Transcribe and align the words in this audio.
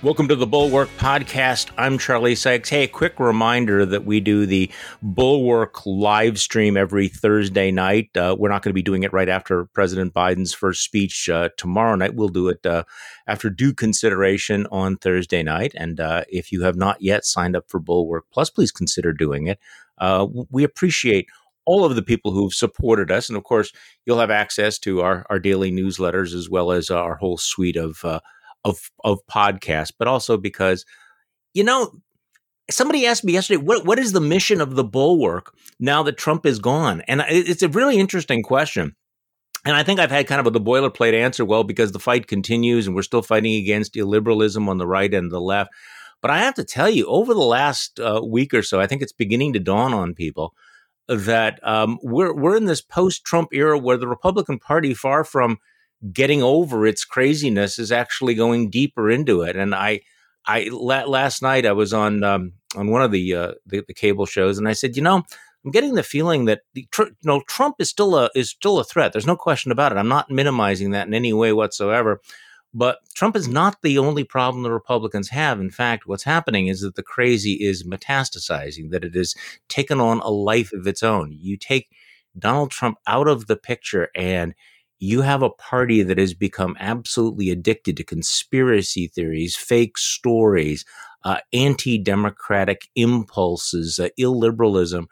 Welcome 0.00 0.28
to 0.28 0.36
the 0.36 0.46
Bulwark 0.46 0.88
Podcast. 0.96 1.72
I'm 1.76 1.98
Charlie 1.98 2.36
Sykes. 2.36 2.68
Hey, 2.68 2.84
a 2.84 2.88
quick 2.88 3.18
reminder 3.18 3.84
that 3.84 4.04
we 4.04 4.20
do 4.20 4.46
the 4.46 4.70
Bulwark 5.02 5.84
live 5.86 6.38
stream 6.38 6.76
every 6.76 7.08
Thursday 7.08 7.72
night. 7.72 8.16
Uh, 8.16 8.36
we're 8.38 8.48
not 8.48 8.62
going 8.62 8.70
to 8.70 8.74
be 8.74 8.82
doing 8.82 9.02
it 9.02 9.12
right 9.12 9.28
after 9.28 9.64
President 9.64 10.14
Biden's 10.14 10.54
first 10.54 10.84
speech 10.84 11.28
uh, 11.28 11.48
tomorrow 11.56 11.96
night. 11.96 12.14
We'll 12.14 12.28
do 12.28 12.46
it 12.46 12.64
uh, 12.64 12.84
after 13.26 13.50
due 13.50 13.74
consideration 13.74 14.68
on 14.70 14.98
Thursday 14.98 15.42
night. 15.42 15.72
And 15.76 15.98
uh, 15.98 16.22
if 16.28 16.52
you 16.52 16.62
have 16.62 16.76
not 16.76 17.02
yet 17.02 17.24
signed 17.24 17.56
up 17.56 17.64
for 17.68 17.80
Bulwark 17.80 18.26
Plus, 18.32 18.50
please 18.50 18.70
consider 18.70 19.12
doing 19.12 19.48
it. 19.48 19.58
Uh, 19.98 20.28
we 20.48 20.62
appreciate 20.62 21.26
all 21.64 21.84
of 21.84 21.96
the 21.96 22.02
people 22.02 22.30
who've 22.30 22.54
supported 22.54 23.10
us. 23.10 23.28
And 23.28 23.36
of 23.36 23.42
course, 23.42 23.72
you'll 24.06 24.20
have 24.20 24.30
access 24.30 24.78
to 24.78 25.00
our, 25.00 25.26
our 25.28 25.40
daily 25.40 25.72
newsletters 25.72 26.34
as 26.34 26.48
well 26.48 26.70
as 26.70 26.88
our 26.88 27.16
whole 27.16 27.36
suite 27.36 27.76
of 27.76 28.04
uh, 28.04 28.20
of 28.64 28.90
of 29.04 29.18
podcasts, 29.30 29.92
but 29.98 30.08
also 30.08 30.36
because 30.36 30.84
you 31.54 31.64
know 31.64 32.00
somebody 32.70 33.06
asked 33.06 33.24
me 33.24 33.32
yesterday 33.32 33.62
what 33.62 33.84
what 33.84 33.98
is 33.98 34.12
the 34.12 34.20
mission 34.20 34.60
of 34.60 34.74
the 34.74 34.84
bulwark 34.84 35.54
now 35.80 36.02
that 36.02 36.18
Trump 36.18 36.46
is 36.46 36.58
gone, 36.58 37.02
and 37.02 37.22
it's 37.28 37.62
a 37.62 37.68
really 37.68 37.98
interesting 37.98 38.42
question. 38.42 38.94
And 39.64 39.76
I 39.76 39.82
think 39.82 39.98
I've 40.00 40.10
had 40.10 40.28
kind 40.28 40.40
of 40.40 40.46
a, 40.46 40.50
the 40.50 40.60
boilerplate 40.60 41.14
answer. 41.14 41.44
Well, 41.44 41.64
because 41.64 41.92
the 41.92 41.98
fight 41.98 42.26
continues, 42.26 42.86
and 42.86 42.94
we're 42.94 43.02
still 43.02 43.22
fighting 43.22 43.54
against 43.54 43.94
illiberalism 43.94 44.68
on 44.68 44.78
the 44.78 44.86
right 44.86 45.12
and 45.12 45.30
the 45.30 45.40
left. 45.40 45.70
But 46.20 46.30
I 46.30 46.38
have 46.38 46.54
to 46.54 46.64
tell 46.64 46.88
you, 46.88 47.06
over 47.06 47.34
the 47.34 47.40
last 47.40 48.00
uh, 48.00 48.20
week 48.24 48.54
or 48.54 48.62
so, 48.62 48.80
I 48.80 48.86
think 48.86 49.02
it's 49.02 49.12
beginning 49.12 49.52
to 49.52 49.60
dawn 49.60 49.94
on 49.94 50.14
people 50.14 50.54
that 51.06 51.58
um, 51.66 51.98
we're 52.02 52.34
we're 52.34 52.56
in 52.56 52.66
this 52.66 52.80
post-Trump 52.80 53.50
era 53.52 53.78
where 53.78 53.96
the 53.96 54.08
Republican 54.08 54.58
Party, 54.58 54.94
far 54.94 55.24
from 55.24 55.58
getting 56.12 56.42
over 56.42 56.86
its 56.86 57.04
craziness 57.04 57.78
is 57.78 57.92
actually 57.92 58.34
going 58.34 58.70
deeper 58.70 59.10
into 59.10 59.42
it. 59.42 59.56
And 59.56 59.74
I, 59.74 60.00
I 60.46 60.68
last 60.70 61.42
night 61.42 61.66
I 61.66 61.72
was 61.72 61.92
on 61.92 62.24
um, 62.24 62.52
on 62.76 62.90
one 62.90 63.02
of 63.02 63.12
the, 63.12 63.34
uh, 63.34 63.52
the, 63.66 63.84
the 63.86 63.94
cable 63.94 64.26
shows, 64.26 64.58
and 64.58 64.68
I 64.68 64.72
said, 64.72 64.96
you 64.96 65.02
know, 65.02 65.22
I'm 65.64 65.70
getting 65.70 65.94
the 65.94 66.02
feeling 66.02 66.44
that 66.46 66.62
the, 66.74 66.86
you 66.96 67.10
know 67.24 67.42
Trump 67.48 67.76
is 67.78 67.90
still 67.90 68.16
a 68.16 68.30
is 68.34 68.50
still 68.50 68.78
a 68.78 68.84
threat. 68.84 69.12
There's 69.12 69.26
no 69.26 69.36
question 69.36 69.72
about 69.72 69.92
it. 69.92 69.98
I'm 69.98 70.08
not 70.08 70.30
minimizing 70.30 70.92
that 70.92 71.06
in 71.06 71.14
any 71.14 71.32
way 71.32 71.52
whatsoever. 71.52 72.20
But 72.74 72.98
Trump 73.14 73.34
is 73.34 73.48
not 73.48 73.80
the 73.82 73.98
only 73.98 74.24
problem 74.24 74.62
the 74.62 74.70
Republicans 74.70 75.30
have. 75.30 75.58
In 75.58 75.70
fact, 75.70 76.06
what's 76.06 76.24
happening 76.24 76.66
is 76.66 76.82
that 76.82 76.96
the 76.96 77.02
crazy 77.02 77.54
is 77.54 77.86
metastasizing, 77.86 78.90
that 78.90 79.04
it 79.04 79.14
has 79.14 79.34
taken 79.68 80.00
on 80.00 80.20
a 80.20 80.28
life 80.28 80.72
of 80.74 80.86
its 80.86 81.02
own. 81.02 81.32
You 81.32 81.56
take 81.56 81.88
Donald 82.38 82.70
Trump 82.70 82.98
out 83.06 83.26
of 83.26 83.46
the 83.46 83.56
picture 83.56 84.08
and 84.14 84.54
you 84.98 85.22
have 85.22 85.42
a 85.42 85.50
party 85.50 86.02
that 86.02 86.18
has 86.18 86.34
become 86.34 86.76
absolutely 86.80 87.50
addicted 87.50 87.96
to 87.96 88.04
conspiracy 88.04 89.08
theories, 89.08 89.56
fake 89.56 89.96
stories, 89.98 90.84
uh, 91.24 91.38
anti 91.52 91.98
democratic 91.98 92.88
impulses, 92.94 93.98
uh, 93.98 94.08
illiberalism. 94.18 95.06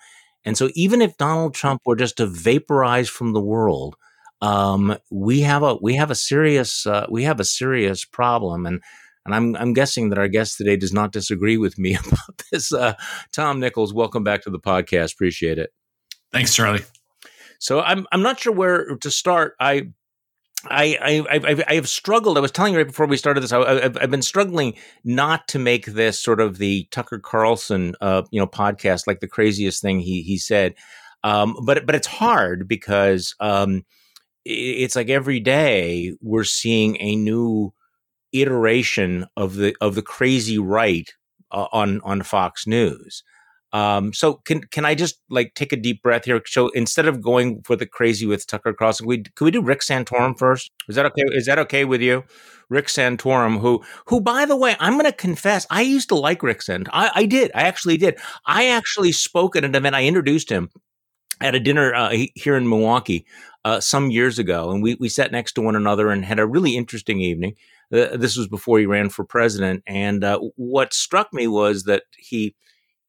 And 0.44 0.56
so, 0.56 0.70
even 0.74 1.02
if 1.02 1.16
Donald 1.16 1.54
Trump 1.54 1.82
were 1.84 1.96
just 1.96 2.16
to 2.18 2.26
vaporize 2.26 3.08
from 3.08 3.32
the 3.32 3.40
world, 3.40 3.96
um, 4.40 4.96
we 5.10 5.40
have 5.40 5.62
a 5.62 5.76
we 5.76 5.94
have 5.96 6.10
a 6.10 6.14
serious 6.14 6.86
uh, 6.86 7.06
we 7.10 7.24
have 7.24 7.40
a 7.40 7.44
serious 7.44 8.04
problem, 8.04 8.66
and 8.66 8.80
and 9.24 9.34
I'm 9.34 9.56
I'm 9.56 9.72
guessing 9.72 10.10
that 10.10 10.18
our 10.18 10.28
guest 10.28 10.56
today 10.56 10.76
does 10.76 10.92
not 10.92 11.12
disagree 11.12 11.56
with 11.56 11.78
me 11.78 11.94
about 12.06 12.42
this. 12.50 12.72
Uh, 12.72 12.94
Tom 13.32 13.60
Nichols, 13.60 13.92
welcome 13.92 14.24
back 14.24 14.42
to 14.42 14.50
the 14.50 14.60
podcast. 14.60 15.14
Appreciate 15.14 15.58
it. 15.58 15.70
Thanks, 16.32 16.54
Charlie. 16.54 16.84
So 17.58 17.80
I'm 17.80 18.06
I'm 18.12 18.22
not 18.22 18.40
sure 18.40 18.52
where 18.52 18.96
to 18.96 19.10
start. 19.10 19.54
I 19.60 19.88
I, 20.68 21.24
I, 21.30 21.64
I, 21.68 21.74
have 21.74 21.88
struggled. 21.88 22.36
I 22.36 22.40
was 22.40 22.50
telling 22.50 22.72
you 22.72 22.78
right 22.78 22.86
before 22.86 23.06
we 23.06 23.16
started 23.16 23.42
this. 23.42 23.52
I, 23.52 23.82
have 23.82 23.96
I've 24.00 24.10
been 24.10 24.22
struggling 24.22 24.74
not 25.04 25.46
to 25.48 25.58
make 25.58 25.86
this 25.86 26.20
sort 26.20 26.40
of 26.40 26.58
the 26.58 26.88
Tucker 26.90 27.18
Carlson, 27.18 27.94
uh, 28.00 28.22
you 28.30 28.40
know, 28.40 28.46
podcast 28.46 29.06
like 29.06 29.20
the 29.20 29.28
craziest 29.28 29.82
thing 29.82 30.00
he 30.00 30.22
he 30.22 30.38
said. 30.38 30.74
Um, 31.22 31.56
but 31.64 31.86
but 31.86 31.94
it's 31.94 32.06
hard 32.06 32.68
because 32.68 33.34
um, 33.40 33.84
it's 34.44 34.96
like 34.96 35.08
every 35.08 35.40
day 35.40 36.14
we're 36.20 36.44
seeing 36.44 37.00
a 37.00 37.16
new 37.16 37.72
iteration 38.32 39.26
of 39.36 39.56
the 39.56 39.74
of 39.80 39.94
the 39.94 40.02
crazy 40.02 40.58
right 40.58 41.12
uh, 41.50 41.66
on 41.72 42.00
on 42.02 42.22
Fox 42.22 42.66
News. 42.66 43.22
Um, 43.76 44.14
so 44.14 44.34
can 44.46 44.62
can 44.62 44.86
I 44.86 44.94
just 44.94 45.20
like 45.28 45.52
take 45.52 45.70
a 45.70 45.76
deep 45.76 46.02
breath 46.02 46.24
here? 46.24 46.40
So 46.46 46.70
instead 46.70 47.06
of 47.06 47.20
going 47.20 47.60
for 47.62 47.76
the 47.76 47.84
crazy 47.84 48.24
with 48.24 48.46
Tucker 48.46 48.72
Carlson, 48.72 49.06
we 49.06 49.22
could 49.22 49.44
we 49.44 49.50
do 49.50 49.60
Rick 49.60 49.80
Santorum 49.80 50.38
first? 50.38 50.70
Is 50.88 50.96
that 50.96 51.04
okay? 51.04 51.24
Is 51.32 51.44
that 51.44 51.58
okay 51.58 51.84
with 51.84 52.00
you? 52.00 52.24
Rick 52.70 52.86
Santorum, 52.86 53.60
who 53.60 53.82
who 54.06 54.22
by 54.22 54.46
the 54.46 54.56
way, 54.56 54.76
I'm 54.80 54.94
going 54.94 55.04
to 55.04 55.12
confess, 55.12 55.66
I 55.68 55.82
used 55.82 56.08
to 56.08 56.14
like 56.14 56.42
Rick 56.42 56.62
Sant. 56.62 56.88
I, 56.90 57.10
I 57.14 57.26
did. 57.26 57.50
I 57.54 57.64
actually 57.64 57.98
did. 57.98 58.18
I 58.46 58.68
actually 58.68 59.12
spoke 59.12 59.56
at 59.56 59.64
an 59.64 59.74
event. 59.74 59.94
I 59.94 60.06
introduced 60.06 60.48
him 60.48 60.70
at 61.42 61.54
a 61.54 61.60
dinner 61.60 61.94
uh, 61.94 62.16
here 62.34 62.56
in 62.56 62.66
Milwaukee 62.70 63.26
uh, 63.66 63.80
some 63.80 64.10
years 64.10 64.38
ago, 64.38 64.70
and 64.70 64.82
we 64.82 64.94
we 64.94 65.10
sat 65.10 65.32
next 65.32 65.52
to 65.52 65.60
one 65.60 65.76
another 65.76 66.08
and 66.08 66.24
had 66.24 66.38
a 66.38 66.46
really 66.46 66.78
interesting 66.78 67.20
evening. 67.20 67.54
Uh, 67.92 68.16
this 68.16 68.38
was 68.38 68.48
before 68.48 68.78
he 68.78 68.86
ran 68.86 69.10
for 69.10 69.22
president, 69.22 69.82
and 69.86 70.24
uh, 70.24 70.38
what 70.56 70.94
struck 70.94 71.30
me 71.34 71.46
was 71.46 71.82
that 71.82 72.04
he 72.16 72.54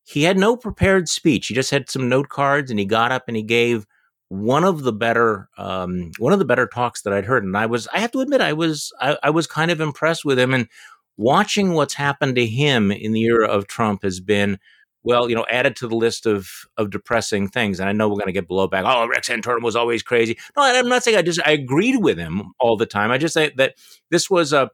he 0.08 0.24
had 0.24 0.38
no 0.38 0.56
prepared 0.56 1.10
speech. 1.10 1.48
He 1.48 1.54
just 1.54 1.70
had 1.70 1.90
some 1.90 2.08
note 2.08 2.30
cards, 2.30 2.72
and 2.72 2.80
he 2.80 2.86
got 2.86 3.12
up 3.12 3.26
and 3.28 3.36
he 3.36 3.44
gave 3.44 3.86
one 4.30 4.64
of 4.64 4.84
the 4.84 4.94
better 4.94 5.50
um, 5.58 6.12
one 6.18 6.32
of 6.32 6.40
the 6.40 6.46
better 6.46 6.66
talks 6.66 7.02
that 7.02 7.12
I'd 7.12 7.26
heard. 7.26 7.44
And 7.44 7.58
I 7.58 7.66
was 7.66 7.90
I 7.94 8.00
have 8.00 8.12
to 8.14 8.22
admit 8.22 8.40
I 8.40 8.54
was 8.54 8.94
I, 9.02 9.18
I 9.22 9.30
was 9.30 9.48
kind 9.48 9.70
of 9.70 9.82
impressed 9.82 10.24
with 10.24 10.40
him. 10.40 10.54
And 10.54 10.70
watching 11.18 11.74
what's 11.74 11.94
happened 11.94 12.36
to 12.38 12.46
him 12.46 12.90
in 12.90 13.12
the 13.12 13.24
era 13.24 13.48
of 13.48 13.68
Trump 13.68 14.04
has 14.04 14.22
been 14.22 14.60
well, 15.04 15.30
you 15.30 15.36
know, 15.36 15.46
added 15.50 15.76
to 15.78 15.90
the 15.90 15.96
list 15.96 16.26
of 16.26 16.50
of 16.78 16.90
depressing 16.90 17.50
things. 17.50 17.82
And 17.82 17.90
I 17.90 17.92
know 17.92 18.08
we're 18.08 18.16
going 18.16 18.28
to 18.28 18.32
get 18.32 18.48
blowback. 18.48 18.84
Oh, 18.86 19.08
Rick 19.08 19.24
Santorum 19.24 19.62
was 19.62 19.76
always 19.76 20.04
crazy. 20.04 20.38
No, 20.56 20.64
I'm 20.64 20.88
not 20.88 21.04
saying 21.04 21.18
I 21.18 21.22
just 21.22 21.42
I 21.46 21.52
agreed 21.52 22.02
with 22.02 22.18
him 22.18 22.54
all 22.62 22.78
the 22.78 22.86
time. 22.86 23.12
I 23.12 23.18
just 23.18 23.34
say 23.34 23.52
that 23.58 23.76
this 24.10 24.30
was 24.30 24.54
a 24.54 24.72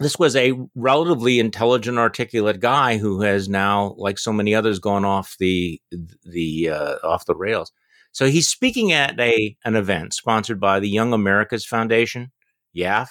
this 0.00 0.18
was 0.18 0.34
a 0.34 0.54
relatively 0.74 1.38
intelligent, 1.38 1.98
articulate 1.98 2.58
guy 2.58 2.96
who 2.96 3.20
has 3.20 3.50
now, 3.50 3.94
like 3.98 4.18
so 4.18 4.32
many 4.32 4.54
others, 4.54 4.78
gone 4.78 5.04
off 5.04 5.36
the 5.38 5.80
the 6.24 6.70
uh, 6.70 6.96
off 7.04 7.26
the 7.26 7.36
rails. 7.36 7.70
So 8.10 8.26
he's 8.26 8.48
speaking 8.48 8.92
at 8.92 9.20
a 9.20 9.56
an 9.64 9.76
event 9.76 10.14
sponsored 10.14 10.58
by 10.58 10.80
the 10.80 10.88
Young 10.88 11.12
America's 11.12 11.66
Foundation, 11.66 12.32
YAF, 12.74 13.08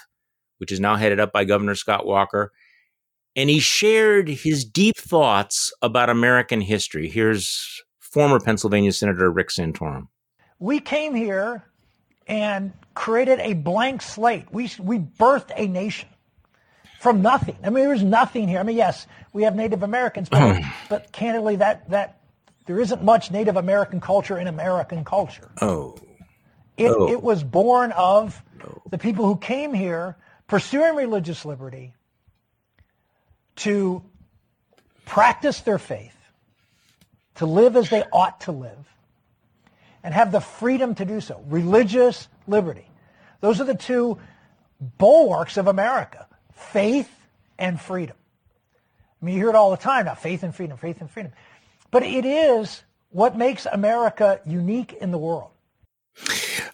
which 0.57 0.71
is 0.71 0.79
now 0.79 0.95
headed 0.95 1.19
up 1.19 1.31
by 1.31 1.45
Governor 1.45 1.75
Scott 1.75 2.07
Walker, 2.07 2.51
and 3.35 3.51
he 3.51 3.59
shared 3.59 4.27
his 4.27 4.65
deep 4.65 4.97
thoughts 4.97 5.71
about 5.83 6.09
American 6.09 6.59
history. 6.59 7.07
Here's 7.07 7.83
former 7.99 8.39
Pennsylvania 8.39 8.91
Senator 8.91 9.31
Rick 9.31 9.49
Santorum. 9.49 10.07
We 10.57 10.79
came 10.79 11.13
here 11.13 11.65
and 12.25 12.73
created 12.95 13.39
a 13.41 13.53
blank 13.53 14.01
slate. 14.01 14.47
We 14.51 14.71
we 14.79 14.97
birthed 14.97 15.51
a 15.55 15.67
nation 15.67 16.09
from 16.99 17.21
nothing. 17.21 17.55
I 17.63 17.69
mean, 17.69 17.85
there's 17.85 18.03
nothing 18.03 18.47
here. 18.47 18.59
I 18.59 18.63
mean, 18.63 18.75
yes, 18.75 19.07
we 19.31 19.43
have 19.43 19.55
Native 19.55 19.83
Americans, 19.83 20.27
but, 20.29 20.57
hmm. 20.57 20.69
but 20.89 21.11
candidly, 21.11 21.55
that 21.55 21.89
that 21.89 22.19
there 22.65 22.79
isn't 22.79 23.03
much 23.03 23.31
Native 23.31 23.55
American 23.55 24.01
culture 24.01 24.37
in 24.37 24.47
American 24.47 25.05
culture. 25.05 25.49
Oh, 25.61 25.97
it 26.77 26.89
oh. 26.89 27.09
it 27.09 27.23
was 27.23 27.41
born 27.41 27.93
of 27.93 28.43
oh. 28.63 28.81
the 28.89 28.97
people 28.97 29.25
who 29.25 29.37
came 29.37 29.73
here 29.73 30.17
pursuing 30.47 30.95
religious 30.95 31.45
liberty 31.45 31.93
to 33.55 34.03
practice 35.05 35.61
their 35.61 35.79
faith, 35.79 36.15
to 37.35 37.45
live 37.45 37.77
as 37.77 37.89
they 37.89 38.03
ought 38.11 38.41
to 38.41 38.51
live, 38.51 38.87
and 40.03 40.13
have 40.13 40.33
the 40.33 40.41
freedom 40.41 40.95
to 40.95 41.05
do 41.05 41.21
so. 41.21 41.41
Religious 41.47 42.27
liberty. 42.45 42.85
Those 43.39 43.61
are 43.61 43.65
the 43.65 43.75
two 43.75 44.17
bulwarks 44.97 45.55
of 45.55 45.67
America 45.67 46.27
faith 46.59 47.09
and 47.57 47.79
freedom. 47.79 48.15
I 49.21 49.25
mean, 49.25 49.35
you 49.35 49.41
hear 49.41 49.49
it 49.49 49.55
all 49.55 49.71
the 49.71 49.77
time 49.77 50.05
now 50.05 50.15
faith 50.15 50.43
and 50.43 50.53
freedom, 50.55 50.77
faith 50.77 51.01
and 51.01 51.09
freedom. 51.09 51.31
But 51.91 52.03
it 52.03 52.25
is 52.25 52.83
what 53.09 53.37
makes 53.37 53.65
America 53.65 54.39
unique 54.45 54.93
in 54.93 55.11
the 55.11 55.17
world. 55.17 55.49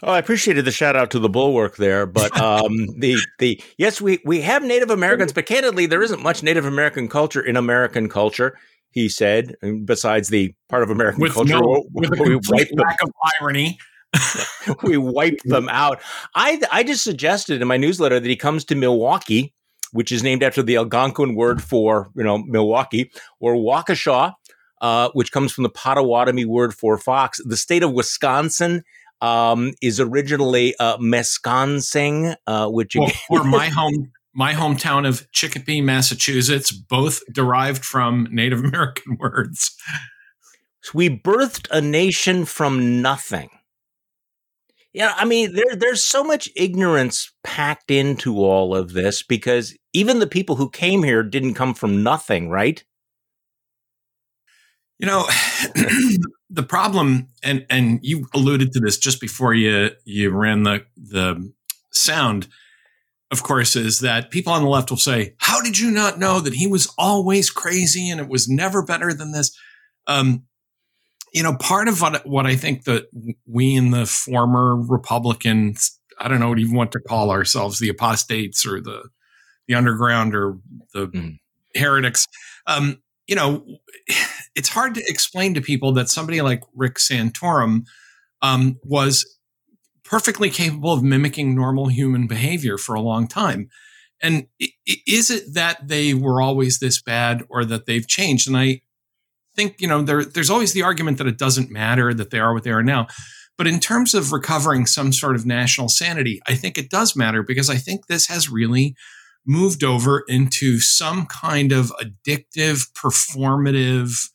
Oh, 0.03 0.11
I 0.11 0.19
appreciated 0.19 0.65
the 0.65 0.71
shout 0.71 0.95
out 0.95 1.11
to 1.11 1.19
the 1.19 1.29
bulwark 1.29 1.77
there, 1.77 2.05
but 2.05 2.37
um, 2.41 2.87
the 2.99 3.17
the 3.39 3.61
yes, 3.77 4.01
we 4.01 4.19
we 4.25 4.41
have 4.41 4.63
Native 4.63 4.89
Americans, 4.89 5.33
but 5.33 5.45
candidly, 5.45 5.85
there 5.85 6.01
isn't 6.03 6.21
much 6.21 6.43
Native 6.43 6.65
American 6.65 7.07
culture 7.07 7.41
in 7.41 7.55
American 7.55 8.09
culture. 8.09 8.57
He 8.91 9.09
said, 9.09 9.55
besides 9.83 10.29
the 10.29 10.53
part 10.69 10.81
of 10.81 10.89
American 10.89 11.21
with 11.21 11.33
culture 11.33 11.59
no, 11.59 11.85
with 11.93 12.13
a 12.13 12.15
complete 12.15 12.77
lack 12.77 12.97
of 13.01 13.11
irony. 13.41 13.77
we 14.83 14.95
wiped 14.95 15.45
them 15.45 15.67
out. 15.67 16.01
I 16.33 16.61
I 16.71 16.83
just 16.83 17.03
suggested 17.03 17.61
in 17.61 17.67
my 17.67 17.75
newsletter 17.75 18.19
that 18.19 18.29
he 18.29 18.37
comes 18.37 18.63
to 18.65 18.75
Milwaukee 18.75 19.53
which 19.95 20.11
is 20.11 20.21
named 20.21 20.43
after 20.43 20.61
the 20.61 20.75
Algonquin 20.75 21.35
word 21.35 21.63
for 21.63 22.11
you 22.15 22.23
know 22.23 22.37
Milwaukee, 22.37 23.11
or 23.39 23.55
Waukesha, 23.55 24.33
uh, 24.81 25.09
which 25.13 25.31
comes 25.31 25.53
from 25.53 25.63
the 25.63 25.69
Potawatomi 25.69 26.43
word 26.43 26.73
for 26.73 26.97
fox. 26.97 27.39
The 27.45 27.55
state 27.55 27.81
of 27.81 27.93
Wisconsin 27.93 28.83
um, 29.21 29.71
is 29.81 30.01
originally 30.01 30.75
uh, 30.79 30.97
Mesconsing, 30.97 32.35
uh, 32.45 32.67
which 32.67 32.97
or, 32.97 33.07
or 33.29 33.43
my 33.45 33.69
home 33.75 34.11
my 34.33 34.53
hometown 34.53 35.07
of 35.07 35.31
Chicopee, 35.31 35.79
Massachusetts, 35.79 36.73
both 36.73 37.21
derived 37.31 37.85
from 37.85 38.27
Native 38.29 38.59
American 38.59 39.15
words. 39.19 39.73
We 40.93 41.09
birthed 41.09 41.67
a 41.71 41.79
nation 41.79 42.43
from 42.43 43.01
nothing. 43.01 43.49
Yeah, 44.95 45.13
I 45.17 45.25
mean, 45.25 45.53
there, 45.53 45.75
there's 45.75 46.05
so 46.05 46.23
much 46.23 46.47
ignorance 46.55 47.33
packed 47.43 47.91
into 47.91 48.37
all 48.37 48.73
of 48.73 48.93
this 48.93 49.23
because 49.23 49.77
even 49.91 50.19
the 50.19 50.25
people 50.25 50.55
who 50.55 50.69
came 50.69 51.03
here 51.03 51.21
didn't 51.21 51.55
come 51.55 51.73
from 51.73 52.01
nothing, 52.01 52.49
right? 52.49 52.81
You 54.97 55.07
know, 55.07 55.25
the 56.49 56.63
problem, 56.63 57.27
and 57.43 57.65
and 57.69 57.99
you 58.03 58.27
alluded 58.33 58.71
to 58.71 58.79
this 58.79 58.97
just 58.97 59.19
before 59.19 59.53
you 59.53 59.89
you 60.05 60.29
ran 60.29 60.63
the 60.63 60.85
the 60.95 61.51
sound, 61.91 62.47
of 63.31 63.43
course, 63.43 63.75
is 63.75 63.99
that 63.99 64.31
people 64.31 64.53
on 64.53 64.63
the 64.63 64.69
left 64.69 64.89
will 64.89 64.95
say, 64.95 65.35
"How 65.39 65.61
did 65.61 65.77
you 65.77 65.91
not 65.91 66.19
know 66.19 66.39
that 66.39 66.53
he 66.53 66.67
was 66.67 66.87
always 66.97 67.49
crazy 67.49 68.09
and 68.09 68.21
it 68.21 68.29
was 68.29 68.47
never 68.47 68.81
better 68.81 69.13
than 69.13 69.33
this?" 69.33 69.51
Um, 70.07 70.45
you 71.35 71.43
know, 71.43 71.53
part 71.57 71.89
of 71.89 72.01
what, 72.01 72.25
what 72.25 72.47
I 72.47 72.55
think 72.55 72.85
that 72.85 73.07
we 73.45 73.75
in 73.75 73.91
the 73.91 74.05
former 74.05 74.77
Republicans, 74.77 75.99
I 76.17 76.29
don't 76.29 76.39
know 76.39 76.47
what 76.47 76.59
even 76.59 76.77
want 76.77 76.93
to 76.93 77.01
call 77.01 77.29
ourselves, 77.29 77.77
the 77.77 77.89
apostates 77.89 78.65
or 78.65 78.79
the 78.79 79.09
the 79.67 79.75
underground 79.75 80.33
or 80.33 80.59
the 80.93 81.07
mm. 81.07 81.39
heretics, 81.75 82.27
um, 82.67 83.01
you 83.27 83.35
know, 83.35 83.65
it's 84.55 84.69
hard 84.69 84.95
to 84.95 85.03
explain 85.07 85.55
to 85.55 85.61
people 85.61 85.91
that 85.93 86.07
somebody 86.07 86.41
like 86.41 86.61
Rick 86.73 86.95
Santorum 86.95 87.85
um, 88.41 88.79
was 88.83 89.25
perfectly 90.05 90.49
capable 90.49 90.93
of 90.93 91.03
mimicking 91.03 91.53
normal 91.53 91.87
human 91.87 92.27
behavior 92.27 92.77
for 92.77 92.95
a 92.95 93.01
long 93.01 93.27
time. 93.27 93.67
And 94.21 94.47
is 94.85 95.29
it 95.29 95.55
that 95.55 95.85
they 95.85 96.13
were 96.13 96.41
always 96.41 96.79
this 96.79 97.01
bad 97.01 97.43
or 97.49 97.65
that 97.65 97.87
they've 97.87 98.07
changed? 98.07 98.47
And 98.47 98.55
I 98.55 98.81
think, 99.55 99.75
you 99.79 99.87
know, 99.87 100.01
there, 100.01 100.23
there's 100.23 100.49
always 100.49 100.73
the 100.73 100.83
argument 100.83 101.17
that 101.17 101.27
it 101.27 101.37
doesn't 101.37 101.71
matter 101.71 102.13
that 102.13 102.29
they 102.29 102.39
are 102.39 102.53
what 102.53 102.63
they 102.63 102.71
are 102.71 102.83
now. 102.83 103.07
But 103.57 103.67
in 103.67 103.79
terms 103.79 104.13
of 104.13 104.33
recovering 104.33 104.85
some 104.85 105.13
sort 105.13 105.35
of 105.35 105.45
national 105.45 105.89
sanity, 105.89 106.41
I 106.47 106.55
think 106.55 106.77
it 106.77 106.89
does 106.89 107.15
matter 107.15 107.41
because 107.41 107.69
I 107.69 107.77
think 107.77 108.07
this 108.07 108.27
has 108.27 108.49
really 108.49 108.95
moved 109.45 109.83
over 109.83 110.23
into 110.27 110.79
some 110.79 111.25
kind 111.27 111.71
of 111.71 111.93
addictive, 112.01 112.91
performative 112.93 114.29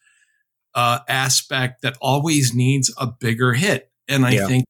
uh, 0.74 1.00
aspect 1.08 1.82
that 1.82 1.98
always 2.00 2.54
needs 2.54 2.94
a 2.96 3.06
bigger 3.06 3.52
hit. 3.52 3.90
And 4.08 4.24
I 4.24 4.32
yeah. 4.32 4.46
think, 4.46 4.64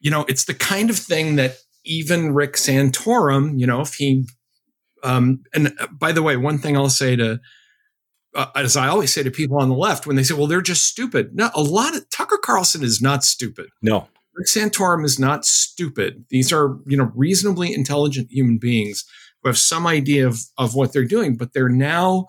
you 0.00 0.10
know, 0.10 0.24
it's 0.28 0.44
the 0.44 0.54
kind 0.54 0.90
of 0.90 0.96
thing 0.96 1.36
that 1.36 1.56
even 1.84 2.34
Rick 2.34 2.54
Santorum, 2.54 3.58
you 3.58 3.66
know, 3.66 3.80
if 3.80 3.94
he, 3.94 4.26
um, 5.02 5.42
and 5.54 5.74
uh, 5.80 5.88
by 5.88 6.12
the 6.12 6.22
way, 6.22 6.36
one 6.36 6.58
thing 6.58 6.76
I'll 6.76 6.88
say 6.88 7.16
to 7.16 7.40
uh, 8.34 8.46
as 8.54 8.76
I 8.76 8.88
always 8.88 9.12
say 9.12 9.22
to 9.22 9.30
people 9.30 9.58
on 9.58 9.68
the 9.68 9.74
left 9.74 10.06
when 10.06 10.16
they 10.16 10.22
say, 10.22 10.34
well, 10.34 10.46
they're 10.46 10.62
just 10.62 10.86
stupid. 10.86 11.30
No, 11.34 11.50
a 11.54 11.62
lot 11.62 11.94
of 11.94 12.08
Tucker 12.10 12.38
Carlson 12.42 12.82
is 12.82 13.00
not 13.00 13.24
stupid. 13.24 13.68
No. 13.82 14.08
Rick 14.34 14.46
Santorum 14.46 15.04
is 15.04 15.18
not 15.18 15.44
stupid. 15.44 16.24
These 16.30 16.52
are, 16.52 16.78
you 16.86 16.96
know, 16.96 17.12
reasonably 17.14 17.74
intelligent 17.74 18.28
human 18.30 18.58
beings 18.58 19.04
who 19.42 19.50
have 19.50 19.58
some 19.58 19.86
idea 19.86 20.26
of, 20.26 20.40
of 20.56 20.74
what 20.74 20.92
they're 20.92 21.04
doing, 21.04 21.36
but 21.36 21.52
they're 21.52 21.68
now, 21.68 22.26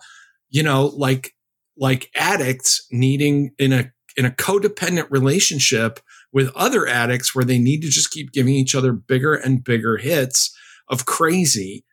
you 0.50 0.62
know, 0.62 0.86
like 0.96 1.32
like 1.76 2.10
addicts 2.14 2.86
needing 2.92 3.50
in 3.58 3.72
a 3.72 3.90
in 4.16 4.24
a 4.24 4.30
codependent 4.30 5.10
relationship 5.10 5.98
with 6.32 6.54
other 6.54 6.86
addicts 6.86 7.34
where 7.34 7.44
they 7.44 7.58
need 7.58 7.80
to 7.82 7.88
just 7.88 8.10
keep 8.10 8.32
giving 8.32 8.54
each 8.54 8.74
other 8.74 8.92
bigger 8.92 9.34
and 9.34 9.64
bigger 9.64 9.96
hits 9.96 10.54
of 10.88 11.06
crazy 11.06 11.84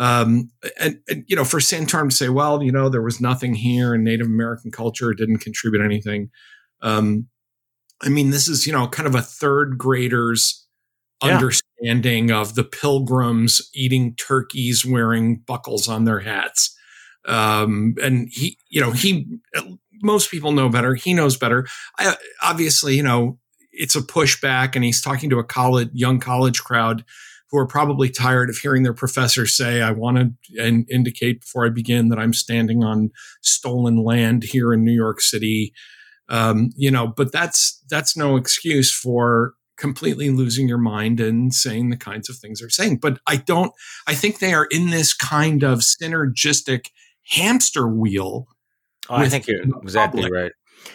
um, 0.00 0.50
and, 0.80 0.98
and, 1.10 1.24
you 1.28 1.36
know, 1.36 1.44
for 1.44 1.60
Santorum 1.60 2.08
to 2.08 2.16
say, 2.16 2.30
well, 2.30 2.62
you 2.62 2.72
know, 2.72 2.88
there 2.88 3.02
was 3.02 3.20
nothing 3.20 3.52
here 3.52 3.94
in 3.94 4.02
Native 4.02 4.26
American 4.26 4.70
culture 4.70 5.12
didn't 5.12 5.40
contribute 5.40 5.84
anything. 5.84 6.30
Um, 6.80 7.28
I 8.02 8.08
mean, 8.08 8.30
this 8.30 8.48
is, 8.48 8.66
you 8.66 8.72
know, 8.72 8.88
kind 8.88 9.06
of 9.06 9.14
a 9.14 9.20
third 9.20 9.76
grader's 9.76 10.66
yeah. 11.22 11.34
understanding 11.34 12.30
of 12.30 12.54
the 12.54 12.64
pilgrims 12.64 13.60
eating 13.74 14.14
turkeys, 14.16 14.86
wearing 14.86 15.42
buckles 15.46 15.86
on 15.86 16.06
their 16.06 16.20
hats. 16.20 16.74
Um, 17.26 17.94
and 18.02 18.30
he, 18.32 18.56
you 18.70 18.80
know, 18.80 18.92
he, 18.92 19.28
most 20.02 20.30
people 20.30 20.52
know 20.52 20.70
better. 20.70 20.94
He 20.94 21.12
knows 21.12 21.36
better. 21.36 21.66
I, 21.98 22.16
obviously, 22.42 22.96
you 22.96 23.02
know, 23.02 23.38
it's 23.70 23.96
a 23.96 24.00
pushback 24.00 24.76
and 24.76 24.82
he's 24.82 25.02
talking 25.02 25.28
to 25.28 25.38
a 25.38 25.44
college, 25.44 25.90
young 25.92 26.20
college 26.20 26.62
crowd 26.62 27.04
who 27.50 27.58
are 27.58 27.66
probably 27.66 28.08
tired 28.08 28.48
of 28.48 28.56
hearing 28.56 28.82
their 28.82 28.94
professor 28.94 29.46
say, 29.46 29.82
I 29.82 29.90
want 29.90 30.18
to 30.18 30.64
in- 30.64 30.86
indicate 30.88 31.40
before 31.40 31.66
I 31.66 31.70
begin 31.70 32.08
that 32.08 32.18
I'm 32.18 32.32
standing 32.32 32.84
on 32.84 33.10
stolen 33.42 33.96
land 34.04 34.44
here 34.44 34.72
in 34.72 34.84
New 34.84 34.92
York 34.92 35.20
City. 35.20 35.72
Um, 36.28 36.70
you 36.76 36.90
know, 36.90 37.08
but 37.08 37.32
that's, 37.32 37.82
that's 37.90 38.16
no 38.16 38.36
excuse 38.36 38.92
for 38.92 39.54
completely 39.76 40.30
losing 40.30 40.68
your 40.68 40.78
mind 40.78 41.18
and 41.18 41.52
saying 41.52 41.90
the 41.90 41.96
kinds 41.96 42.28
of 42.30 42.36
things 42.36 42.60
they're 42.60 42.68
saying. 42.68 42.98
But 42.98 43.18
I 43.26 43.36
don't, 43.36 43.72
I 44.06 44.14
think 44.14 44.38
they 44.38 44.54
are 44.54 44.66
in 44.70 44.90
this 44.90 45.12
kind 45.12 45.64
of 45.64 45.80
synergistic 45.80 46.90
hamster 47.30 47.88
wheel. 47.88 48.46
Oh, 49.08 49.16
I 49.16 49.28
think 49.28 49.48
you're 49.48 49.62
exactly 49.82 50.30
right. 50.30 50.52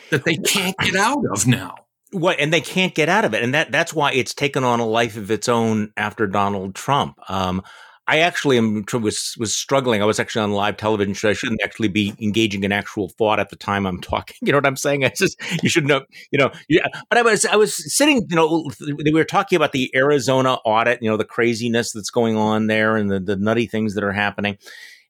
That 0.10 0.24
they 0.24 0.38
can't 0.38 0.78
get 0.78 0.96
out 0.96 1.24
of 1.34 1.46
now. 1.46 1.76
What 2.16 2.40
and 2.40 2.54
they 2.54 2.62
can't 2.62 2.96
get 2.96 3.10
out 3.10 3.26
of 3.26 3.34
it, 3.34 3.44
and 3.44 3.54
that 3.54 3.72
that's 3.72 3.94
why 3.94 4.14
it's 4.14 4.34
taken 4.34 4.64
on 4.64 4.80
a 4.80 4.86
life 4.86 5.18
of 5.18 5.30
its 5.30 5.50
own 5.50 5.92
after 5.98 6.28
Donald 6.28 6.74
Trump. 6.76 7.20
Um, 7.30 7.62
I 8.08 8.20
actually 8.20 8.58
am, 8.58 8.86
was 8.94 9.36
was 9.40 9.54
struggling. 9.54 10.02
I 10.02 10.06
was 10.06 10.20
actually 10.20 10.44
on 10.44 10.52
live 10.52 10.78
television, 10.78 11.16
so 11.16 11.30
I 11.30 11.34
shouldn't 11.34 11.62
actually 11.64 11.88
be 11.88 12.14
engaging 12.22 12.64
in 12.64 12.72
actual 12.72 13.10
thought 13.10 13.40
at 13.40 13.50
the 13.50 13.56
time 13.56 13.86
I'm 13.88 14.00
talking. 14.02 14.38
You 14.42 14.52
know 14.52 14.60
what 14.60 14.66
I'm 14.68 14.78
saying? 14.78 15.04
I 15.04 15.10
just 15.10 15.42
you 15.64 15.70
should 15.70 15.86
know. 15.86 16.06
You 16.32 16.40
know, 16.40 16.52
yeah. 16.70 16.88
But 17.10 17.18
I 17.18 17.22
was 17.24 17.46
I 17.46 17.56
was 17.56 17.94
sitting. 17.94 18.26
You 18.30 18.36
know, 18.36 18.70
we 18.80 19.14
were 19.14 19.24
talking 19.24 19.56
about 19.56 19.72
the 19.72 19.92
Arizona 19.96 20.54
audit. 20.66 21.02
You 21.02 21.10
know, 21.10 21.18
the 21.18 21.26
craziness 21.26 21.92
that's 21.92 22.12
going 22.12 22.38
on 22.38 22.68
there 22.68 22.96
and 22.96 23.10
the 23.10 23.20
the 23.20 23.36
nutty 23.36 23.66
things 23.66 23.96
that 23.96 24.04
are 24.04 24.14
happening. 24.14 24.58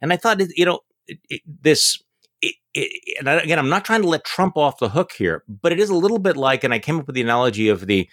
And 0.02 0.14
I 0.14 0.18
thought, 0.18 0.42
you 0.56 0.66
know, 0.66 0.80
it, 1.08 1.20
it, 1.30 1.42
this 1.46 2.02
it, 2.42 2.56
it, 2.74 3.18
and 3.20 3.28
again, 3.28 3.60
I'm 3.60 3.70
not 3.70 3.86
trying 3.86 4.02
to 4.02 4.08
let 4.08 4.26
Trump 4.26 4.58
off 4.58 4.80
the 4.80 4.90
hook 4.90 5.12
here, 5.18 5.44
but 5.48 5.72
it 5.72 5.80
is 5.80 5.90
a 5.90 5.96
little 5.96 6.20
bit 6.20 6.38
like, 6.38 6.64
and 6.64 6.74
I 6.74 6.80
came 6.80 7.00
up 7.00 7.08
with 7.08 7.16
the 7.16 7.22
analogy 7.22 7.70
of 7.70 7.88
the 7.88 8.10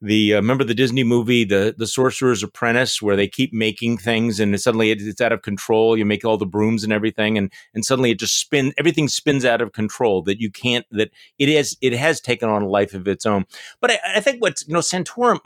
the 0.00 0.34
uh, 0.34 0.36
remember 0.36 0.62
the 0.62 0.74
Disney 0.74 1.02
movie 1.02 1.44
the 1.44 1.74
the 1.76 1.86
Sorcerer's 1.86 2.42
Apprentice 2.42 3.02
where 3.02 3.16
they 3.16 3.26
keep 3.26 3.52
making 3.52 3.98
things 3.98 4.38
and 4.38 4.60
suddenly 4.60 4.90
it, 4.90 5.00
it's 5.00 5.20
out 5.20 5.32
of 5.32 5.42
control. 5.42 5.96
You 5.96 6.04
make 6.04 6.24
all 6.24 6.36
the 6.36 6.46
brooms 6.46 6.84
and 6.84 6.92
everything, 6.92 7.36
and 7.36 7.52
and 7.74 7.84
suddenly 7.84 8.12
it 8.12 8.20
just 8.20 8.38
spin 8.38 8.72
everything 8.78 9.08
spins 9.08 9.44
out 9.44 9.60
of 9.60 9.72
control. 9.72 10.22
That 10.22 10.38
you 10.38 10.50
can't 10.50 10.86
that 10.92 11.10
it 11.38 11.48
is 11.48 11.76
it 11.80 11.92
has 11.94 12.20
taken 12.20 12.48
on 12.48 12.62
a 12.62 12.68
life 12.68 12.94
of 12.94 13.08
its 13.08 13.26
own. 13.26 13.44
But 13.80 13.90
I, 13.92 13.98
I 14.16 14.20
think 14.20 14.40
what's 14.40 14.66
you 14.68 14.74
know 14.74 14.80
Santorum, 14.80 15.40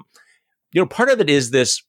you 0.73 0.83
know, 0.83 0.87
part 0.87 1.09
of 1.09 1.21
it 1.21 1.31
is 1.31 1.51
this 1.51 1.83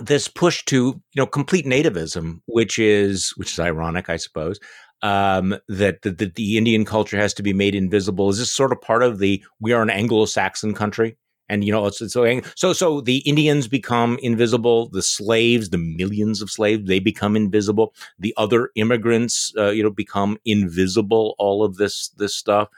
this 0.00 0.28
push 0.28 0.64
to 0.66 0.76
you 0.76 1.02
know 1.16 1.26
complete 1.26 1.66
nativism, 1.66 2.40
which 2.46 2.78
is 2.78 3.32
which 3.36 3.52
is 3.52 3.58
ironic, 3.58 4.08
I 4.08 4.16
suppose 4.16 4.60
um, 5.02 5.56
that, 5.68 6.02
that, 6.02 6.18
that 6.18 6.34
the 6.34 6.56
Indian 6.56 6.84
culture 6.84 7.16
has 7.16 7.34
to 7.34 7.42
be 7.42 7.52
made 7.52 7.74
invisible? 7.74 8.28
Is 8.28 8.38
this 8.38 8.52
sort 8.52 8.72
of 8.72 8.80
part 8.80 9.02
of 9.02 9.18
the 9.18 9.42
we 9.60 9.72
are 9.72 9.82
an 9.82 9.90
Anglo-Saxon 9.90 10.74
country? 10.74 11.16
And 11.48 11.64
you 11.64 11.72
know, 11.72 11.86
it's, 11.86 12.00
it's 12.00 12.12
so 12.12 12.40
so 12.54 12.72
so 12.72 13.00
the 13.00 13.18
Indians 13.18 13.66
become 13.66 14.18
invisible. 14.22 14.88
The 14.90 15.02
slaves, 15.02 15.70
the 15.70 15.78
millions 15.78 16.40
of 16.40 16.48
slaves, 16.48 16.86
they 16.86 17.00
become 17.00 17.34
invisible. 17.34 17.92
The 18.20 18.32
other 18.36 18.70
immigrants, 18.76 19.52
uh, 19.58 19.70
you 19.70 19.82
know, 19.82 19.90
become 19.90 20.38
invisible. 20.44 21.34
All 21.38 21.64
of 21.64 21.76
this 21.76 22.10
this 22.10 22.36
stuff, 22.36 22.68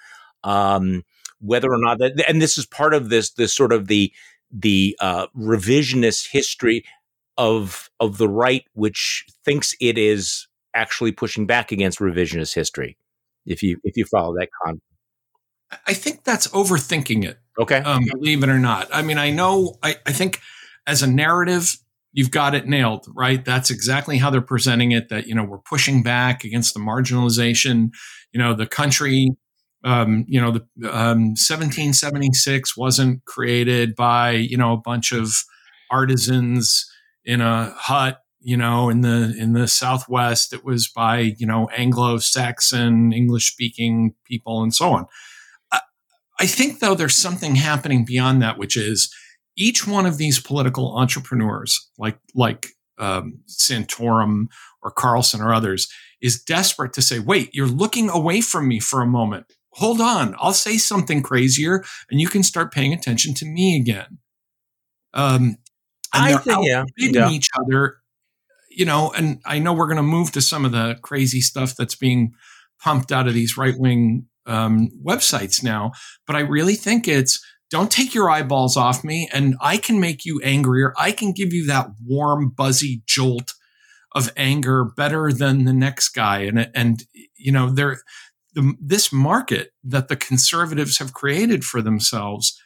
um, 0.43 1.05
whether 1.41 1.71
or 1.71 1.79
not 1.79 1.99
that, 1.99 2.25
and 2.27 2.41
this 2.41 2.57
is 2.57 2.65
part 2.65 2.95
of 2.95 3.11
this 3.11 3.33
this 3.33 3.53
sort 3.53 3.75
of 3.75 3.89
the 3.89 4.11
the 4.51 4.97
uh, 5.01 5.27
revisionist 5.37 6.31
history 6.31 6.83
of 7.37 7.91
of 8.01 8.17
the 8.17 8.29
right, 8.29 8.65
which 8.73 9.27
thinks 9.45 9.75
it 9.83 9.99
is 9.99 10.49
actually 10.75 11.13
pushing 11.13 11.47
back 11.47 11.73
against 11.73 11.99
revisionist 11.99 12.55
history. 12.55 12.97
If 13.47 13.63
you 13.63 13.79
if 13.85 13.97
you 13.97 14.05
follow 14.05 14.35
that 14.39 14.49
con, 14.63 14.81
I 15.87 15.95
think 15.95 16.25
that's 16.25 16.49
overthinking 16.49 17.25
it. 17.25 17.39
Okay, 17.59 17.79
um, 17.79 18.05
believe 18.13 18.43
it 18.43 18.49
or 18.49 18.59
not. 18.59 18.89
I 18.93 19.03
mean, 19.03 19.19
I 19.19 19.31
know. 19.31 19.77
I, 19.83 19.97
I 20.07 20.13
think 20.13 20.41
as 20.87 21.03
a 21.03 21.07
narrative, 21.07 21.77
you've 22.13 22.31
got 22.31 22.55
it 22.55 22.67
nailed, 22.67 23.07
right? 23.15 23.45
That's 23.45 23.71
exactly 23.71 24.19
how 24.19 24.31
they're 24.31 24.41
presenting 24.41 24.93
it. 24.93 25.09
That 25.09 25.27
you 25.27 25.35
know 25.35 25.45
we're 25.45 25.59
pushing 25.59 26.03
back 26.03 26.45
against 26.45 26.75
the 26.75 26.81
marginalization. 26.81 27.91
You 28.33 28.41
know, 28.41 28.55
the 28.55 28.67
country. 28.67 29.29
Um, 29.85 30.25
you 30.29 30.41
know, 30.41 30.53
the 30.53 30.61
um, 30.97 31.35
1776 31.35 32.77
wasn't 32.77 33.25
created 33.25 33.97
by 33.97 34.31
you 34.31 34.57
know 34.57 34.73
a 34.73 34.77
bunch 34.77 35.11
of 35.11 35.33
artisans 35.91 36.89
in 37.25 37.41
a 37.41 37.75
hut 37.77 38.22
you 38.43 38.57
know 38.57 38.89
in 38.89 39.01
the 39.01 39.35
in 39.39 39.53
the 39.53 39.69
southwest 39.69 40.53
it 40.53 40.65
was 40.65 40.89
by 40.89 41.19
you 41.19 41.47
know 41.47 41.69
anglo-saxon 41.77 43.13
english 43.13 43.51
speaking 43.51 44.15
people 44.25 44.63
and 44.63 44.75
so 44.75 44.91
on 44.91 45.07
I, 45.71 45.81
I 46.41 46.47
think 46.47 46.81
though 46.81 46.95
there's 46.95 47.17
something 47.17 47.57
happening 47.57 48.05
beyond 48.05 48.43
that 48.43 48.59
which 48.59 48.77
is 48.77 49.15
each 49.57 49.87
one 49.87 50.07
of 50.07 50.19
these 50.19 50.41
political 50.41 50.97
entrepreneurs 50.97 51.91
like 51.99 52.19
like 52.35 52.69
um, 52.99 53.41
Santorum 53.49 54.47
or 54.83 54.91
Carlson 54.91 55.41
or 55.41 55.53
others, 55.53 55.89
is 56.21 56.43
desperate 56.43 56.93
to 56.95 57.03
say, 57.03 57.19
wait, 57.19 57.51
you're 57.53 57.67
looking 57.67 58.09
away 58.09 58.41
from 58.41 58.69
me 58.69 58.79
for 58.79 59.03
a 59.03 59.07
moment. 59.07 59.47
Hold 59.75 60.01
on, 60.01 60.35
I'll 60.39 60.53
say 60.53 60.77
something 60.77 61.23
crazier 61.23 61.83
and 62.11 62.21
you 62.21 62.29
can 62.29 62.43
start 62.43 62.73
paying 62.73 62.93
attention 62.93 63.35
to 63.35 63.47
me 63.47 63.77
again. 63.77 64.19
Um, 65.15 65.57
and 66.15 66.25
I 66.25 66.37
think, 66.37 66.67
yeah, 66.67 66.85
yeah. 66.99 67.31
each 67.31 67.49
other, 67.59 67.97
you 68.75 68.85
know, 68.85 69.13
and 69.17 69.41
I 69.45 69.59
know 69.59 69.73
we're 69.73 69.87
going 69.87 69.97
to 69.97 70.03
move 70.03 70.33
to 70.33 70.41
some 70.41 70.65
of 70.65 70.73
the 70.73 70.99
crazy 71.03 71.41
stuff 71.41 71.77
that's 71.77 71.95
being 71.95 72.33
pumped 72.81 73.13
out 73.13 73.29
of 73.29 73.35
these 73.35 73.57
right 73.57 73.79
wing 73.79 74.27
um, 74.47 74.91
websites 75.05 75.63
now, 75.63 75.93
but 76.27 76.37
I 76.37 76.41
really 76.41 76.75
think 76.75 77.07
it's 77.07 77.45
don't 77.71 77.91
take 77.91 78.15
your 78.15 78.29
eyeballs 78.29 78.77
off 78.77 79.03
me 79.03 79.31
and 79.33 79.57
I 79.61 79.79
can 79.79 79.99
make 79.99 80.27
you 80.27 80.41
angrier. 80.45 80.93
I 80.99 81.11
can 81.11 81.33
give 81.33 81.55
you 81.55 81.67
that 81.69 81.89
warm, 82.05 82.51
buzzy 82.51 83.03
jolt 83.07 83.55
of 84.15 84.31
anger 84.37 84.85
better 84.85 85.33
than 85.33 85.65
the 85.65 85.73
next 85.73 86.11
guy. 86.11 86.41
And, 86.41 86.71
and, 86.75 87.03
you 87.35 87.51
know, 87.51 87.71
there, 87.71 87.99
the, 88.55 88.75
this 88.79 89.11
market 89.11 89.71
that 89.85 90.09
the 90.09 90.17
conservatives 90.17 90.99
have 90.99 91.15
created 91.15 91.65
for 91.65 91.81
themselves 91.81 92.61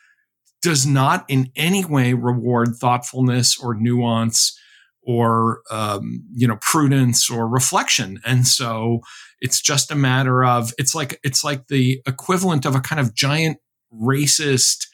does 0.60 0.84
not 0.84 1.24
in 1.28 1.52
any 1.54 1.84
way 1.84 2.12
reward 2.12 2.70
thoughtfulness 2.80 3.56
or 3.62 3.76
nuance 3.76 4.58
or 5.06 5.60
um, 5.70 6.24
you 6.34 6.46
know 6.46 6.58
prudence 6.60 7.30
or 7.30 7.48
reflection 7.48 8.20
and 8.24 8.46
so 8.46 9.00
it's 9.40 9.60
just 9.60 9.90
a 9.90 9.94
matter 9.94 10.44
of 10.44 10.72
it's 10.78 10.94
like 10.94 11.20
it's 11.22 11.44
like 11.44 11.68
the 11.68 12.02
equivalent 12.06 12.64
of 12.64 12.74
a 12.74 12.80
kind 12.80 13.00
of 13.00 13.14
giant 13.14 13.58
racist 13.92 14.86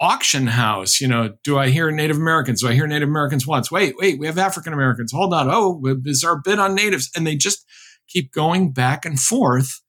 auction 0.00 0.48
house. 0.48 1.00
You 1.00 1.08
know, 1.08 1.34
do 1.44 1.58
I 1.58 1.68
hear 1.68 1.90
Native 1.90 2.16
Americans? 2.16 2.60
Do 2.60 2.68
I 2.68 2.74
hear 2.74 2.86
Native 2.86 3.08
Americans 3.08 3.46
once? 3.46 3.70
Wait, 3.70 3.94
wait, 3.98 4.18
we 4.18 4.26
have 4.26 4.36
African 4.36 4.72
Americans. 4.72 5.12
Hold 5.12 5.32
on. 5.32 5.48
Oh, 5.50 5.80
is 6.04 6.24
our 6.24 6.40
bid 6.42 6.58
on 6.58 6.74
natives? 6.74 7.10
And 7.14 7.26
they 7.26 7.36
just 7.36 7.64
keep 8.08 8.32
going 8.32 8.72
back 8.72 9.06
and 9.06 9.18
forth 9.18 9.80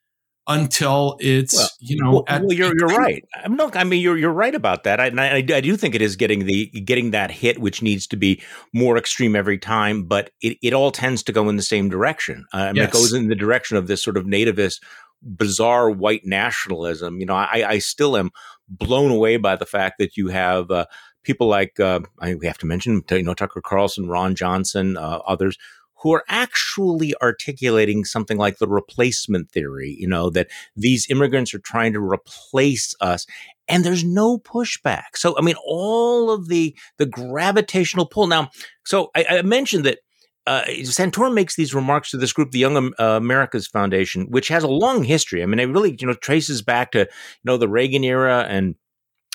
until 0.48 1.16
it's 1.20 1.56
well, 1.56 1.70
you 1.80 2.02
know. 2.02 2.12
Well, 2.12 2.26
well 2.28 2.54
you're 2.54 2.74
you're 2.78 2.88
right. 2.88 3.24
I'm 3.44 3.56
not. 3.56 3.76
I 3.76 3.84
mean, 3.84 4.02
you're 4.02 4.18
you're 4.18 4.34
right 4.34 4.54
about 4.54 4.84
that. 4.84 5.00
I, 5.00 5.08
I, 5.08 5.38
I 5.38 5.62
do 5.62 5.78
think 5.78 5.96
it 5.96 6.02
is 6.02 6.16
getting 6.16 6.46
the 6.46 6.68
getting 6.68 7.12
that 7.12 7.32
hit, 7.32 7.60
which 7.60 7.82
needs 7.82 8.08
to 8.08 8.18
be 8.18 8.42
more 8.74 8.98
extreme 8.98 9.36
every 9.36 9.58
time. 9.58 10.04
But 10.04 10.32
it, 10.42 10.58
it 10.62 10.74
all 10.74 10.92
tends 10.92 11.24
to 11.24 11.32
go 11.32 11.50
in 11.50 11.56
the 11.56 11.64
same 11.64 11.90
direction. 11.90 12.46
Uh, 12.54 12.58
I 12.58 12.66
mean, 12.68 12.76
yes. 12.78 12.90
it 12.90 12.94
goes 12.94 13.14
in 13.14 13.30
the 13.30 13.36
direction 13.36 13.78
of 13.78 13.88
this 13.88 14.04
sort 14.04 14.18
of 14.18 14.26
nativist 14.26 14.82
bizarre 15.22 15.90
white 15.90 16.26
nationalism. 16.26 17.20
You 17.20 17.26
know, 17.26 17.36
I, 17.36 17.66
I 17.68 17.78
still 17.80 18.18
am 18.18 18.32
blown 18.68 19.12
away 19.12 19.38
by 19.38 19.56
the 19.56 19.66
fact 19.66 19.96
that 20.00 20.18
you 20.18 20.28
have 20.28 20.70
uh, 20.70 20.86
people 21.24 21.48
like 21.48 21.80
uh, 21.80 22.02
I 22.20 22.36
we 22.36 22.48
have 22.48 22.58
to 22.60 22.66
mention, 22.66 23.02
you 23.10 23.24
know, 23.24 23.34
Tucker 23.34 23.62
Carlson, 23.62 24.08
Ron 24.08 24.36
Johnson, 24.36 24.98
uh, 24.98 25.20
others 25.26 25.58
who 26.04 26.14
are 26.14 26.24
actually 26.28 27.16
articulating 27.22 28.06
something 28.06 28.38
like 28.38 28.58
the 28.58 28.68
replacement 28.68 29.50
theory. 29.50 29.96
You 29.98 30.08
know 30.08 30.30
that 30.32 30.48
these 30.76 31.10
immigrants 31.10 31.54
are 31.54 31.60
trying 31.60 31.94
to 31.94 32.00
replace 32.00 32.94
us. 33.02 33.26
And 33.70 33.86
there's 33.86 34.04
no 34.04 34.38
pushback. 34.38 35.16
So, 35.16 35.38
I 35.38 35.42
mean, 35.42 35.56
all 35.66 36.30
of 36.30 36.50
the 36.50 36.76
the 36.98 37.06
gravitational 37.06 38.06
pull. 38.06 38.28
Now, 38.28 38.50
so 38.86 39.10
I, 39.16 39.26
I 39.30 39.42
mentioned 39.42 39.86
that 39.86 40.00
uh, 40.46 40.64
Santorum 40.82 41.34
makes 41.34 41.56
these 41.56 41.74
remarks 41.74 42.12
to 42.12 42.18
this 42.18 42.34
group, 42.34 42.52
the 42.52 42.60
Young 42.60 42.94
uh, 43.00 43.04
Americas 43.16 43.68
Foundation, 43.68 44.28
which 44.30 44.50
has 44.50 44.64
a 44.64 44.68
long 44.68 45.06
history. 45.06 45.42
I 45.42 45.46
mean, 45.46 45.60
it 45.60 45.70
really 45.70 45.96
you 45.98 46.06
know 46.06 46.14
traces 46.14 46.62
back 46.62 46.92
to 46.92 47.00
you 47.00 47.06
know 47.46 47.56
the 47.56 47.70
Reagan 47.70 48.04
era, 48.04 48.46
and 48.50 48.76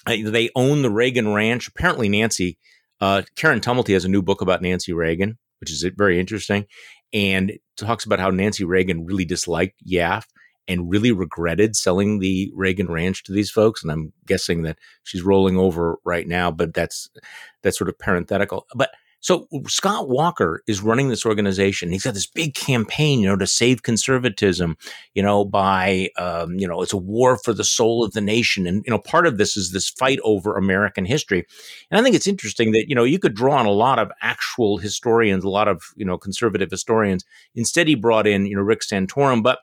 uh, 0.07 0.17
they 0.23 0.51
own 0.55 0.83
the 0.83 0.91
Reagan 0.91 1.33
Ranch. 1.33 1.67
Apparently, 1.67 2.11
Nancy 2.11 2.59
uh, 3.01 3.23
Karen 3.37 3.61
Tumulty 3.61 3.95
has 3.95 4.05
a 4.05 4.09
new 4.09 4.23
book 4.23 4.41
about 4.41 4.63
Nancy 4.63 4.93
Reagan, 4.93 5.39
which 5.61 5.71
is 5.71 5.85
it 5.85 5.95
very 5.97 6.19
interesting, 6.19 6.67
and 7.13 7.53
talks 7.77 8.05
about 8.05 8.21
how 8.21 8.31
Nancy 8.31 8.65
Reagan 8.65 9.05
really 9.05 9.25
disliked 9.25 9.81
YAF 9.87 10.25
and 10.67 10.91
really 10.91 11.13
regretted 11.13 11.75
selling 11.75 12.19
the 12.19 12.53
Reagan 12.55 12.89
Ranch 12.89 13.25
to 13.25 13.33
these 13.33 13.51
folks. 13.51 13.83
And 13.83 13.91
I'm 13.91 14.13
guessing 14.27 14.63
that 14.63 14.79
she's 15.03 15.23
rolling 15.23 15.57
over 15.57 15.99
right 16.05 16.29
now, 16.29 16.51
but 16.51 16.75
that's 16.75 17.09
that's 17.63 17.79
sort 17.79 17.89
of 17.89 17.99
parenthetical, 17.99 18.67
but 18.75 18.91
so 19.21 19.49
Scott 19.67 20.09
Walker 20.09 20.63
is 20.69 20.81
running 20.81 21.09
this 21.09 21.27
organization. 21.27 21.91
He's 21.91 22.05
got 22.05 22.15
this 22.15 22.27
big 22.27 22.55
campaign, 22.55 23.21
you 23.21 23.29
know, 23.29 23.37
to 23.37 23.47
save 23.47 23.83
conservatism, 23.83 24.77
you 25.15 25.23
know, 25.23 25.45
by, 25.45 26.11
um, 26.17 26.55
you 26.59 26.69
know, 26.69 26.83
it's 26.83 26.93
a 26.93 26.99
war 26.99 27.37
for 27.37 27.53
the 27.53 27.65
soul 27.65 28.05
of 28.05 28.13
the 28.13 28.21
nation. 28.21 28.67
And, 28.67 28.85
you 28.87 28.91
know, 28.91 28.99
part 28.99 29.27
of 29.27 29.37
this 29.37 29.57
is 29.57 29.73
this 29.73 29.89
fight 29.89 30.21
over 30.23 30.57
American 30.57 31.05
history. 31.05 31.45
And 31.91 32.01
I 32.01 32.03
think 32.03 32.15
it's 32.15 32.29
interesting 32.29 32.73
that, 32.73 32.89
you 32.89 32.95
know, 32.95 33.05
you 33.05 33.19
could 33.19 33.35
draw 33.35 33.57
on 33.57 33.67
a 33.67 33.71
lot 33.71 33.99
of 33.99 34.13
actual 34.23 34.79
historians, 34.79 35.43
a 35.43 35.49
lot 35.49 35.67
of, 35.69 35.83
you 35.97 36.05
know, 36.05 36.17
conservative 36.17 36.71
historians. 36.71 37.25
Instead, 37.57 37.89
he 37.89 37.97
brought 37.97 38.27
in, 38.27 38.47
you 38.47 38.55
know, 38.55 38.63
Rick 38.63 38.81
Santorum. 38.81 39.43
But 39.43 39.59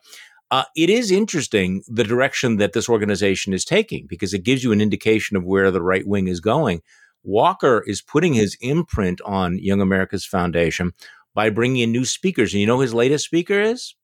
uh, 0.51 0.63
it 0.75 0.89
is 0.89 1.11
interesting 1.11 1.83
the 1.87 2.03
direction 2.03 2.57
that 2.57 2.73
this 2.73 2.89
organization 2.89 3.53
is 3.53 3.65
taking 3.65 4.05
because 4.07 4.33
it 4.33 4.43
gives 4.43 4.63
you 4.63 4.71
an 4.71 4.81
indication 4.81 5.37
of 5.37 5.43
where 5.43 5.71
the 5.71 5.81
right 5.81 6.05
wing 6.05 6.27
is 6.27 6.39
going. 6.39 6.81
Walker 7.25 7.83
is 7.85 8.01
putting 8.01 8.33
his 8.33 8.57
imprint 8.61 9.19
on 9.25 9.57
Young 9.57 9.81
America's 9.81 10.25
Foundation 10.25 10.93
by 11.33 11.49
bringing 11.49 11.81
in 11.81 11.91
new 11.91 12.05
speakers. 12.05 12.53
And 12.53 12.61
you 12.61 12.67
know 12.67 12.79
his 12.79 12.93
latest 12.93 13.25
speaker 13.25 13.59
is? 13.59 13.95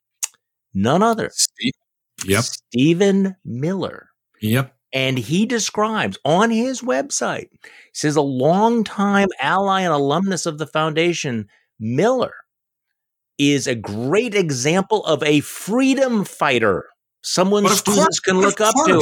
None 0.74 1.04
other. 1.04 1.30
Steve. 1.34 1.74
Yep. 2.26 2.44
Stephen 2.44 3.36
Miller. 3.46 4.10
Yep. 4.42 4.76
And 4.94 5.18
he 5.18 5.46
describes 5.46 6.18
on 6.26 6.50
his 6.50 6.82
website, 6.82 7.48
says 7.94 8.16
a 8.16 8.22
longtime 8.22 9.30
ally 9.40 9.82
and 9.82 9.94
alumnus 9.94 10.46
of 10.46 10.58
the 10.58 10.68
foundation, 10.68 11.48
Miller, 11.80 12.34
is 13.38 13.68
a 13.68 13.76
great 13.76 14.36
example 14.36 15.06
of 15.06 15.24
a 15.24 15.40
freedom 15.40 16.26
fighter. 16.26 16.90
Someone 17.22 17.68
students 17.70 18.20
course, 18.20 18.20
can 18.20 18.42
look 18.42 18.60
up 18.60 18.76
to. 18.86 19.02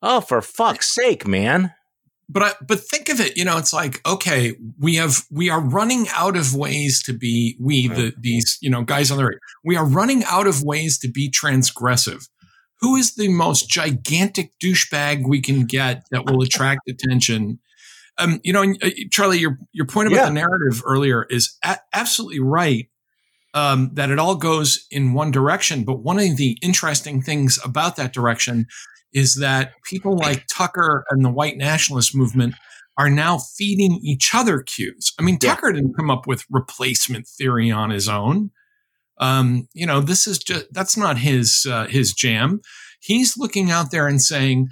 Oh, 0.00 0.20
for 0.20 0.40
fuck's 0.40 0.94
sake, 0.94 1.26
man 1.26 1.74
but 2.28 2.42
I, 2.42 2.52
but 2.66 2.80
think 2.80 3.08
of 3.08 3.20
it, 3.20 3.36
you 3.36 3.44
know, 3.44 3.56
it's 3.56 3.72
like, 3.72 4.06
okay, 4.06 4.54
we 4.78 4.96
have, 4.96 5.24
we 5.30 5.48
are 5.48 5.60
running 5.60 6.06
out 6.14 6.36
of 6.36 6.54
ways 6.54 7.02
to 7.04 7.14
be, 7.14 7.56
we, 7.58 7.88
the, 7.88 8.12
these, 8.18 8.58
you 8.60 8.68
know, 8.68 8.82
guys 8.82 9.10
on 9.10 9.16
the 9.16 9.24
right, 9.24 9.38
we 9.64 9.76
are 9.76 9.86
running 9.86 10.24
out 10.24 10.46
of 10.46 10.62
ways 10.62 10.98
to 10.98 11.08
be 11.08 11.30
transgressive. 11.30 12.28
Who 12.80 12.96
is 12.96 13.14
the 13.14 13.28
most 13.28 13.68
gigantic 13.68 14.52
douchebag 14.62 15.26
we 15.26 15.40
can 15.40 15.64
get 15.64 16.04
that 16.10 16.26
will 16.26 16.42
attract 16.42 16.82
attention? 16.88 17.60
Um, 18.18 18.40
you 18.44 18.52
know, 18.52 18.62
uh, 18.62 18.90
Charlie, 19.10 19.38
your, 19.38 19.58
your 19.72 19.86
point 19.86 20.08
about 20.08 20.16
yeah. 20.16 20.26
the 20.26 20.32
narrative 20.32 20.82
earlier 20.84 21.26
is 21.30 21.56
a- 21.64 21.78
absolutely 21.94 22.40
right. 22.40 22.88
Um, 23.54 23.90
that 23.94 24.10
it 24.10 24.18
all 24.18 24.36
goes 24.36 24.86
in 24.90 25.14
one 25.14 25.30
direction. 25.30 25.84
But 25.84 26.00
one 26.00 26.18
of 26.18 26.36
the 26.36 26.58
interesting 26.62 27.22
things 27.22 27.58
about 27.64 27.96
that 27.96 28.12
direction 28.12 28.66
is 29.12 29.36
that 29.36 29.72
people 29.84 30.16
like 30.16 30.46
Tucker 30.50 31.04
and 31.10 31.24
the 31.24 31.30
white 31.30 31.56
nationalist 31.56 32.14
movement 32.14 32.54
are 32.96 33.08
now 33.08 33.38
feeding 33.38 34.00
each 34.02 34.34
other 34.34 34.60
cues. 34.60 35.12
I 35.18 35.22
mean, 35.22 35.38
yeah. 35.40 35.54
Tucker 35.54 35.72
didn't 35.72 35.94
come 35.94 36.10
up 36.10 36.26
with 36.26 36.44
replacement 36.50 37.26
theory 37.26 37.70
on 37.70 37.90
his 37.90 38.08
own. 38.08 38.50
Um, 39.18 39.68
you 39.72 39.86
know, 39.86 40.00
this 40.00 40.26
is 40.26 40.38
just 40.38 40.66
that's 40.72 40.96
not 40.96 41.18
his 41.18 41.66
uh, 41.68 41.86
his 41.86 42.12
jam. 42.12 42.60
He's 43.00 43.36
looking 43.36 43.70
out 43.70 43.90
there 43.90 44.06
and 44.06 44.20
saying, 44.20 44.68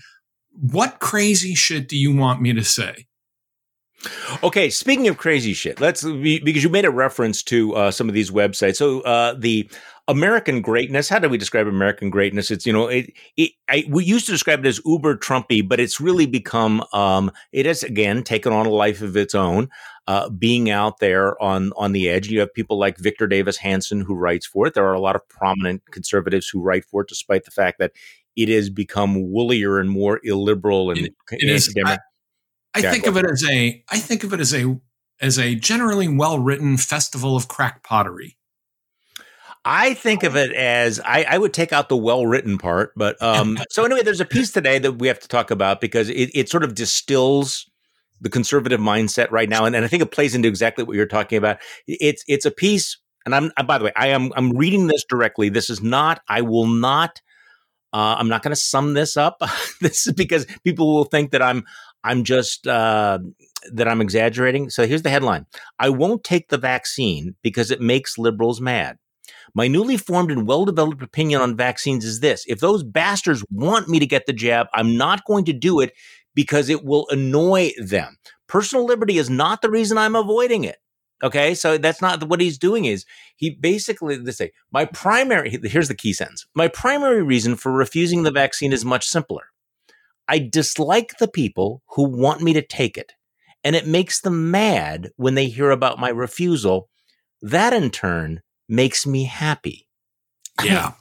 "What 0.53 0.99
crazy 0.99 1.55
shit 1.55 1.89
do 1.89 1.97
you 1.97 2.15
want 2.15 2.43
me 2.43 2.53
to 2.53 2.65
say?" 2.65 3.07
Okay, 4.43 4.71
speaking 4.71 5.09
of 5.09 5.17
crazy 5.17 5.53
shit, 5.53 5.81
let's 5.81 6.03
because 6.03 6.63
you 6.63 6.69
made 6.69 6.85
a 6.85 6.91
reference 6.91 7.43
to 7.45 7.75
uh, 7.75 7.91
some 7.91 8.09
of 8.09 8.15
these 8.15 8.31
websites. 8.31 8.77
So 8.77 9.01
uh, 9.01 9.35
the 9.35 9.69
American 10.09 10.61
greatness. 10.61 11.09
How 11.09 11.19
do 11.19 11.29
we 11.29 11.39
describe 11.39 11.67
American 11.67 12.11
greatness? 12.11 12.51
It's 12.51 12.65
you 12.65 12.73
know, 12.73 12.87
it, 12.87 13.13
it 13.37 13.53
I, 13.69 13.85
we 13.89 14.05
used 14.05 14.27
to 14.27 14.33
describe 14.33 14.61
it 14.61 14.69
as 14.69 14.81
uber 14.85 15.17
Trumpy, 15.17 15.67
but 15.67 15.81
it's 15.81 16.01
really 16.01 16.27
become 16.27 16.85
um, 16.93 17.33
it 17.53 17.67
has 17.67 17.83
again 17.83 18.23
taken 18.23 18.53
on 18.53 18.67
a 18.67 18.71
life 18.71 19.03
of 19.03 19.17
its 19.17 19.35
own. 19.35 19.69
Uh, 20.07 20.31
being 20.31 20.71
out 20.71 21.01
there 21.01 21.41
on 21.43 21.73
on 21.77 21.93
the 21.93 22.09
edge, 22.09 22.29
you 22.29 22.39
have 22.39 22.55
people 22.55 22.79
like 22.79 22.99
Victor 22.99 23.27
Davis 23.27 23.57
Hanson 23.57 24.01
who 24.01 24.15
writes 24.15 24.47
for 24.47 24.69
it. 24.69 24.75
There 24.75 24.87
are 24.87 24.95
a 24.95 25.01
lot 25.01 25.17
of 25.17 25.29
prominent 25.29 25.83
conservatives 25.91 26.49
who 26.49 26.63
write 26.63 26.85
for 26.85 27.03
it, 27.03 27.09
despite 27.09 27.45
the 27.45 27.51
fact 27.51 27.81
that 27.81 27.93
it 28.37 28.49
has 28.49 28.71
become 28.71 29.33
woollier 29.33 29.81
and 29.81 29.91
more 29.91 30.21
illiberal 30.23 30.91
and 30.91 31.07
it, 31.07 31.15
it 31.33 31.49
is. 31.49 31.75
I, 31.85 31.99
I 32.75 32.81
yeah, 32.81 32.93
think 32.93 33.07
of 33.07 33.17
it 33.17 33.25
as 33.25 33.43
a 33.51 33.83
I 33.89 33.99
think 33.99 34.23
of 34.23 34.33
it 34.33 34.41
as 34.41 34.55
a 34.55 34.79
as 35.21 35.39
a 35.39 35.55
generally 35.55 36.07
well 36.07 36.39
written 36.39 36.77
festival 36.77 37.35
of 37.35 37.49
crack 37.49 37.83
pottery. 37.83 38.37
I 39.67 39.95
think 39.95 40.23
of 40.23 40.37
it 40.37 40.53
as 40.53 41.01
I, 41.01 41.25
I 41.29 41.39
would 41.39 41.53
take 41.53 41.73
out 41.73 41.89
the 41.89 41.97
well 41.97 42.25
written 42.25 42.57
part, 42.57 42.93
but 42.97 43.21
um, 43.21 43.59
so 43.71 43.85
anyway, 43.85 44.03
there's 44.03 44.21
a 44.21 44.25
piece 44.25 44.53
today 44.53 44.79
that 44.79 44.93
we 44.93 45.09
have 45.09 45.19
to 45.21 45.29
talk 45.29 45.51
about 45.51 45.81
because 45.81 46.09
it, 46.09 46.31
it 46.35 46.49
sort 46.49 46.63
of 46.63 46.75
distills 46.75 47.69
the 48.21 48.31
conservative 48.31 48.81
mindset 48.81 49.31
right 49.31 49.49
now, 49.49 49.65
and, 49.65 49.75
and 49.75 49.85
I 49.85 49.89
think 49.89 50.03
it 50.03 50.13
plays 50.13 50.35
into 50.35 50.49
exactly 50.49 50.85
what 50.85 50.97
you're 50.97 51.05
talking 51.05 51.37
about. 51.37 51.59
It's 51.89 52.23
it's 52.29 52.47
a 52.47 52.51
piece, 52.53 52.97
and 53.27 53.35
I'm 53.35 53.51
by 53.67 53.79
the 53.79 53.87
way, 53.87 53.93
I 53.97 54.09
am 54.09 54.33
I'm 54.37 54.57
reading 54.57 54.87
this 54.87 55.05
directly. 55.05 55.49
This 55.49 55.69
is 55.69 55.83
not. 55.83 56.23
I 56.29 56.43
will 56.43 56.69
not. 56.69 57.21
Uh, 57.93 58.17
I'm 58.19 58.29
not 58.29 58.43
going 58.43 58.55
to 58.55 58.61
sum 58.61 58.95
this 58.95 59.17
up. 59.17 59.39
this 59.81 60.07
is 60.07 60.13
because 60.13 60.47
people 60.65 60.95
will 60.95 61.05
think 61.05 61.33
that 61.33 61.43
I'm 61.43 61.65
I'm 62.05 62.23
just 62.23 62.69
uh, 62.69 63.19
that 63.73 63.89
I'm 63.89 64.01
exaggerating. 64.01 64.71
So 64.71 64.87
here's 64.87 65.03
the 65.03 65.11
headline 65.11 65.47
I 65.81 65.89
won't 65.89 66.23
take 66.23 66.51
the 66.51 66.59
vaccine 66.59 67.35
because 67.43 67.73
it 67.73 67.81
makes 67.81 68.17
liberals 68.17 68.61
mad. 68.61 68.99
My 69.55 69.69
newly 69.69 69.97
formed 69.97 70.31
and 70.31 70.47
well 70.47 70.65
developed 70.65 71.03
opinion 71.03 71.41
on 71.41 71.57
vaccines 71.57 72.05
is 72.05 72.21
this 72.21 72.45
if 72.47 72.61
those 72.61 72.83
bastards 72.83 73.45
want 73.51 73.89
me 73.89 73.99
to 73.99 74.07
get 74.07 74.27
the 74.27 74.33
jab, 74.33 74.67
I'm 74.75 74.97
not 74.97 75.25
going 75.25 75.45
to 75.47 75.53
do 75.53 75.81
it 75.81 75.93
because 76.35 76.69
it 76.69 76.85
will 76.85 77.07
annoy 77.11 77.73
them. 77.79 78.17
Personal 78.47 78.85
liberty 78.85 79.19
is 79.19 79.31
not 79.31 79.63
the 79.63 79.71
reason 79.71 79.99
I'm 79.99 80.15
avoiding 80.15 80.65
it. 80.65 80.77
Okay, 81.23 81.55
so 81.55 81.79
that's 81.79 82.03
not 82.03 82.29
what 82.29 82.43
he's 82.43 82.59
doing. 82.59 82.85
Is 82.85 83.07
he 83.37 83.51
basically 83.51 84.19
they 84.19 84.33
say 84.33 84.53
my 84.71 84.85
primary? 84.85 85.59
Here's 85.65 85.89
the 85.89 85.95
key 85.95 86.13
sentence: 86.13 86.47
My 86.55 86.69
primary 86.69 87.23
reason 87.23 87.57
for 87.57 87.73
refusing 87.73 88.23
the 88.23 88.31
vaccine 88.31 88.73
is 88.73 88.85
much 88.85 89.07
simpler. 89.07 89.45
I 90.29 90.39
dislike 90.39 91.15
the 91.19 91.29
people 91.29 91.83
who 91.89 92.05
want 92.05 92.43
me 92.43 92.53
to 92.53 92.63
take 92.63 92.99
it, 92.99 93.15
and 93.65 93.75
it 93.75 93.87
makes 93.87 94.21
them 94.21 94.51
mad 94.51 95.11
when 95.17 95.35
they 95.35 95.49
hear 95.49 95.71
about 95.71 95.99
my 95.99 96.11
refusal. 96.11 96.91
That 97.41 97.73
in 97.73 97.91
turn 97.91 98.43
makes 98.69 99.07
me 99.07 99.25
happy. 99.25 99.89
Yeah. 100.65 100.93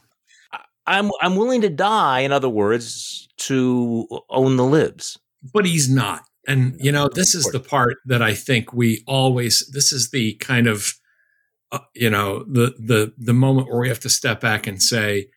I'm 0.85 1.11
I'm 1.21 1.37
willing 1.37 1.61
to 1.61 1.69
die, 1.69 2.19
in 2.19 2.31
other 2.31 2.49
words, 2.49 3.27
to 3.37 4.05
own 4.29 4.57
the 4.57 4.65
libs. 4.65 5.17
But 5.53 5.65
he's 5.65 5.89
not. 5.89 6.23
And 6.47 6.75
you 6.77 6.91
know, 6.91 7.07
this 7.07 7.33
is 7.33 7.45
the 7.45 7.59
part 7.61 7.95
that 8.05 8.21
I 8.21 8.33
think 8.33 8.73
we 8.73 9.03
always 9.07 9.67
this 9.73 9.91
is 9.91 10.11
the 10.11 10.35
kind 10.35 10.67
of 10.67 10.93
uh, 11.71 11.79
you 11.95 12.09
know, 12.09 12.43
the 12.43 12.75
the 12.77 13.13
the 13.17 13.33
moment 13.33 13.69
where 13.69 13.79
we 13.79 13.87
have 13.87 14.01
to 14.01 14.09
step 14.09 14.41
back 14.41 14.67
and 14.67 14.83
say 14.83 15.29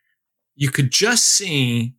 you 0.57 0.71
could 0.71 0.91
just 0.91 1.25
see 1.25 1.95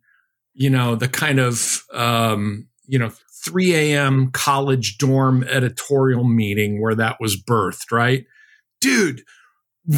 you 0.54 0.68
know, 0.68 0.94
the 0.94 1.08
kind 1.08 1.40
of 1.40 1.84
um, 1.94 2.68
you 2.86 2.98
know, 2.98 3.10
3 3.44 3.74
a.m. 3.74 4.30
college 4.32 4.98
dorm 4.98 5.44
editorial 5.44 6.24
meeting 6.24 6.82
where 6.82 6.94
that 6.94 7.16
was 7.20 7.40
birthed, 7.40 7.90
right? 7.90 8.26
Dude, 8.80 9.22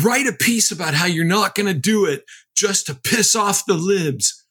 write 0.00 0.26
a 0.26 0.32
piece 0.32 0.70
about 0.70 0.94
how 0.94 1.06
you're 1.06 1.24
not 1.24 1.54
going 1.54 1.66
to 1.66 1.78
do 1.78 2.06
it 2.06 2.24
just 2.54 2.86
to 2.86 2.94
piss 2.94 3.36
off 3.36 3.64
the 3.66 3.74
libs. 3.74 4.44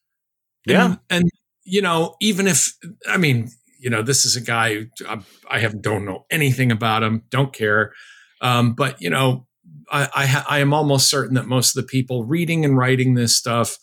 Yeah. 0.66 0.86
And, 0.86 1.00
and, 1.10 1.30
you 1.64 1.82
know, 1.82 2.16
even 2.22 2.48
if, 2.48 2.74
I 3.08 3.18
mean, 3.18 3.50
you 3.80 3.90
know, 3.90 4.04
this 4.04 4.26
is 4.26 4.36
a 4.36 4.42
guy 4.42 4.86
I, 5.08 5.20
I 5.50 5.60
have 5.60 5.82
don't 5.82 6.06
know 6.06 6.26
anything 6.30 6.72
about 6.72 7.04
him, 7.04 7.24
don't 7.30 7.52
care. 7.52 7.94
Um, 8.42 8.74
but 8.74 9.02
you 9.02 9.10
know, 9.10 9.48
I, 9.92 10.08
I, 10.14 10.46
I, 10.58 10.60
am 10.60 10.74
almost 10.74 11.10
certain 11.10 11.36
that 11.36 11.48
most 11.48 11.76
of 11.76 11.84
the 11.84 11.88
people 11.88 12.26
reading 12.26 12.66
and 12.66 12.78
writing 12.78 13.14
this 13.14 13.38
stuff 13.38 13.78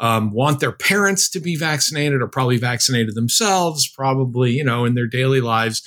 um, 0.00 0.32
want 0.32 0.60
their 0.60 0.72
parents 0.72 1.30
to 1.30 1.40
be 1.40 1.56
vaccinated 1.56 2.22
or 2.22 2.28
probably 2.28 2.56
vaccinated 2.56 3.14
themselves, 3.14 3.88
probably, 3.88 4.52
you 4.52 4.64
know, 4.64 4.84
in 4.84 4.94
their 4.94 5.06
daily 5.06 5.40
lives, 5.40 5.82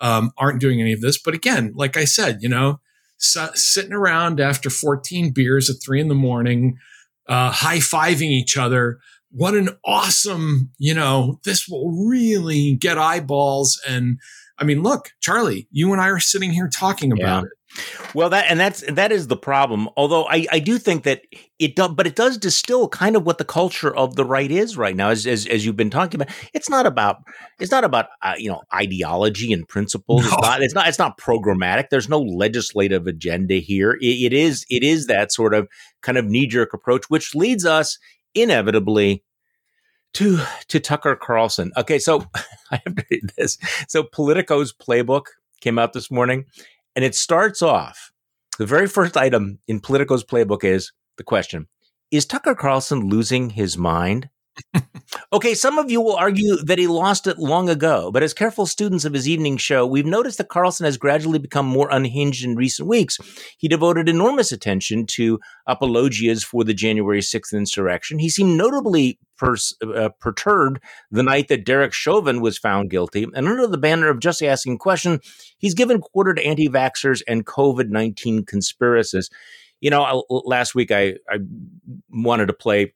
um, 0.00 0.32
aren't 0.36 0.60
doing 0.60 0.80
any 0.80 0.92
of 0.92 1.00
this. 1.00 1.20
But 1.22 1.34
again, 1.34 1.72
like 1.74 1.96
I 1.96 2.04
said, 2.04 2.38
you 2.40 2.48
know, 2.48 2.80
sitting 3.22 3.92
around 3.92 4.40
after 4.40 4.70
14 4.70 5.32
beers 5.32 5.70
at 5.70 5.76
three 5.82 6.00
in 6.00 6.08
the 6.08 6.14
morning, 6.14 6.78
uh, 7.28 7.50
high 7.50 7.78
fiving 7.78 8.30
each 8.30 8.56
other. 8.56 8.98
What 9.30 9.54
an 9.54 9.70
awesome, 9.84 10.70
you 10.78 10.94
know, 10.94 11.40
this 11.44 11.66
will 11.68 12.06
really 12.06 12.74
get 12.74 12.98
eyeballs. 12.98 13.80
And 13.88 14.18
I 14.58 14.64
mean, 14.64 14.82
look, 14.82 15.10
Charlie, 15.20 15.68
you 15.70 15.92
and 15.92 16.02
I 16.02 16.08
are 16.08 16.20
sitting 16.20 16.50
here 16.50 16.68
talking 16.68 17.12
about 17.12 17.44
yeah. 17.44 17.48
it. 17.48 17.52
Well, 18.14 18.28
that 18.30 18.46
and 18.50 18.60
that's 18.60 18.82
that 18.92 19.12
is 19.12 19.28
the 19.28 19.36
problem. 19.36 19.88
Although 19.96 20.26
I, 20.26 20.46
I 20.52 20.58
do 20.58 20.78
think 20.78 21.04
that 21.04 21.22
it 21.58 21.74
does, 21.74 21.90
but 21.94 22.06
it 22.06 22.14
does 22.14 22.36
distill 22.36 22.88
kind 22.88 23.16
of 23.16 23.24
what 23.24 23.38
the 23.38 23.44
culture 23.44 23.94
of 23.94 24.16
the 24.16 24.24
right 24.24 24.50
is 24.50 24.76
right 24.76 24.94
now. 24.94 25.08
As 25.08 25.26
as, 25.26 25.46
as 25.46 25.64
you've 25.64 25.76
been 25.76 25.90
talking 25.90 26.20
about, 26.20 26.34
it's 26.52 26.68
not 26.68 26.86
about 26.86 27.22
it's 27.58 27.70
not 27.70 27.84
about 27.84 28.06
uh, 28.20 28.34
you 28.36 28.50
know 28.50 28.62
ideology 28.74 29.52
and 29.52 29.66
principles. 29.66 30.22
No. 30.22 30.28
It's 30.28 30.42
not 30.42 30.62
it's 30.62 30.74
not 30.74 30.88
it's 30.88 30.98
not 30.98 31.18
programmatic. 31.18 31.88
There's 31.90 32.08
no 32.08 32.20
legislative 32.20 33.06
agenda 33.06 33.54
here. 33.54 33.92
It, 34.00 34.32
it 34.32 34.32
is 34.34 34.66
it 34.68 34.82
is 34.82 35.06
that 35.06 35.32
sort 35.32 35.54
of 35.54 35.68
kind 36.02 36.18
of 36.18 36.26
knee 36.26 36.46
jerk 36.46 36.74
approach, 36.74 37.04
which 37.08 37.34
leads 37.34 37.64
us 37.64 37.98
inevitably 38.34 39.24
to 40.14 40.40
to 40.68 40.78
Tucker 40.78 41.16
Carlson. 41.16 41.72
Okay, 41.76 41.98
so 41.98 42.26
I 42.70 42.82
have 42.84 42.96
to 42.96 43.04
read 43.10 43.32
this. 43.36 43.58
So 43.88 44.02
Politico's 44.02 44.72
playbook 44.72 45.26
came 45.60 45.78
out 45.78 45.92
this 45.92 46.10
morning. 46.10 46.44
And 46.94 47.04
it 47.04 47.14
starts 47.14 47.62
off 47.62 48.12
the 48.58 48.66
very 48.66 48.86
first 48.86 49.16
item 49.16 49.60
in 49.66 49.80
Politico's 49.80 50.24
playbook 50.24 50.62
is 50.62 50.92
the 51.16 51.24
question 51.24 51.68
Is 52.10 52.26
Tucker 52.26 52.54
Carlson 52.54 53.08
losing 53.08 53.50
his 53.50 53.78
mind? 53.78 54.28
Okay, 55.32 55.54
some 55.54 55.78
of 55.78 55.90
you 55.90 56.00
will 56.00 56.16
argue 56.16 56.56
that 56.64 56.78
he 56.78 56.86
lost 56.86 57.26
it 57.26 57.38
long 57.38 57.68
ago, 57.68 58.10
but 58.12 58.22
as 58.22 58.34
careful 58.34 58.66
students 58.66 59.04
of 59.04 59.12
his 59.12 59.28
evening 59.28 59.56
show, 59.56 59.86
we've 59.86 60.06
noticed 60.06 60.38
that 60.38 60.48
Carlson 60.48 60.84
has 60.84 60.96
gradually 60.96 61.38
become 61.38 61.66
more 61.66 61.88
unhinged 61.90 62.44
in 62.44 62.56
recent 62.56 62.88
weeks. 62.88 63.18
He 63.58 63.68
devoted 63.68 64.08
enormous 64.08 64.52
attention 64.52 65.06
to 65.08 65.38
apologias 65.68 66.44
for 66.44 66.64
the 66.64 66.74
January 66.74 67.20
6th 67.20 67.52
insurrection. 67.52 68.18
He 68.18 68.28
seemed 68.28 68.56
notably 68.56 69.18
pers- 69.36 69.76
uh, 69.82 70.10
perturbed 70.20 70.80
the 71.10 71.22
night 71.22 71.48
that 71.48 71.64
Derek 71.64 71.92
Chauvin 71.92 72.40
was 72.40 72.58
found 72.58 72.90
guilty. 72.90 73.24
And 73.34 73.48
under 73.48 73.66
the 73.66 73.78
banner 73.78 74.08
of 74.08 74.20
just 74.20 74.42
asking 74.42 74.78
question, 74.78 75.20
he's 75.58 75.74
given 75.74 76.00
quarter 76.00 76.34
to 76.34 76.44
anti 76.44 76.68
vaxxers 76.68 77.22
and 77.26 77.46
COVID 77.46 77.88
19 77.88 78.44
conspiracists. 78.44 79.30
You 79.80 79.90
know, 79.90 80.24
last 80.28 80.74
week 80.74 80.92
I, 80.92 81.14
I 81.28 81.38
wanted 82.08 82.46
to 82.46 82.52
play 82.52 82.94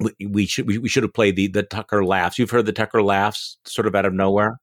we, 0.00 0.26
we 0.26 0.46
should 0.46 0.66
we, 0.66 0.78
we 0.78 0.88
should 0.88 1.02
have 1.02 1.14
played 1.14 1.36
the 1.36 1.46
the 1.48 1.62
Tucker 1.62 2.04
laughs. 2.04 2.38
You've 2.38 2.50
heard 2.50 2.66
the 2.66 2.72
Tucker 2.72 3.02
laughs 3.02 3.58
sort 3.64 3.86
of 3.86 3.94
out 3.94 4.06
of 4.06 4.12
nowhere. 4.12 4.58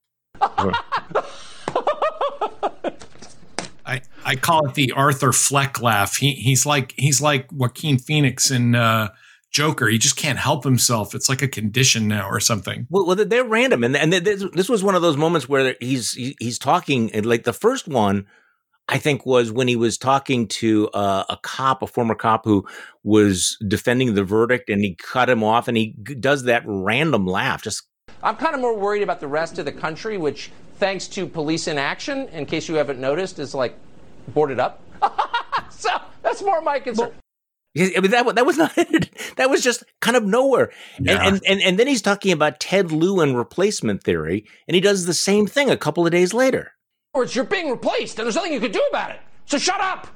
I 3.85 4.01
I 4.25 4.35
call 4.35 4.67
it 4.67 4.75
the 4.75 4.91
Arthur 4.93 5.31
Fleck 5.31 5.81
laugh. 5.81 6.17
He 6.17 6.33
he's 6.33 6.65
like 6.65 6.93
he's 6.97 7.21
like 7.21 7.47
Joaquin 7.51 7.97
Phoenix 7.97 8.51
in 8.51 8.75
uh, 8.75 9.09
Joker. 9.51 9.87
He 9.87 9.97
just 9.97 10.17
can't 10.17 10.39
help 10.39 10.63
himself. 10.63 11.15
It's 11.15 11.29
like 11.29 11.41
a 11.41 11.47
condition 11.47 12.07
now 12.07 12.27
or 12.29 12.39
something. 12.39 12.87
Well, 12.89 13.05
well 13.05 13.15
they're 13.15 13.43
random, 13.43 13.83
and 13.83 13.95
and 13.95 14.13
this, 14.13 14.45
this 14.53 14.69
was 14.69 14.83
one 14.83 14.95
of 14.95 15.01
those 15.01 15.17
moments 15.17 15.47
where 15.47 15.75
he's 15.79 16.13
he's 16.13 16.59
talking 16.59 17.11
like 17.23 17.43
the 17.43 17.53
first 17.53 17.87
one 17.87 18.25
I 18.91 18.97
think 18.97 19.25
was 19.25 19.53
when 19.53 19.69
he 19.69 19.77
was 19.77 19.97
talking 19.97 20.47
to 20.49 20.89
uh, 20.89 21.23
a 21.29 21.37
cop, 21.37 21.81
a 21.81 21.87
former 21.87 22.13
cop 22.13 22.43
who 22.43 22.67
was 23.03 23.57
defending 23.65 24.15
the 24.15 24.23
verdict, 24.25 24.69
and 24.69 24.81
he 24.81 24.95
cut 24.95 25.29
him 25.29 25.43
off, 25.45 25.69
and 25.69 25.77
he 25.77 25.95
does 26.19 26.43
that 26.43 26.63
random 26.65 27.25
laugh. 27.25 27.63
Just 27.63 27.87
I'm 28.21 28.35
kind 28.35 28.53
of 28.53 28.59
more 28.59 28.77
worried 28.77 29.01
about 29.01 29.21
the 29.21 29.29
rest 29.29 29.57
of 29.59 29.65
the 29.65 29.71
country, 29.71 30.17
which, 30.17 30.51
thanks 30.75 31.07
to 31.09 31.25
police 31.25 31.67
inaction, 31.67 32.27
in 32.29 32.45
case 32.45 32.67
you 32.67 32.75
haven't 32.75 32.99
noticed, 32.99 33.39
is 33.39 33.55
like 33.55 33.77
boarded 34.27 34.59
up. 34.59 34.81
so 35.71 35.89
that's 36.21 36.41
more 36.41 36.61
my 36.61 36.77
concern. 36.79 37.13
Well, 37.77 37.91
I 37.95 38.01
mean, 38.01 38.11
that, 38.11 38.35
that 38.35 38.45
was 38.45 38.57
not 38.57 38.73
it. 38.77 39.09
That 39.37 39.49
was 39.49 39.63
just 39.63 39.85
kind 40.01 40.17
of 40.17 40.25
nowhere. 40.25 40.69
Yeah. 40.99 41.13
And, 41.13 41.21
and, 41.21 41.41
and, 41.47 41.61
and 41.61 41.79
then 41.79 41.87
he's 41.87 42.01
talking 42.01 42.33
about 42.33 42.59
Ted 42.59 42.91
Lieu 42.91 43.21
and 43.21 43.37
replacement 43.37 44.03
theory, 44.03 44.43
and 44.67 44.75
he 44.75 44.81
does 44.81 45.05
the 45.05 45.13
same 45.13 45.47
thing 45.47 45.71
a 45.71 45.77
couple 45.77 46.05
of 46.05 46.11
days 46.11 46.33
later 46.33 46.73
words, 47.13 47.35
you're 47.35 47.45
being 47.45 47.69
replaced, 47.69 48.17
and 48.19 48.25
there's 48.25 48.35
nothing 48.35 48.53
you 48.53 48.59
can 48.59 48.71
do 48.71 48.83
about 48.89 49.11
it. 49.11 49.19
So 49.45 49.57
shut 49.57 49.81
up. 49.81 50.07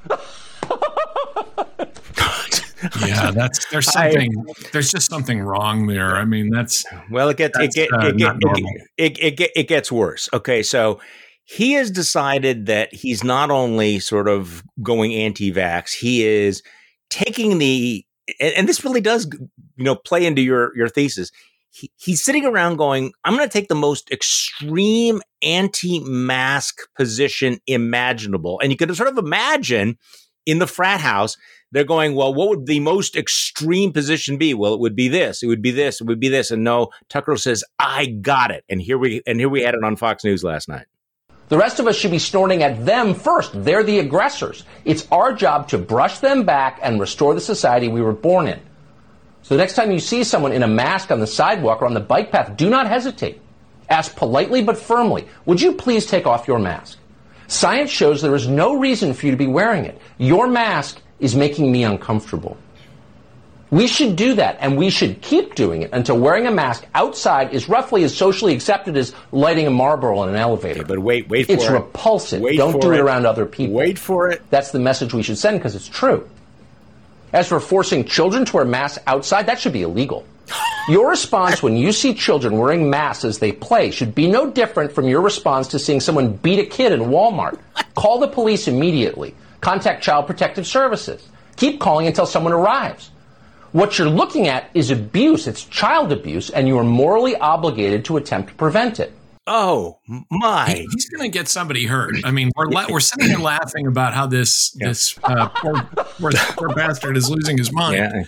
yeah, 3.06 3.32
that's 3.32 3.66
there's 3.70 3.92
something 3.92 4.46
I, 4.48 4.54
there's 4.72 4.92
just 4.92 5.10
something 5.10 5.42
wrong 5.42 5.88
there. 5.88 6.16
I 6.16 6.24
mean, 6.26 6.50
that's 6.50 6.86
well, 7.12 7.30
it 7.30 7.38
gets 7.38 7.58
it, 7.60 7.74
get, 7.74 7.92
uh, 7.92 8.08
it, 8.08 8.18
get, 8.18 8.36
it, 8.40 9.18
it, 9.20 9.40
it, 9.40 9.52
it 9.56 9.68
gets 9.68 9.92
worse. 9.92 10.30
Okay, 10.32 10.64
so 10.64 11.02
he 11.44 11.74
has 11.74 11.92
decided 11.92 12.66
that 12.68 12.94
he's 12.94 13.24
not 13.24 13.52
only 13.52 14.00
sort 14.00 14.28
of 14.30 14.64
going 14.82 15.14
anti-vax, 15.14 15.94
he 15.94 16.24
is 16.26 16.64
taking 17.10 17.58
the 17.58 18.06
and, 18.40 18.54
and 18.54 18.70
this 18.70 18.86
really 18.86 19.02
does 19.02 19.28
you 19.76 19.84
know 19.84 19.96
play 19.96 20.26
into 20.26 20.42
your 20.42 20.76
your 20.78 20.88
thesis 20.88 21.30
he, 21.76 21.92
he's 21.98 22.24
sitting 22.24 22.46
around 22.46 22.78
going, 22.78 23.12
I'm 23.26 23.36
going 23.36 23.48
to 23.48 23.52
take 23.52 23.68
the 23.68 23.76
most 23.76 24.10
extreme 24.10 25.22
anti 25.42 26.00
mask 26.00 26.88
position 26.96 27.60
imaginable. 27.68 28.60
And 28.62 28.72
you 28.72 28.78
can 28.78 28.94
sort 28.96 29.10
of 29.10 29.18
imagine 29.18 29.98
in 30.46 30.60
the 30.60 30.68
frat 30.68 31.02
house, 31.02 31.36
they're 31.72 31.84
going, 31.84 32.16
well, 32.16 32.34
what 32.34 32.48
would 32.50 32.66
the 32.68 32.80
most 32.80 33.18
extreme 33.18 33.92
position 33.92 34.38
be? 34.38 34.54
Well, 34.54 34.74
it 34.74 34.80
would 34.80 34.96
be 34.96 35.10
this, 35.10 35.44
it 35.44 35.48
would 35.48 35.62
be 35.62 35.72
this, 35.72 36.00
it 36.00 36.08
would 36.08 36.20
be 36.20 36.30
this. 36.30 36.50
And 36.50 36.64
no, 36.64 36.92
Tucker 37.10 37.36
says, 37.36 37.64
I 37.78 38.06
got 38.06 38.52
it. 38.52 38.64
And 38.70 38.82
here 38.82 38.98
we 38.98 39.22
and 39.28 39.40
here 39.40 39.50
we 39.50 39.62
had 39.62 39.74
it 39.74 39.84
on 39.84 39.98
Fox 39.98 40.24
News 40.24 40.44
last 40.44 40.70
night. 40.70 40.86
The 41.50 41.58
rest 41.58 41.80
of 41.80 41.88
us 41.88 41.98
should 41.98 42.12
be 42.12 42.20
snorting 42.20 42.64
at 42.64 42.86
them 42.86 43.14
first. 43.14 43.52
They're 43.54 43.84
the 43.84 44.00
aggressors. 44.00 44.64
It's 44.86 45.08
our 45.12 45.34
job 45.34 45.68
to 45.70 45.78
brush 45.78 46.20
them 46.20 46.44
back 46.44 46.80
and 46.82 47.02
restore 47.02 47.36
the 47.36 47.42
society 47.42 47.90
we 47.90 48.02
were 48.02 48.14
born 48.14 48.48
in. 48.48 48.62
So 49.46 49.54
the 49.54 49.60
next 49.60 49.76
time 49.76 49.92
you 49.92 50.00
see 50.00 50.24
someone 50.24 50.54
in 50.54 50.64
a 50.64 50.68
mask 50.68 51.12
on 51.12 51.20
the 51.20 51.28
sidewalk 51.28 51.84
or 51.84 51.86
on 51.86 51.94
the 51.94 52.00
bike 52.00 52.32
path, 52.32 52.58
do 52.58 52.68
not 52.68 52.88
hesitate. 52.88 53.40
Ask 53.88 54.16
politely 54.16 54.64
but 54.64 54.76
firmly, 54.76 55.28
would 55.46 55.62
you 55.62 55.74
please 55.74 56.08
take 56.08 56.26
off 56.26 56.48
your 56.48 56.58
mask? 56.58 56.98
Science 57.46 57.92
shows 57.92 58.24
there 58.24 58.34
is 58.34 58.48
no 58.48 58.80
reason 58.80 59.14
for 59.14 59.28
you 59.28 59.32
to 59.32 59.38
be 59.38 59.46
wearing 59.46 59.86
it. 59.86 60.02
Your 60.18 60.48
mask 60.48 61.00
is 61.20 61.36
making 61.36 61.72
me 61.72 61.84
uncomfortable. 61.84 62.58
We 63.70 63.86
should 63.86 64.16
do 64.16 64.34
that, 64.34 64.58
and 64.62 64.78
we 64.78 64.90
should 64.90 65.22
keep 65.22 65.54
doing 65.54 65.84
it 65.84 65.92
until 65.94 66.18
wearing 66.18 66.48
a 66.48 66.52
mask 66.52 66.88
outside 66.96 67.54
is 67.54 67.70
roughly 67.70 68.04
as 68.04 68.18
socially 68.18 68.56
accepted 68.56 68.98
as 68.98 69.14
lighting 69.32 69.68
a 69.68 69.72
Marlboro 69.72 70.24
in 70.24 70.30
an 70.30 70.36
elevator. 70.38 70.80
Okay, 70.80 70.88
but 70.88 70.98
wait, 71.00 71.30
wait 71.30 71.46
for 71.46 71.52
it's 71.52 71.66
it. 71.66 71.72
repulsive. 71.72 72.42
Wait 72.42 72.58
Don't 72.58 72.82
do 72.82 72.92
it 72.94 72.98
it. 72.98 73.02
around 73.02 73.28
other 73.28 73.46
people. 73.46 73.76
Wait 73.76 74.00
for 74.00 74.32
it. 74.32 74.42
That's 74.50 74.72
the 74.72 74.80
message 74.80 75.14
we 75.14 75.22
should 75.22 75.38
send 75.38 75.60
because 75.60 75.76
it's 75.76 75.88
true. 75.88 76.28
As 77.34 77.48
for 77.48 77.60
forcing 77.60 78.06
children 78.06 78.46
to 78.46 78.56
wear 78.56 78.66
masks 78.66 79.04
outside, 79.08 79.48
that 79.48 79.60
should 79.60 79.74
be 79.74 79.82
illegal. 79.82 80.26
Your 80.88 81.10
response 81.10 81.64
when 81.64 81.76
you 81.76 81.92
see 81.92 82.14
children 82.14 82.58
wearing 82.58 82.90
masks 82.90 83.26
as 83.26 83.40
they 83.40 83.52
play 83.52 83.90
should 83.90 84.14
be 84.14 84.28
no 84.28 84.52
different 84.52 84.92
from 84.92 85.08
your 85.08 85.22
response 85.22 85.68
to 85.70 85.80
seeing 85.80 86.00
someone 86.00 86.34
beat 86.34 86.60
a 86.60 86.66
kid 86.66 86.92
in 86.92 87.02
Walmart. 87.02 87.60
Call 87.96 88.20
the 88.20 88.28
police 88.28 88.68
immediately. 88.68 89.34
Contact 89.62 90.04
Child 90.04 90.28
Protective 90.28 90.68
Services. 90.68 91.28
Keep 91.56 91.80
calling 91.80 92.06
until 92.06 92.28
someone 92.28 92.54
arrives. 92.54 93.10
What 93.72 93.98
you're 93.98 94.10
looking 94.10 94.48
at 94.48 94.70
is 94.74 94.92
abuse. 94.92 95.48
It's 95.48 95.64
child 95.64 96.12
abuse, 96.12 96.50
and 96.50 96.68
you 96.68 96.78
are 96.78 96.84
morally 96.84 97.36
obligated 97.36 98.06
to 98.06 98.18
attempt 98.18 98.50
to 98.50 98.56
prevent 98.56 99.00
it. 99.00 99.12
Oh 99.48 100.00
my! 100.32 100.86
He's 100.92 101.10
going 101.10 101.30
to 101.30 101.34
get 101.38 101.48
somebody 101.48 101.86
hurt. 101.86 102.16
I 102.24 102.32
mean, 102.32 102.52
we're 102.56 102.66
la- 102.68 102.88
we're 102.90 103.00
sitting 103.00 103.28
here 103.28 103.38
laughing 103.40 103.86
about 103.88 104.14
how 104.14 104.26
this 104.26 104.76
Yeah. 104.80 104.88
this 104.88 105.18
uh, 105.24 105.50
poor, 105.50 105.74
poor, 106.20 106.32
poor 106.58 106.70
bastard 106.70 107.16
is 107.16 107.30
losing 107.30 107.58
his 107.58 107.72
mind. 107.72 107.96
Yeah. 107.98 108.24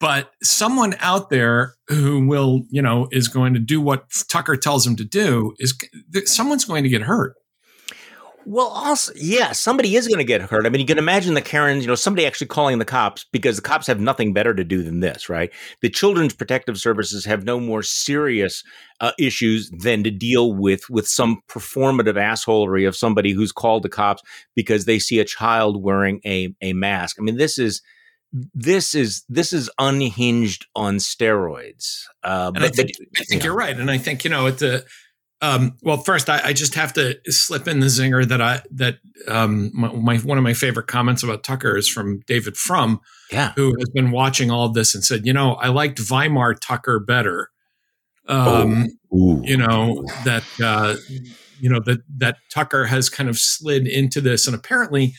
But 0.00 0.30
someone 0.42 0.94
out 1.00 1.28
there 1.30 1.74
who 1.88 2.26
will, 2.26 2.62
you 2.70 2.80
know, 2.82 3.08
is 3.10 3.28
going 3.28 3.52
to 3.54 3.60
do 3.60 3.80
what 3.80 4.04
Tucker 4.30 4.56
tells 4.56 4.86
him 4.86 4.96
to 4.96 5.04
do 5.04 5.54
is 5.58 5.74
someone's 6.24 6.64
going 6.64 6.84
to 6.84 6.88
get 6.88 7.02
hurt. 7.02 7.34
Well, 8.46 8.68
also, 8.68 9.12
yeah, 9.16 9.52
somebody 9.52 9.96
is 9.96 10.08
going 10.08 10.18
to 10.18 10.24
get 10.24 10.40
hurt. 10.42 10.66
I 10.66 10.70
mean, 10.70 10.80
you 10.80 10.86
can 10.86 10.98
imagine 10.98 11.34
the 11.34 11.42
Karens, 11.42 11.84
you 11.84 11.88
know, 11.88 11.94
somebody 11.94 12.26
actually 12.26 12.46
calling 12.46 12.78
the 12.78 12.84
cops 12.84 13.24
because 13.32 13.56
the 13.56 13.62
cops 13.62 13.86
have 13.86 14.00
nothing 14.00 14.32
better 14.32 14.54
to 14.54 14.64
do 14.64 14.82
than 14.82 15.00
this, 15.00 15.28
right? 15.28 15.50
The 15.82 15.90
Children's 15.90 16.34
Protective 16.34 16.78
Services 16.78 17.24
have 17.26 17.44
no 17.44 17.60
more 17.60 17.82
serious 17.82 18.64
uh, 19.00 19.12
issues 19.18 19.70
than 19.70 20.02
to 20.04 20.10
deal 20.10 20.54
with 20.54 20.88
with 20.90 21.06
some 21.06 21.42
performative 21.48 22.14
assholery 22.14 22.88
of 22.88 22.96
somebody 22.96 23.32
who's 23.32 23.52
called 23.52 23.82
the 23.82 23.88
cops 23.88 24.22
because 24.56 24.84
they 24.84 24.98
see 24.98 25.18
a 25.18 25.24
child 25.24 25.82
wearing 25.82 26.20
a 26.24 26.54
a 26.60 26.72
mask. 26.72 27.16
I 27.18 27.22
mean, 27.22 27.36
this 27.36 27.58
is 27.58 27.82
this 28.54 28.94
is 28.94 29.24
this 29.28 29.52
is 29.52 29.70
unhinged 29.78 30.66
on 30.74 30.96
steroids. 30.96 32.04
Uh, 32.22 32.52
And 32.54 32.64
I 32.64 32.68
think, 32.68 32.90
I 33.16 33.24
think 33.24 33.44
you're 33.44 33.56
right. 33.56 33.76
And 33.78 33.90
I 33.90 33.98
think, 33.98 34.24
you 34.24 34.30
know, 34.30 34.46
at 34.46 34.58
the, 34.58 34.84
um, 35.42 35.76
well, 35.82 35.96
first, 35.96 36.28
I, 36.28 36.40
I 36.46 36.52
just 36.52 36.74
have 36.74 36.92
to 36.94 37.18
slip 37.26 37.66
in 37.66 37.80
the 37.80 37.86
zinger 37.86 38.26
that 38.26 38.42
I, 38.42 38.62
that 38.72 38.98
um, 39.26 39.70
my, 39.72 39.92
my, 39.92 40.16
one 40.18 40.36
of 40.36 40.44
my 40.44 40.52
favorite 40.52 40.86
comments 40.86 41.22
about 41.22 41.44
Tucker 41.44 41.76
is 41.76 41.88
from 41.88 42.20
David 42.26 42.56
Frum, 42.56 43.00
yeah, 43.32 43.52
who 43.56 43.74
has 43.78 43.88
been 43.94 44.10
watching 44.10 44.50
all 44.50 44.66
of 44.66 44.74
this 44.74 44.94
and 44.94 45.04
said, 45.04 45.24
you 45.24 45.32
know, 45.32 45.54
I 45.54 45.68
liked 45.68 45.98
Weimar 46.10 46.54
Tucker 46.54 47.00
better. 47.00 47.50
Um, 48.28 48.86
Ooh. 49.12 49.42
you 49.44 49.56
know, 49.56 50.04
that, 50.24 50.44
uh, 50.62 50.94
you 51.58 51.68
know, 51.68 51.80
that, 51.86 52.00
that 52.18 52.36
Tucker 52.52 52.84
has 52.84 53.08
kind 53.08 53.28
of 53.28 53.38
slid 53.38 53.88
into 53.88 54.20
this. 54.20 54.46
And 54.46 54.54
apparently, 54.54 55.14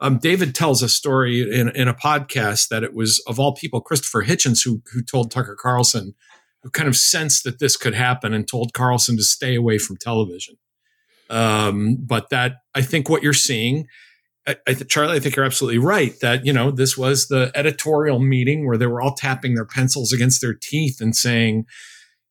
um, 0.00 0.18
David 0.18 0.54
tells 0.54 0.82
a 0.82 0.88
story 0.88 1.42
in, 1.42 1.70
in 1.70 1.88
a 1.88 1.94
podcast 1.94 2.68
that 2.68 2.84
it 2.84 2.94
was, 2.94 3.20
of 3.26 3.40
all 3.40 3.54
people, 3.54 3.80
Christopher 3.80 4.24
Hitchens 4.24 4.64
who, 4.64 4.82
who 4.92 5.02
told 5.02 5.30
Tucker 5.30 5.56
Carlson, 5.60 6.14
who 6.62 6.70
kind 6.70 6.88
of 6.88 6.96
sensed 6.96 7.44
that 7.44 7.58
this 7.58 7.76
could 7.76 7.94
happen 7.94 8.32
and 8.32 8.46
told 8.46 8.72
Carlson 8.72 9.16
to 9.16 9.22
stay 9.22 9.54
away 9.54 9.78
from 9.78 9.96
television. 9.96 10.56
Um, 11.28 11.96
but 11.98 12.30
that, 12.30 12.56
I 12.74 12.82
think 12.82 13.08
what 13.08 13.22
you're 13.22 13.32
seeing, 13.32 13.86
I, 14.46 14.56
I 14.68 14.74
Charlie, 14.74 15.16
I 15.16 15.20
think 15.20 15.36
you're 15.36 15.44
absolutely 15.44 15.78
right 15.78 16.18
that, 16.20 16.44
you 16.44 16.52
know, 16.52 16.70
this 16.70 16.96
was 16.96 17.28
the 17.28 17.50
editorial 17.54 18.18
meeting 18.18 18.66
where 18.66 18.76
they 18.76 18.86
were 18.86 19.00
all 19.00 19.14
tapping 19.14 19.54
their 19.54 19.64
pencils 19.64 20.12
against 20.12 20.40
their 20.40 20.54
teeth 20.54 21.00
and 21.00 21.16
saying, 21.16 21.64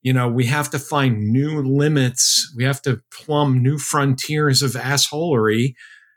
you 0.02 0.14
know, 0.14 0.28
we 0.28 0.46
have 0.46 0.70
to 0.72 0.80
find 0.80 1.32
new 1.32 1.62
limits. 1.62 2.52
We 2.56 2.64
have 2.64 2.82
to 2.84 3.02
plumb 3.12 3.62
new 3.62 3.78
frontiers 3.78 4.62
of 4.62 4.72
assholery. 4.72 5.76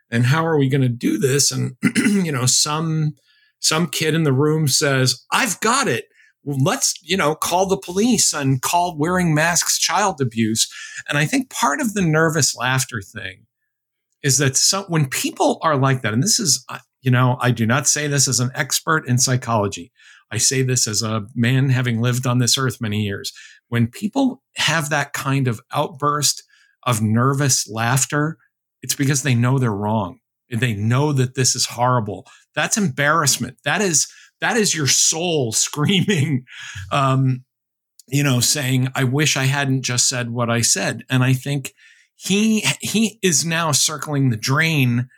And 0.09 0.25
how 0.25 0.45
are 0.45 0.57
we 0.57 0.69
going 0.69 0.81
to 0.81 0.89
do 0.89 1.17
this? 1.17 1.51
And, 1.51 1.75
you 1.95 2.31
know, 2.31 2.45
some, 2.45 3.15
some 3.59 3.87
kid 3.87 4.13
in 4.13 4.23
the 4.23 4.33
room 4.33 4.67
says, 4.67 5.25
I've 5.31 5.59
got 5.59 5.87
it. 5.87 6.05
Let's, 6.45 6.93
you 7.01 7.17
know, 7.17 7.35
call 7.35 7.65
the 7.67 7.77
police 7.77 8.33
and 8.33 8.61
call 8.61 8.97
wearing 8.97 9.33
masks 9.33 9.79
child 9.79 10.21
abuse. 10.21 10.71
And 11.09 11.17
I 11.17 11.25
think 11.25 11.49
part 11.49 11.81
of 11.81 11.93
the 11.93 12.01
nervous 12.01 12.55
laughter 12.55 13.01
thing 13.01 13.45
is 14.23 14.37
that 14.37 14.55
some, 14.55 14.85
when 14.85 15.07
people 15.07 15.59
are 15.61 15.75
like 15.77 16.01
that, 16.01 16.13
and 16.13 16.23
this 16.23 16.39
is, 16.39 16.63
uh, 16.69 16.79
you 17.01 17.11
know, 17.11 17.37
I 17.39 17.51
do 17.51 17.65
not 17.65 17.87
say 17.87 18.07
this 18.07 18.27
as 18.27 18.39
an 18.39 18.51
expert 18.55 19.07
in 19.07 19.17
psychology. 19.17 19.91
I 20.31 20.37
say 20.37 20.63
this 20.63 20.87
as 20.87 21.01
a 21.01 21.25
man 21.35 21.69
having 21.69 22.01
lived 22.01 22.25
on 22.25 22.39
this 22.39 22.57
earth 22.57 22.81
many 22.81 23.03
years. 23.03 23.31
When 23.67 23.87
people 23.87 24.41
have 24.55 24.89
that 24.89 25.13
kind 25.13 25.47
of 25.47 25.61
outburst 25.71 26.43
of 26.83 27.01
nervous 27.01 27.67
laughter, 27.69 28.37
it's 28.81 28.95
because 28.95 29.23
they 29.23 29.35
know 29.35 29.59
they're 29.59 29.71
wrong. 29.71 30.19
and 30.49 30.59
They 30.59 30.73
know 30.73 31.13
that 31.13 31.35
this 31.35 31.55
is 31.55 31.65
horrible. 31.65 32.25
That's 32.55 32.77
embarrassment. 32.77 33.57
That 33.65 33.81
is 33.81 34.07
that 34.45 34.57
is 34.57 34.75
your 34.75 34.87
soul 34.87 35.51
screaming, 35.65 36.45
um, 36.91 37.43
you 38.07 38.23
know, 38.23 38.39
saying, 38.39 38.89
"I 38.95 39.03
wish 39.03 39.35
I 39.35 39.45
hadn't 39.45 39.81
just 39.81 40.07
said 40.07 40.29
what 40.29 40.49
I 40.49 40.61
said." 40.61 41.03
And 41.09 41.23
I 41.23 41.33
think 41.33 41.73
he 42.15 42.63
he 42.79 43.19
is 43.23 43.43
now 43.45 43.71
circling 43.71 44.29
the 44.29 44.37
drain, 44.37 45.09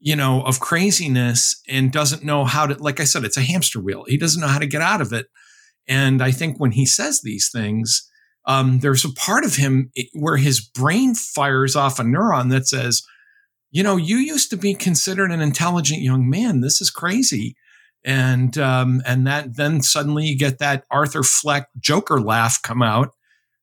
you 0.00 0.16
know, 0.16 0.42
of 0.42 0.60
craziness 0.60 1.60
and 1.68 1.92
doesn't 1.92 2.24
know 2.24 2.44
how 2.44 2.66
to. 2.66 2.74
Like 2.74 3.00
I 3.00 3.04
said, 3.04 3.24
it's 3.24 3.36
a 3.36 3.42
hamster 3.42 3.80
wheel. 3.80 4.04
He 4.08 4.18
doesn't 4.18 4.40
know 4.40 4.48
how 4.48 4.58
to 4.58 4.66
get 4.66 4.82
out 4.82 5.00
of 5.00 5.12
it. 5.12 5.26
And 5.86 6.22
I 6.22 6.32
think 6.32 6.58
when 6.58 6.72
he 6.72 6.86
says 6.86 7.20
these 7.22 7.50
things, 7.52 8.08
um, 8.46 8.80
there's 8.80 9.04
a 9.04 9.12
part 9.12 9.44
of 9.44 9.56
him 9.56 9.90
where 10.14 10.38
his 10.38 10.60
brain 10.60 11.14
fires 11.14 11.76
off 11.76 12.00
a 12.00 12.02
neuron 12.02 12.50
that 12.50 12.66
says, 12.66 13.02
you 13.70 13.82
know, 13.82 13.96
you 13.96 14.16
used 14.16 14.50
to 14.50 14.56
be 14.56 14.74
considered 14.74 15.30
an 15.30 15.40
intelligent 15.40 16.00
young 16.00 16.28
man. 16.28 16.60
This 16.60 16.80
is 16.80 16.90
crazy. 16.90 17.54
And, 18.04 18.56
um, 18.58 19.02
and 19.06 19.26
that 19.26 19.56
then 19.56 19.80
suddenly 19.82 20.24
you 20.26 20.36
get 20.38 20.58
that 20.58 20.84
Arthur 20.90 21.22
Fleck 21.22 21.68
Joker 21.80 22.20
laugh 22.20 22.60
come 22.62 22.82
out 22.82 23.10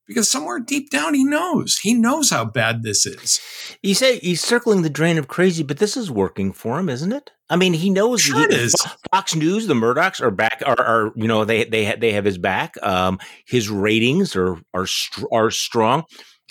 because 0.07 0.29
somewhere 0.29 0.59
deep 0.59 0.89
down 0.89 1.13
he 1.13 1.23
knows, 1.23 1.77
he 1.77 1.93
knows 1.93 2.31
how 2.31 2.43
bad 2.45 2.83
this 2.83 3.05
is. 3.05 3.39
You 3.81 3.93
say 3.93 4.17
he's 4.19 4.41
circling 4.41 4.81
the 4.81 4.89
drain 4.89 5.17
of 5.17 5.27
crazy, 5.27 5.63
but 5.63 5.77
this 5.77 5.95
is 5.95 6.09
working 6.11 6.51
for 6.53 6.79
him, 6.79 6.89
isn't 6.89 7.13
it? 7.13 7.29
I 7.49 7.55
mean, 7.55 7.73
he 7.73 7.89
knows 7.89 8.21
Sure 8.21 8.47
he- 8.49 8.55
is. 8.55 8.73
Fox 9.11 9.35
News, 9.35 9.67
the 9.67 9.73
Murdochs 9.73 10.21
are 10.21 10.31
back. 10.31 10.63
Are, 10.65 10.79
are 10.81 11.11
you 11.15 11.27
know 11.27 11.45
they 11.45 11.65
they 11.65 11.93
they 11.95 12.13
have 12.13 12.25
his 12.25 12.37
back. 12.37 12.75
Um, 12.81 13.19
his 13.45 13.69
ratings 13.69 14.35
are 14.35 14.55
are 14.73 14.87
are 15.33 15.51
strong. 15.51 16.03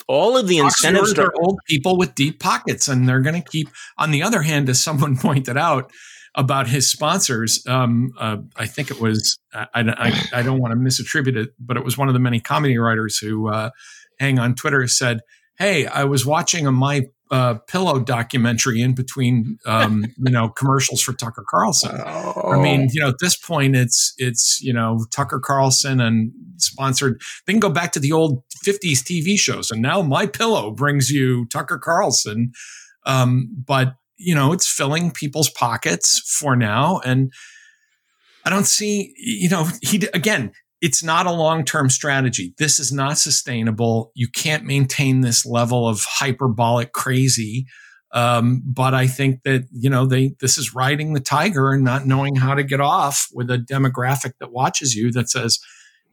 All 0.08 0.36
of 0.36 0.46
the 0.46 0.58
Fox 0.60 0.74
incentives 0.82 1.18
are 1.18 1.32
old 1.42 1.58
people 1.66 1.96
with 1.98 2.14
deep 2.14 2.38
pockets, 2.40 2.86
and 2.88 3.08
they're 3.08 3.20
going 3.22 3.42
to 3.42 3.48
keep. 3.50 3.68
On 3.98 4.10
the 4.10 4.22
other 4.22 4.42
hand, 4.42 4.68
as 4.68 4.80
someone 4.80 5.16
pointed 5.18 5.56
out 5.56 5.90
about 6.34 6.68
his 6.68 6.90
sponsors, 6.90 7.64
um, 7.66 8.12
uh, 8.18 8.38
I 8.56 8.66
think 8.66 8.90
it 8.90 9.00
was 9.00 9.38
I, 9.52 9.66
I, 9.74 10.28
I 10.32 10.42
don't 10.42 10.60
want 10.60 10.72
to 10.72 10.78
misattribute 10.78 11.36
it, 11.36 11.50
but 11.58 11.76
it 11.76 11.84
was 11.84 11.98
one 11.98 12.08
of 12.08 12.14
the 12.14 12.20
many 12.20 12.40
comedy 12.40 12.78
writers 12.78 13.18
who 13.18 13.48
uh, 13.48 13.70
hang 14.18 14.38
on 14.38 14.54
Twitter 14.54 14.86
said, 14.86 15.20
"Hey, 15.58 15.86
I 15.86 16.04
was 16.04 16.24
watching 16.24 16.66
a 16.66 16.72
my 16.72 17.02
uh, 17.30 17.54
pillow 17.68 18.00
documentary 18.00 18.80
in 18.80 18.94
between, 18.94 19.58
um, 19.66 20.04
you 20.18 20.30
know, 20.30 20.48
commercials 20.48 21.00
for 21.02 21.12
Tucker 21.12 21.44
Carlson." 21.48 22.00
I 22.00 22.60
mean, 22.60 22.88
you 22.92 23.00
know, 23.00 23.08
at 23.08 23.18
this 23.20 23.36
point, 23.36 23.74
it's 23.74 24.14
it's 24.18 24.60
you 24.62 24.72
know 24.72 25.04
Tucker 25.10 25.40
Carlson 25.40 26.00
and 26.00 26.32
sponsored. 26.58 27.20
They 27.46 27.52
can 27.52 27.60
go 27.60 27.70
back 27.70 27.90
to 27.92 28.00
the 28.00 28.12
old 28.12 28.44
'50s 28.64 29.02
TV 29.02 29.36
shows, 29.36 29.70
and 29.70 29.82
now 29.82 30.02
My 30.02 30.26
Pillow 30.26 30.70
brings 30.70 31.10
you 31.10 31.46
Tucker 31.46 31.78
Carlson. 31.78 32.52
Um, 33.06 33.48
but 33.66 33.94
you 34.20 34.34
know, 34.34 34.52
it's 34.52 34.70
filling 34.70 35.10
people's 35.10 35.50
pockets 35.50 36.20
for 36.38 36.54
now, 36.54 37.00
and 37.04 37.32
I 38.44 38.50
don't 38.50 38.66
see. 38.66 39.14
You 39.16 39.48
know, 39.48 39.68
he 39.82 40.06
again. 40.14 40.52
It's 40.82 41.04
not 41.04 41.26
a 41.26 41.30
long 41.30 41.66
term 41.66 41.90
strategy. 41.90 42.54
This 42.56 42.80
is 42.80 42.90
not 42.90 43.18
sustainable. 43.18 44.12
You 44.14 44.28
can't 44.28 44.64
maintain 44.64 45.20
this 45.20 45.44
level 45.44 45.86
of 45.86 46.06
hyperbolic 46.08 46.92
crazy. 46.92 47.66
Um, 48.12 48.62
but 48.64 48.94
I 48.94 49.06
think 49.06 49.42
that 49.44 49.64
you 49.72 49.90
know 49.90 50.06
they 50.06 50.34
this 50.40 50.58
is 50.58 50.74
riding 50.74 51.12
the 51.12 51.20
tiger 51.20 51.70
and 51.70 51.84
not 51.84 52.06
knowing 52.06 52.36
how 52.36 52.54
to 52.54 52.64
get 52.64 52.80
off 52.80 53.28
with 53.32 53.50
a 53.50 53.58
demographic 53.58 54.32
that 54.40 54.52
watches 54.52 54.94
you 54.94 55.12
that 55.12 55.28
says 55.28 55.58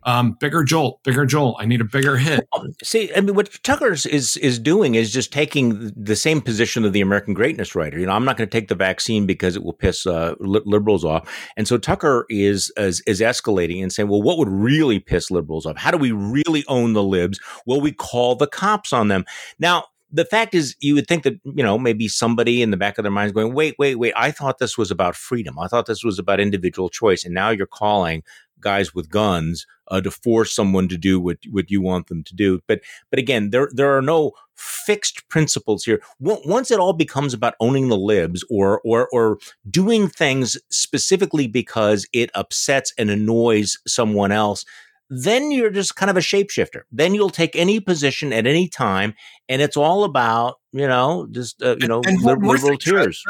um, 0.03 0.37
bigger 0.39 0.63
jolt, 0.63 1.03
bigger 1.03 1.25
jolt. 1.25 1.57
I 1.59 1.65
need 1.65 1.81
a 1.81 1.85
bigger 1.85 2.17
hit. 2.17 2.47
See, 2.83 3.11
I 3.15 3.21
mean, 3.21 3.35
what 3.35 3.51
Tucker 3.63 3.91
is 3.91 4.05
is 4.37 4.59
doing 4.59 4.95
is 4.95 5.11
just 5.11 5.33
taking 5.33 5.91
the 5.95 6.15
same 6.15 6.41
position 6.41 6.85
of 6.85 6.93
the 6.93 7.01
American 7.01 7.33
greatness 7.33 7.75
writer. 7.75 7.99
You 7.99 8.05
know, 8.05 8.13
I'm 8.13 8.25
not 8.25 8.37
going 8.37 8.49
to 8.49 8.57
take 8.57 8.69
the 8.69 8.75
vaccine 8.75 9.25
because 9.25 9.55
it 9.55 9.63
will 9.63 9.73
piss 9.73 10.05
uh, 10.05 10.35
li- 10.39 10.61
liberals 10.65 11.03
off, 11.03 11.29
and 11.57 11.67
so 11.67 11.77
Tucker 11.77 12.25
is, 12.29 12.71
is 12.77 13.01
is 13.05 13.21
escalating 13.21 13.81
and 13.81 13.91
saying, 13.91 14.09
well, 14.09 14.21
what 14.21 14.37
would 14.37 14.49
really 14.49 14.99
piss 14.99 15.29
liberals 15.29 15.65
off? 15.65 15.77
How 15.77 15.91
do 15.91 15.97
we 15.97 16.11
really 16.11 16.63
own 16.67 16.93
the 16.93 17.03
libs? 17.03 17.39
Well, 17.65 17.81
we 17.81 17.91
call 17.91 18.35
the 18.35 18.47
cops 18.47 18.93
on 18.93 19.09
them. 19.09 19.25
Now, 19.59 19.85
the 20.11 20.25
fact 20.25 20.55
is, 20.55 20.75
you 20.79 20.95
would 20.95 21.07
think 21.07 21.23
that, 21.23 21.39
you 21.43 21.63
know, 21.63 21.77
maybe 21.77 22.07
somebody 22.07 22.61
in 22.61 22.71
the 22.71 22.77
back 22.77 22.97
of 22.97 23.03
their 23.03 23.11
mind 23.11 23.27
is 23.27 23.33
going, 23.33 23.53
wait, 23.53 23.75
wait, 23.77 23.95
wait, 23.95 24.13
I 24.15 24.31
thought 24.31 24.59
this 24.59 24.77
was 24.77 24.91
about 24.91 25.15
freedom. 25.15 25.59
I 25.59 25.67
thought 25.67 25.85
this 25.85 26.03
was 26.03 26.19
about 26.19 26.39
individual 26.39 26.89
choice. 26.89 27.25
And 27.25 27.33
now 27.33 27.49
you're 27.49 27.67
calling 27.67 28.23
guys 28.59 28.95
with 28.95 29.09
guns 29.09 29.67
uh, 29.89 30.01
to 30.01 30.09
force 30.09 30.53
someone 30.53 30.87
to 30.87 30.97
do 30.97 31.19
what, 31.19 31.37
what 31.51 31.69
you 31.69 31.81
want 31.81 32.07
them 32.07 32.23
to 32.23 32.35
do. 32.35 32.59
But, 32.67 32.81
but 33.09 33.19
again, 33.19 33.51
there, 33.51 33.69
there 33.73 33.95
are 33.95 34.01
no 34.01 34.31
fixed 34.55 35.27
principles 35.29 35.83
here. 35.83 36.01
Once 36.19 36.71
it 36.71 36.79
all 36.79 36.93
becomes 36.93 37.33
about 37.33 37.53
owning 37.59 37.89
the 37.89 37.97
libs 37.97 38.43
or, 38.49 38.81
or, 38.83 39.07
or 39.11 39.37
doing 39.69 40.07
things 40.07 40.57
specifically 40.69 41.47
because 41.47 42.07
it 42.13 42.31
upsets 42.33 42.93
and 42.97 43.11
annoys 43.11 43.77
someone 43.85 44.31
else, 44.31 44.65
then 45.09 45.51
you're 45.51 45.69
just 45.69 45.95
kind 45.95 46.09
of 46.09 46.17
a 46.17 46.21
shapeshifter. 46.21 46.81
Then 46.91 47.13
you'll 47.13 47.29
take 47.29 47.55
any 47.55 47.79
position 47.79 48.33
at 48.33 48.45
any 48.45 48.67
time, 48.67 49.13
and 49.47 49.61
it's 49.61 49.77
all 49.77 50.03
about 50.03 50.55
you 50.71 50.87
know 50.87 51.27
just 51.31 51.61
uh, 51.61 51.75
you 51.79 51.87
know 51.87 52.01
and, 52.05 52.17
and 52.17 52.47
liberal 52.47 52.77
tears. 52.77 53.23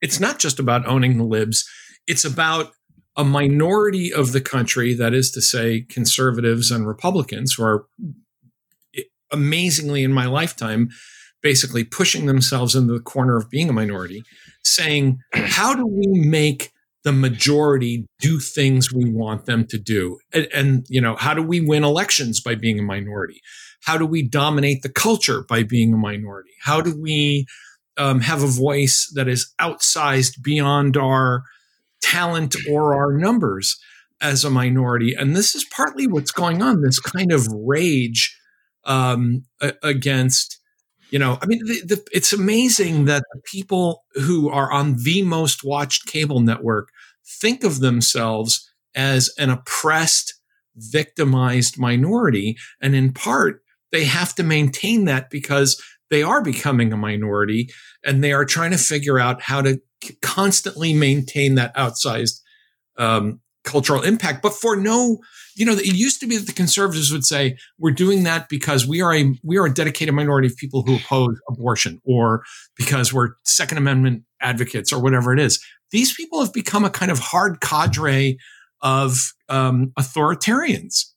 It's 0.00 0.20
not 0.20 0.38
just 0.38 0.58
about 0.58 0.86
owning 0.86 1.16
the 1.16 1.24
libs. 1.24 1.68
It's 2.06 2.24
about 2.24 2.72
a 3.16 3.24
minority 3.24 4.12
of 4.12 4.32
the 4.32 4.40
country, 4.40 4.92
that 4.94 5.14
is 5.14 5.30
to 5.30 5.40
say, 5.40 5.82
conservatives 5.88 6.70
and 6.70 6.86
Republicans, 6.86 7.54
who 7.54 7.62
are 7.62 7.86
amazingly 9.30 10.02
in 10.02 10.12
my 10.12 10.26
lifetime 10.26 10.90
basically 11.42 11.84
pushing 11.84 12.26
themselves 12.26 12.74
into 12.74 12.94
the 12.94 13.00
corner 13.00 13.36
of 13.36 13.50
being 13.50 13.68
a 13.68 13.72
minority, 13.72 14.24
saying, 14.64 15.18
how 15.34 15.74
do 15.74 15.86
we 15.86 16.06
make 16.08 16.72
the 17.04 17.12
majority 17.12 18.06
do 18.18 18.40
things 18.40 18.92
we 18.92 19.10
want 19.10 19.44
them 19.44 19.66
to 19.66 19.78
do. 19.78 20.18
And, 20.32 20.48
and, 20.52 20.86
you 20.88 21.00
know, 21.00 21.16
how 21.16 21.34
do 21.34 21.42
we 21.42 21.60
win 21.60 21.84
elections 21.84 22.40
by 22.40 22.54
being 22.54 22.78
a 22.78 22.82
minority? 22.82 23.40
How 23.84 23.98
do 23.98 24.06
we 24.06 24.26
dominate 24.26 24.82
the 24.82 24.88
culture 24.88 25.44
by 25.46 25.62
being 25.62 25.92
a 25.92 25.98
minority? 25.98 26.52
How 26.62 26.80
do 26.80 26.98
we 26.98 27.46
um, 27.98 28.20
have 28.20 28.42
a 28.42 28.48
voice 28.48 29.10
that 29.14 29.28
is 29.28 29.52
outsized 29.60 30.42
beyond 30.42 30.96
our 30.96 31.42
talent 32.00 32.56
or 32.70 32.94
our 32.94 33.12
numbers 33.12 33.78
as 34.22 34.42
a 34.42 34.50
minority? 34.50 35.14
And 35.14 35.36
this 35.36 35.54
is 35.54 35.64
partly 35.64 36.06
what's 36.06 36.32
going 36.32 36.62
on. 36.62 36.80
This 36.80 36.98
kind 36.98 37.32
of 37.32 37.46
rage 37.52 38.34
um, 38.84 39.44
against 39.82 40.58
you 41.10 41.18
know 41.18 41.38
i 41.42 41.46
mean 41.46 41.60
the, 41.64 41.80
the, 41.86 42.06
it's 42.12 42.32
amazing 42.32 43.04
that 43.04 43.22
the 43.32 43.40
people 43.44 44.02
who 44.14 44.50
are 44.50 44.72
on 44.72 44.96
the 45.04 45.22
most 45.22 45.62
watched 45.62 46.06
cable 46.06 46.40
network 46.40 46.88
think 47.26 47.64
of 47.64 47.80
themselves 47.80 48.70
as 48.94 49.30
an 49.38 49.50
oppressed 49.50 50.34
victimized 50.76 51.78
minority 51.78 52.56
and 52.80 52.94
in 52.94 53.12
part 53.12 53.62
they 53.92 54.04
have 54.04 54.34
to 54.34 54.42
maintain 54.42 55.04
that 55.04 55.30
because 55.30 55.80
they 56.10 56.22
are 56.22 56.42
becoming 56.42 56.92
a 56.92 56.96
minority 56.96 57.70
and 58.04 58.22
they 58.22 58.32
are 58.32 58.44
trying 58.44 58.72
to 58.72 58.78
figure 58.78 59.18
out 59.18 59.40
how 59.40 59.62
to 59.62 59.80
constantly 60.20 60.92
maintain 60.92 61.54
that 61.54 61.74
outsized 61.76 62.40
um, 62.98 63.40
cultural 63.64 64.02
impact, 64.02 64.42
but 64.42 64.52
for 64.52 64.76
no, 64.76 65.18
you 65.56 65.64
know, 65.64 65.72
it 65.72 65.94
used 65.94 66.20
to 66.20 66.26
be 66.26 66.36
that 66.36 66.46
the 66.46 66.52
conservatives 66.52 67.12
would 67.12 67.24
say, 67.24 67.56
we're 67.78 67.90
doing 67.90 68.24
that 68.24 68.48
because 68.48 68.86
we 68.86 69.00
are 69.00 69.14
a, 69.14 69.34
we 69.42 69.56
are 69.56 69.66
a 69.66 69.72
dedicated 69.72 70.14
minority 70.14 70.46
of 70.46 70.56
people 70.56 70.82
who 70.82 70.96
oppose 70.96 71.40
abortion 71.48 72.00
or 72.04 72.44
because 72.76 73.12
we're 73.12 73.30
second 73.44 73.78
amendment 73.78 74.24
advocates 74.40 74.92
or 74.92 75.00
whatever 75.00 75.32
it 75.32 75.40
is. 75.40 75.64
These 75.94 76.12
people 76.14 76.42
have 76.42 76.52
become 76.52 76.84
a 76.84 76.90
kind 76.90 77.10
of 77.10 77.18
hard 77.18 77.62
cadre 77.62 78.36
of 78.82 79.32
um, 79.48 79.92
authoritarians 79.98 81.14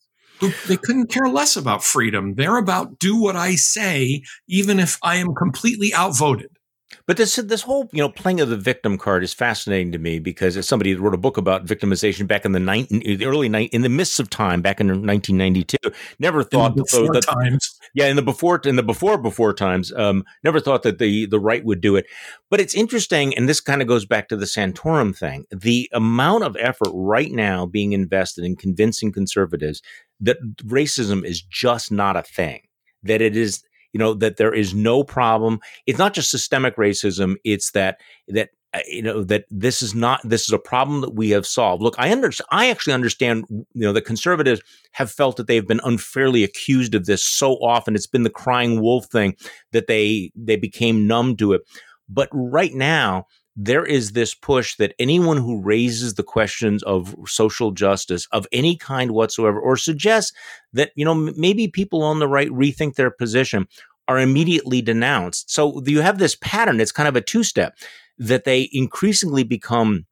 they 0.67 0.77
couldn't 0.77 1.11
care 1.11 1.27
less 1.27 1.55
about 1.55 1.83
freedom. 1.83 2.35
They're 2.35 2.57
about 2.57 2.99
do 2.99 3.19
what 3.19 3.35
I 3.35 3.55
say, 3.55 4.23
even 4.47 4.79
if 4.79 4.97
I 5.01 5.15
am 5.15 5.33
completely 5.33 5.93
outvoted. 5.93 6.56
But 7.05 7.17
this 7.17 7.35
this 7.35 7.61
whole 7.61 7.89
you 7.91 8.01
know 8.01 8.09
playing 8.09 8.39
of 8.39 8.49
the 8.49 8.57
victim 8.57 8.97
card 8.97 9.23
is 9.23 9.33
fascinating 9.33 9.91
to 9.91 9.97
me 9.97 10.19
because 10.19 10.55
as 10.55 10.67
somebody 10.67 10.95
wrote 10.95 11.13
a 11.13 11.17
book 11.17 11.37
about 11.37 11.65
victimization 11.65 12.27
back 12.27 12.45
in 12.45 12.53
the, 12.53 12.59
19, 12.59 13.17
the 13.17 13.25
early 13.25 13.49
night 13.49 13.69
in 13.73 13.81
the 13.81 13.89
midst 13.89 14.19
of 14.19 14.29
time 14.29 14.61
back 14.61 14.79
in 14.79 14.87
1992, 14.87 15.77
never 16.19 16.43
thought 16.43 16.75
before 16.75 17.11
that, 17.13 17.23
times. 17.23 17.77
Yeah, 17.93 18.07
in 18.07 18.15
the 18.15 18.21
before 18.21 18.61
in 18.63 18.77
the 18.77 18.83
before 18.83 19.17
before 19.17 19.53
times, 19.53 19.91
um, 19.93 20.23
never 20.43 20.59
thought 20.59 20.83
that 20.83 20.97
the 20.97 21.25
the 21.25 21.39
right 21.39 21.63
would 21.65 21.81
do 21.81 21.95
it. 21.95 22.05
But 22.49 22.61
it's 22.61 22.75
interesting, 22.75 23.35
and 23.35 23.49
this 23.49 23.59
kind 23.59 23.81
of 23.81 23.87
goes 23.87 24.05
back 24.05 24.29
to 24.29 24.37
the 24.37 24.45
Santorum 24.45 25.17
thing. 25.17 25.45
The 25.51 25.89
amount 25.93 26.45
of 26.45 26.55
effort 26.57 26.91
right 26.93 27.31
now 27.31 27.65
being 27.65 27.91
invested 27.91 28.45
in 28.45 28.55
convincing 28.55 29.11
conservatives 29.11 29.81
that 30.21 30.37
racism 30.59 31.25
is 31.25 31.41
just 31.41 31.91
not 31.91 32.15
a 32.15 32.23
thing 32.23 32.61
that 33.03 33.21
it 33.21 33.35
is 33.35 33.63
you 33.93 33.99
know 33.99 34.13
that 34.13 34.37
there 34.37 34.53
is 34.53 34.73
no 34.73 35.03
problem. 35.03 35.59
It's 35.85 35.99
not 35.99 36.13
just 36.13 36.31
systemic 36.31 36.75
racism 36.75 37.35
it's 37.43 37.71
that 37.71 37.99
that 38.27 38.49
uh, 38.73 38.79
you 38.87 39.01
know 39.01 39.23
that 39.23 39.45
this 39.49 39.81
is 39.81 39.95
not 39.95 40.19
this 40.23 40.43
is 40.43 40.53
a 40.53 40.59
problem 40.59 41.01
that 41.01 41.15
we 41.15 41.29
have 41.29 41.45
solved. 41.45 41.81
Look 41.81 41.95
i 41.97 42.11
understand 42.11 42.47
i 42.51 42.69
actually 42.69 42.93
understand 42.93 43.45
you 43.49 43.65
know 43.73 43.93
the 43.93 44.01
conservatives 44.01 44.61
have 44.91 45.11
felt 45.11 45.37
that 45.37 45.47
they've 45.47 45.67
been 45.67 45.81
unfairly 45.83 46.43
accused 46.43 46.93
of 46.93 47.05
this 47.05 47.25
so 47.25 47.53
often. 47.55 47.95
It's 47.95 48.07
been 48.07 48.23
the 48.23 48.29
crying 48.29 48.81
wolf 48.81 49.05
thing 49.05 49.35
that 49.71 49.87
they 49.87 50.31
they 50.35 50.57
became 50.57 51.07
numb 51.07 51.37
to 51.37 51.53
it. 51.53 51.61
But 52.09 52.29
right 52.31 52.73
now 52.73 53.27
there 53.59 53.83
is 53.83 54.11
this 54.11 54.35
push 54.35 54.75
that 54.75 54.93
anyone 54.99 55.37
who 55.37 55.59
raises 55.59 56.13
the 56.13 56.23
questions 56.23 56.83
of 56.83 57.15
social 57.25 57.71
justice 57.71 58.27
of 58.31 58.45
any 58.51 58.77
kind 58.77 59.11
whatsoever 59.11 59.59
or 59.59 59.75
suggests 59.75 60.31
that 60.71 60.91
you 60.95 61.03
know 61.03 61.15
maybe 61.15 61.67
people 61.67 62.03
on 62.03 62.19
the 62.19 62.27
right 62.27 62.49
rethink 62.49 62.95
their 62.95 63.11
position 63.11 63.67
are 64.07 64.19
immediately 64.19 64.81
denounced 64.81 65.49
so 65.49 65.81
you 65.85 66.01
have 66.01 66.19
this 66.19 66.35
pattern 66.35 66.79
it's 66.79 66.91
kind 66.91 67.09
of 67.09 67.15
a 67.15 67.21
two 67.21 67.43
step 67.43 67.75
that 68.19 68.45
they 68.45 68.69
increasingly 68.71 69.43
become 69.43 70.05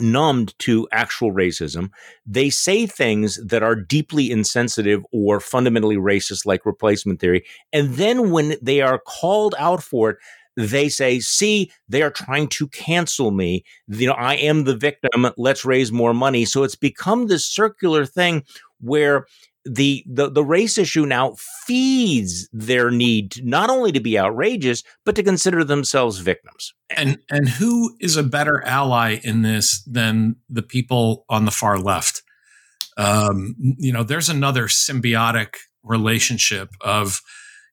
numbed 0.00 0.58
to 0.58 0.88
actual 0.90 1.32
racism. 1.32 1.90
They 2.24 2.50
say 2.50 2.86
things 2.86 3.38
that 3.44 3.62
are 3.62 3.74
deeply 3.74 4.30
insensitive 4.30 5.04
or 5.12 5.40
fundamentally 5.40 5.96
racist, 5.96 6.46
like 6.46 6.64
replacement 6.64 7.20
theory. 7.20 7.44
And 7.72 7.94
then 7.94 8.30
when 8.30 8.56
they 8.62 8.80
are 8.80 8.98
called 8.98 9.54
out 9.58 9.82
for 9.82 10.10
it, 10.10 10.16
they 10.56 10.88
say, 10.88 11.20
see, 11.20 11.70
they 11.88 12.02
are 12.02 12.10
trying 12.10 12.48
to 12.48 12.68
cancel 12.68 13.30
me. 13.30 13.64
You 13.88 14.08
know, 14.08 14.14
I 14.14 14.34
am 14.34 14.64
the 14.64 14.76
victim. 14.76 15.26
Let's 15.36 15.64
raise 15.64 15.92
more 15.92 16.14
money. 16.14 16.44
So 16.44 16.62
it's 16.62 16.76
become 16.76 17.26
this 17.26 17.46
circular 17.46 18.04
thing 18.06 18.44
where 18.80 19.26
the, 19.64 20.04
the 20.08 20.28
the 20.28 20.44
race 20.44 20.76
issue 20.76 21.06
now 21.06 21.36
feeds 21.66 22.48
their 22.52 22.90
need 22.90 23.44
not 23.44 23.70
only 23.70 23.92
to 23.92 24.00
be 24.00 24.18
outrageous 24.18 24.82
but 25.04 25.14
to 25.14 25.22
consider 25.22 25.62
themselves 25.62 26.18
victims. 26.18 26.74
And 26.96 27.18
and 27.30 27.48
who 27.48 27.94
is 28.00 28.16
a 28.16 28.24
better 28.24 28.64
ally 28.64 29.20
in 29.22 29.42
this 29.42 29.82
than 29.84 30.34
the 30.50 30.62
people 30.62 31.24
on 31.28 31.44
the 31.44 31.52
far 31.52 31.78
left? 31.78 32.22
Um, 32.96 33.54
you 33.78 33.92
know, 33.92 34.02
there's 34.02 34.28
another 34.28 34.66
symbiotic 34.66 35.54
relationship 35.84 36.70
of 36.80 37.20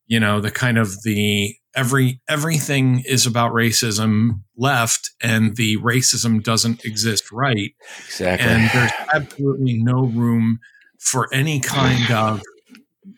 you 0.06 0.20
know 0.20 0.42
the 0.42 0.52
kind 0.52 0.78
of 0.78 1.02
the 1.04 1.56
every 1.76 2.22
everything 2.28 3.04
is 3.06 3.26
about 3.26 3.52
racism 3.52 4.42
left 4.58 5.12
and 5.22 5.56
the 5.56 5.78
racism 5.78 6.44
doesn't 6.44 6.84
exist 6.86 7.32
right. 7.32 7.72
Exactly. 8.06 8.48
And 8.48 8.70
there's 8.74 8.92
absolutely 9.14 9.82
no 9.82 10.06
room 10.06 10.60
for 11.00 11.28
any 11.34 11.60
kind 11.60 12.12
of 12.12 12.42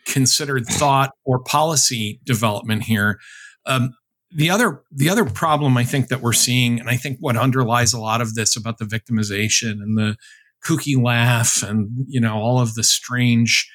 considered 0.06 0.66
thought 0.66 1.12
or 1.24 1.38
policy 1.38 2.20
development 2.24 2.84
here. 2.84 3.18
Um, 3.66 3.94
the 4.34 4.50
other 4.50 4.82
the 4.90 5.10
other 5.10 5.26
problem 5.26 5.76
i 5.76 5.84
think 5.84 6.08
that 6.08 6.22
we're 6.22 6.32
seeing 6.32 6.80
and 6.80 6.88
i 6.88 6.96
think 6.96 7.18
what 7.20 7.36
underlies 7.36 7.92
a 7.92 8.00
lot 8.00 8.22
of 8.22 8.34
this 8.34 8.56
about 8.56 8.78
the 8.78 8.84
victimization 8.86 9.72
and 9.72 9.98
the 9.98 10.16
kooky 10.64 11.00
laugh 11.00 11.62
and 11.62 11.90
you 12.08 12.18
know 12.18 12.34
all 12.34 12.58
of 12.58 12.74
the 12.74 12.82
strange 12.82 13.70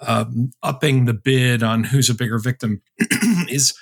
um, 0.00 0.50
upping 0.64 1.04
the 1.04 1.14
bid 1.14 1.62
on 1.62 1.84
who's 1.84 2.10
a 2.10 2.14
bigger 2.14 2.38
victim 2.38 2.82
is 3.48 3.72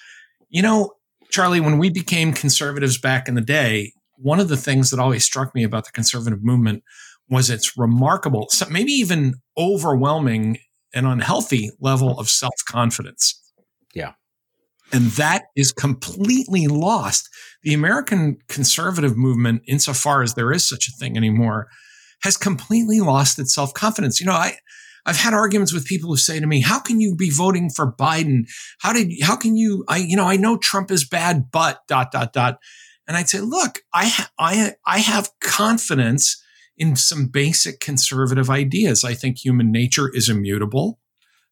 you 0.50 0.62
know, 0.62 0.92
Charlie, 1.30 1.60
when 1.60 1.78
we 1.78 1.90
became 1.90 2.32
conservatives 2.32 2.98
back 2.98 3.28
in 3.28 3.34
the 3.34 3.40
day, 3.40 3.92
one 4.16 4.40
of 4.40 4.48
the 4.48 4.56
things 4.56 4.90
that 4.90 5.00
always 5.00 5.24
struck 5.24 5.54
me 5.54 5.62
about 5.62 5.86
the 5.86 5.92
conservative 5.92 6.42
movement 6.42 6.82
was 7.28 7.48
its 7.48 7.78
remarkable, 7.78 8.48
maybe 8.68 8.92
even 8.92 9.34
overwhelming 9.56 10.58
and 10.92 11.06
unhealthy 11.06 11.70
level 11.80 12.18
of 12.18 12.28
self 12.28 12.54
confidence. 12.68 13.40
Yeah. 13.94 14.12
And 14.92 15.06
that 15.12 15.44
is 15.54 15.70
completely 15.70 16.66
lost. 16.66 17.28
The 17.62 17.74
American 17.74 18.38
conservative 18.48 19.16
movement, 19.16 19.62
insofar 19.66 20.22
as 20.22 20.34
there 20.34 20.50
is 20.50 20.68
such 20.68 20.88
a 20.88 20.92
thing 20.92 21.16
anymore, 21.16 21.68
has 22.22 22.36
completely 22.36 23.00
lost 23.00 23.38
its 23.38 23.54
self 23.54 23.72
confidence. 23.72 24.20
You 24.20 24.26
know, 24.26 24.32
I, 24.32 24.56
I've 25.06 25.16
had 25.16 25.34
arguments 25.34 25.72
with 25.72 25.86
people 25.86 26.10
who 26.10 26.16
say 26.16 26.40
to 26.40 26.46
me, 26.46 26.60
"How 26.60 26.78
can 26.78 27.00
you 27.00 27.14
be 27.14 27.30
voting 27.30 27.70
for 27.70 27.92
Biden? 27.92 28.48
How 28.80 28.92
did 28.92 29.12
how 29.22 29.36
can 29.36 29.56
you 29.56 29.84
I 29.88 29.98
you 29.98 30.16
know, 30.16 30.26
I 30.26 30.36
know 30.36 30.56
Trump 30.56 30.90
is 30.90 31.06
bad, 31.06 31.50
but 31.50 31.86
dot 31.88 32.12
dot 32.12 32.32
dot." 32.32 32.58
And 33.06 33.16
I'd 33.16 33.28
say, 33.28 33.40
"Look, 33.40 33.80
I 33.92 34.26
I 34.38 34.74
I 34.86 34.98
have 34.98 35.30
confidence 35.40 36.42
in 36.76 36.96
some 36.96 37.26
basic 37.26 37.78
conservative 37.78 38.48
ideas. 38.48 39.04
I 39.04 39.14
think 39.14 39.38
human 39.38 39.70
nature 39.70 40.10
is 40.14 40.28
immutable. 40.28 40.98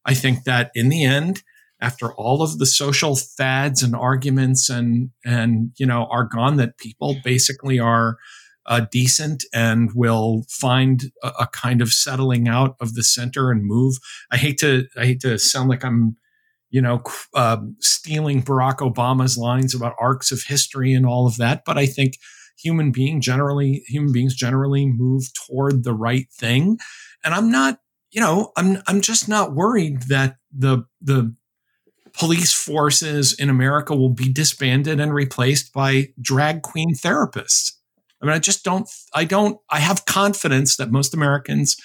I 0.03 0.15
think 0.15 0.43
that 0.45 0.71
in 0.73 0.89
the 0.89 1.03
end, 1.03 1.43
after 1.81 2.11
all 2.13 2.41
of 2.41 2.57
the 2.57 2.65
social 2.65 3.15
fads 3.15 3.83
and 3.83 3.95
arguments 3.95 4.69
and 4.69 5.11
and 5.23 5.71
you 5.77 5.85
know 5.85 6.07
are 6.11 6.25
gone 6.25 6.57
that 6.57 6.77
people 6.77 7.15
basically 7.23 7.79
are 7.79 8.17
uh, 8.65 8.85
decent 8.91 9.45
and 9.53 9.91
will 9.95 10.43
find 10.49 11.11
a, 11.23 11.31
a, 11.41 11.47
kind 11.47 11.81
of 11.81 11.91
settling 11.91 12.47
out 12.47 12.75
of 12.79 12.93
the 12.93 13.03
center 13.03 13.51
and 13.51 13.65
move. 13.65 13.95
I 14.31 14.37
hate 14.37 14.57
to 14.59 14.87
I 14.97 15.05
hate 15.05 15.21
to 15.21 15.37
sound 15.39 15.69
like 15.69 15.83
I'm 15.83 16.17
you 16.69 16.81
know 16.81 17.01
uh, 17.33 17.57
stealing 17.79 18.43
Barack 18.43 18.77
Obama's 18.77 19.37
lines 19.37 19.73
about 19.73 19.95
arcs 19.99 20.31
of 20.31 20.43
history 20.43 20.93
and 20.93 21.05
all 21.05 21.25
of 21.25 21.37
that, 21.37 21.63
but 21.65 21.77
I 21.77 21.85
think 21.85 22.17
human 22.57 22.91
being 22.91 23.21
generally 23.21 23.83
human 23.87 24.11
beings 24.11 24.35
generally 24.35 24.85
move 24.85 25.23
toward 25.33 25.83
the 25.83 25.93
right 25.93 26.27
thing, 26.31 26.77
and 27.23 27.33
I'm 27.33 27.49
not 27.49 27.79
you 28.11 28.21
know 28.21 28.51
I'm 28.55 28.77
I'm 28.87 29.01
just 29.01 29.27
not 29.27 29.55
worried 29.55 30.03
that 30.03 30.37
the 30.51 30.83
the 31.01 31.33
police 32.13 32.53
forces 32.53 33.33
in 33.33 33.49
America 33.49 33.95
will 33.95 34.09
be 34.09 34.31
disbanded 34.31 34.99
and 34.99 35.13
replaced 35.13 35.73
by 35.73 36.09
drag 36.21 36.61
queen 36.61 36.93
therapists. 36.93 37.71
I 38.21 38.25
mean, 38.25 38.35
I 38.35 38.39
just 38.39 38.63
don't, 38.63 38.89
I 39.13 39.25
don't, 39.25 39.59
I 39.69 39.79
have 39.79 40.05
confidence 40.05 40.77
that 40.77 40.91
most 40.91 41.13
Americans 41.13 41.75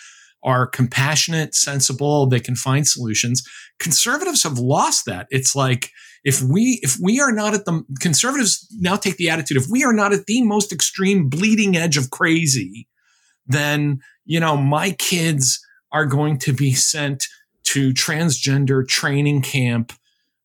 are 0.43 0.67
compassionate, 0.67 1.55
sensible, 1.55 2.27
they 2.27 2.41
can 2.41 2.57
find 2.57 2.87
solutions. 2.87 3.43
Conservatives 3.79 4.43
have 4.43 4.59
lost 4.59 5.07
that. 5.07 5.27
It's 5.31 5.55
like, 5.55 5.91
if 6.23 6.43
we, 6.43 6.81
if 6.83 6.97
we 7.03 7.21
are 7.21 7.33
not 7.33 7.55
at 7.55 7.65
the, 7.65 7.83
conservatives 8.01 8.67
now 8.79 8.97
take 8.97 9.17
the 9.17 9.31
attitude, 9.31 9.57
if 9.57 9.67
we 9.71 9.85
are 9.85 9.93
not 9.93 10.13
at 10.13 10.27
the 10.27 10.43
most 10.43 10.73
extreme 10.73 11.29
bleeding 11.29 11.77
edge 11.77 11.97
of 11.97 12.11
crazy, 12.11 12.89
then, 13.47 14.01
you 14.25 14.41
know, 14.41 14.57
my 14.57 14.91
kids 14.93 15.65
are 15.93 16.07
going 16.07 16.39
to 16.39 16.53
be 16.53 16.73
sent 16.73 17.27
to 17.65 17.93
transgender 17.93 18.87
training 18.87 19.43
camp 19.43 19.93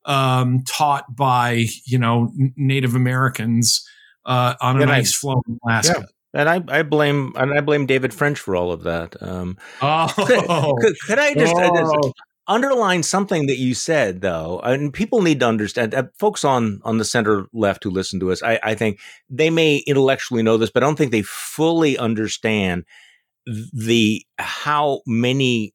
um, 0.06 0.62
taught 0.66 1.14
by 1.14 1.66
you 1.84 1.98
know 1.98 2.32
Native 2.56 2.94
Americans 2.94 3.86
uh, 4.24 4.54
on 4.60 4.82
an 4.82 4.90
ice 4.90 5.14
floe 5.14 5.42
in 5.48 5.58
Alaska. 5.64 5.94
Yeah. 5.98 6.06
And 6.32 6.48
I, 6.48 6.78
I 6.78 6.82
blame 6.82 7.32
and 7.36 7.52
I 7.52 7.60
blame 7.60 7.86
David 7.86 8.14
French 8.14 8.38
for 8.38 8.54
all 8.54 8.70
of 8.70 8.84
that. 8.84 9.20
Um, 9.20 9.58
oh, 9.82 10.12
could, 10.16 10.46
could, 10.80 10.96
could 11.06 11.18
I 11.18 11.34
just, 11.34 11.54
oh. 11.56 12.00
just, 12.02 12.14
underline 12.46 13.02
something 13.02 13.46
that 13.46 13.58
you 13.58 13.74
said 13.74 14.20
though? 14.20 14.60
And 14.60 14.92
people 14.92 15.22
need 15.22 15.40
to 15.40 15.46
understand. 15.46 15.94
Uh, 15.94 16.04
folks 16.18 16.44
on 16.44 16.80
on 16.84 16.98
the 16.98 17.04
center 17.04 17.46
left 17.52 17.82
who 17.82 17.90
listen 17.90 18.20
to 18.20 18.30
us, 18.30 18.42
I, 18.42 18.60
I 18.62 18.74
think 18.74 19.00
they 19.28 19.50
may 19.50 19.78
intellectually 19.86 20.42
know 20.42 20.56
this, 20.56 20.70
but 20.70 20.82
I 20.82 20.86
don't 20.86 20.96
think 20.96 21.10
they 21.10 21.22
fully 21.22 21.98
understand 21.98 22.84
the 23.46 24.24
how 24.38 25.00
many 25.06 25.74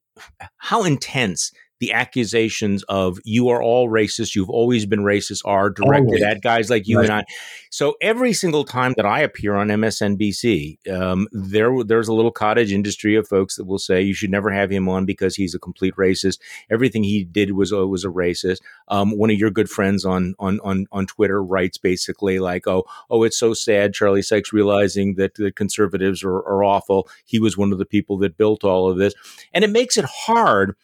how 0.58 0.84
intense 0.84 1.51
the 1.80 1.92
accusations 1.92 2.84
of 2.84 3.20
you 3.24 3.50
are 3.50 3.62
all 3.62 3.90
racist, 3.90 4.36
you've 4.36 4.50
always 4.50 4.86
been 4.86 5.02
racist 5.02 5.42
are 5.46 5.70
directed 5.70 6.08
always. 6.08 6.24
at 6.24 6.42
guys 6.42 6.70
like 6.70 6.88
you 6.88 6.98
right. 6.98 7.10
and 7.10 7.14
I. 7.14 7.24
So 7.70 7.96
every 8.02 8.32
single 8.34 8.64
time 8.64 8.94
that 8.96 9.06
I 9.06 9.20
appear 9.20 9.56
on 9.56 9.68
MSNBC, 9.68 10.90
um, 10.90 11.28
there 11.32 11.84
there's 11.84 12.08
a 12.08 12.14
little 12.14 12.32
cottage 12.32 12.72
industry 12.72 13.16
of 13.16 13.28
folks 13.28 13.56
that 13.58 13.66
will 13.66 13.80
say 13.80 14.02
you 14.02 14.14
should 14.14 14.32
never 14.32 14.52
have 14.52 14.70
him 14.70 14.88
on 14.88 15.06
because 15.06 15.36
he's 15.36 15.54
a 15.54 15.60
complete 15.60 15.96
racist. 15.96 16.40
Everything 16.70 17.04
he 17.04 17.24
did 17.24 17.52
was 17.52 17.74
uh, 17.74 17.88
was 17.88 18.06
a 18.06 18.10
racist. 18.10 18.60
Um, 18.88 19.18
one 19.18 19.30
of 19.30 19.38
your 19.38 19.52
good 19.52 19.70
friends 19.70 20.06
on 20.06 20.36
on 20.40 20.60
on 20.62 20.88
on 20.92 21.06
Twitter 21.06 21.44
writes 21.44 21.78
basically 21.78 22.40
like, 22.40 22.68
oh 22.68 22.86
oh, 23.10 23.24
it's 23.24 23.38
so 23.38 23.54
sad 23.54 23.94
Charlie 23.94 24.22
Sykes 24.22 24.54
realizing 24.54 25.16
that 25.16 25.36
the 25.36 25.52
conservatives 25.52 26.24
are, 26.24 26.38
are 26.38 26.64
awful. 26.64 27.10
He 27.26 27.40
was 27.40 27.58
one 27.58 27.72
of 27.72 27.80
the 27.80 27.86
people 27.86 28.18
that 28.20 28.38
built 28.38 28.64
all 28.64 28.90
of 28.90 28.98
this, 28.98 29.14
and 29.54 29.64
it 29.64 29.70
makes 29.70 29.98
it 29.98 30.06
hard 30.06 30.76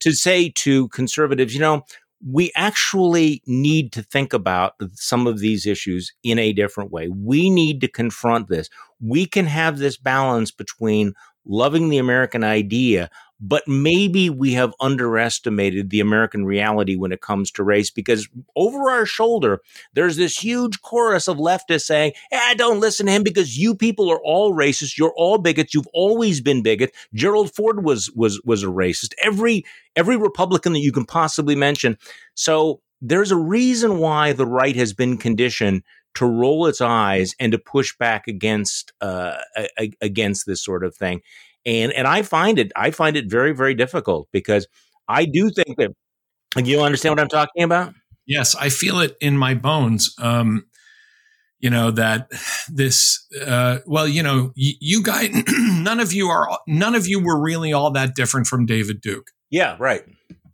to 0.00 0.12
say 0.12 0.50
to 0.56 0.88
conservatives, 0.88 1.54
you 1.54 1.60
know, 1.60 1.84
we 2.26 2.52
actually 2.54 3.42
need 3.46 3.92
to 3.92 4.02
think 4.02 4.32
about 4.32 4.74
some 4.92 5.26
of 5.26 5.38
these 5.38 5.64
issues 5.64 6.12
in 6.22 6.38
a 6.38 6.52
different 6.52 6.90
way. 6.90 7.08
We 7.08 7.48
need 7.48 7.80
to 7.80 7.88
confront 7.88 8.48
this. 8.48 8.68
We 9.00 9.24
can 9.24 9.46
have 9.46 9.78
this 9.78 9.96
balance 9.96 10.50
between 10.50 11.14
loving 11.46 11.88
the 11.88 11.98
American 11.98 12.44
idea, 12.44 13.10
but 13.40 13.66
maybe 13.66 14.28
we 14.28 14.52
have 14.52 14.74
underestimated 14.80 15.88
the 15.88 16.00
American 16.00 16.44
reality 16.44 16.94
when 16.94 17.10
it 17.10 17.22
comes 17.22 17.50
to 17.50 17.62
race 17.62 17.90
because 17.90 18.28
over 18.54 18.90
our 18.90 19.06
shoulder, 19.06 19.60
there's 19.94 20.16
this 20.16 20.36
huge 20.36 20.82
chorus 20.82 21.26
of 21.26 21.38
leftists 21.38 21.86
saying, 21.86 22.12
eh, 22.30 22.54
don't 22.54 22.80
listen 22.80 23.06
to 23.06 23.12
him 23.12 23.22
because 23.22 23.56
you 23.56 23.74
people 23.74 24.10
are 24.10 24.20
all 24.22 24.54
racist. 24.54 24.98
You're 24.98 25.14
all 25.16 25.38
bigots. 25.38 25.72
You've 25.72 25.88
always 25.94 26.40
been 26.42 26.62
bigots. 26.62 26.96
Gerald 27.14 27.54
Ford 27.54 27.82
was, 27.82 28.10
was, 28.10 28.40
was 28.44 28.62
a 28.62 28.66
racist. 28.66 29.14
Every, 29.22 29.64
every 29.96 30.16
Republican 30.16 30.74
that 30.74 30.80
you 30.80 30.92
can 30.92 31.06
possibly 31.06 31.56
mention. 31.56 31.96
So 32.34 32.82
there's 33.00 33.30
a 33.30 33.36
reason 33.36 33.98
why 33.98 34.34
the 34.34 34.46
right 34.46 34.76
has 34.76 34.92
been 34.92 35.16
conditioned 35.16 35.82
to 36.12 36.26
roll 36.26 36.66
its 36.66 36.80
eyes 36.80 37.34
and 37.38 37.52
to 37.52 37.58
push 37.58 37.96
back 37.96 38.26
against 38.26 38.92
uh, 39.00 39.36
against 40.00 40.44
this 40.44 40.62
sort 40.62 40.84
of 40.84 40.94
thing 40.94 41.22
and 41.66 41.92
and 41.92 42.06
I 42.06 42.22
find 42.22 42.58
it 42.58 42.72
I 42.76 42.90
find 42.90 43.16
it 43.16 43.30
very 43.30 43.52
very 43.52 43.74
difficult 43.74 44.28
because 44.32 44.66
I 45.08 45.24
do 45.24 45.50
think 45.50 45.76
that 45.76 45.92
you 46.66 46.80
understand 46.80 47.12
what 47.12 47.20
I'm 47.20 47.28
talking 47.28 47.62
about. 47.62 47.94
Yes, 48.26 48.54
I 48.54 48.68
feel 48.68 49.00
it 49.00 49.16
in 49.20 49.36
my 49.36 49.54
bones. 49.54 50.14
Um, 50.18 50.66
you 51.60 51.70
know 51.70 51.90
that 51.90 52.30
this 52.68 53.26
uh, 53.46 53.78
well 53.86 54.08
you 54.08 54.22
know 54.22 54.52
y- 54.56 54.78
you 54.80 55.02
guys 55.02 55.28
none 55.48 56.00
of 56.00 56.12
you 56.12 56.28
are 56.28 56.48
none 56.66 56.94
of 56.94 57.06
you 57.06 57.22
were 57.22 57.40
really 57.40 57.72
all 57.72 57.90
that 57.92 58.14
different 58.14 58.46
from 58.46 58.64
david 58.64 59.00
duke 59.00 59.28
yeah 59.50 59.76
right 59.78 60.02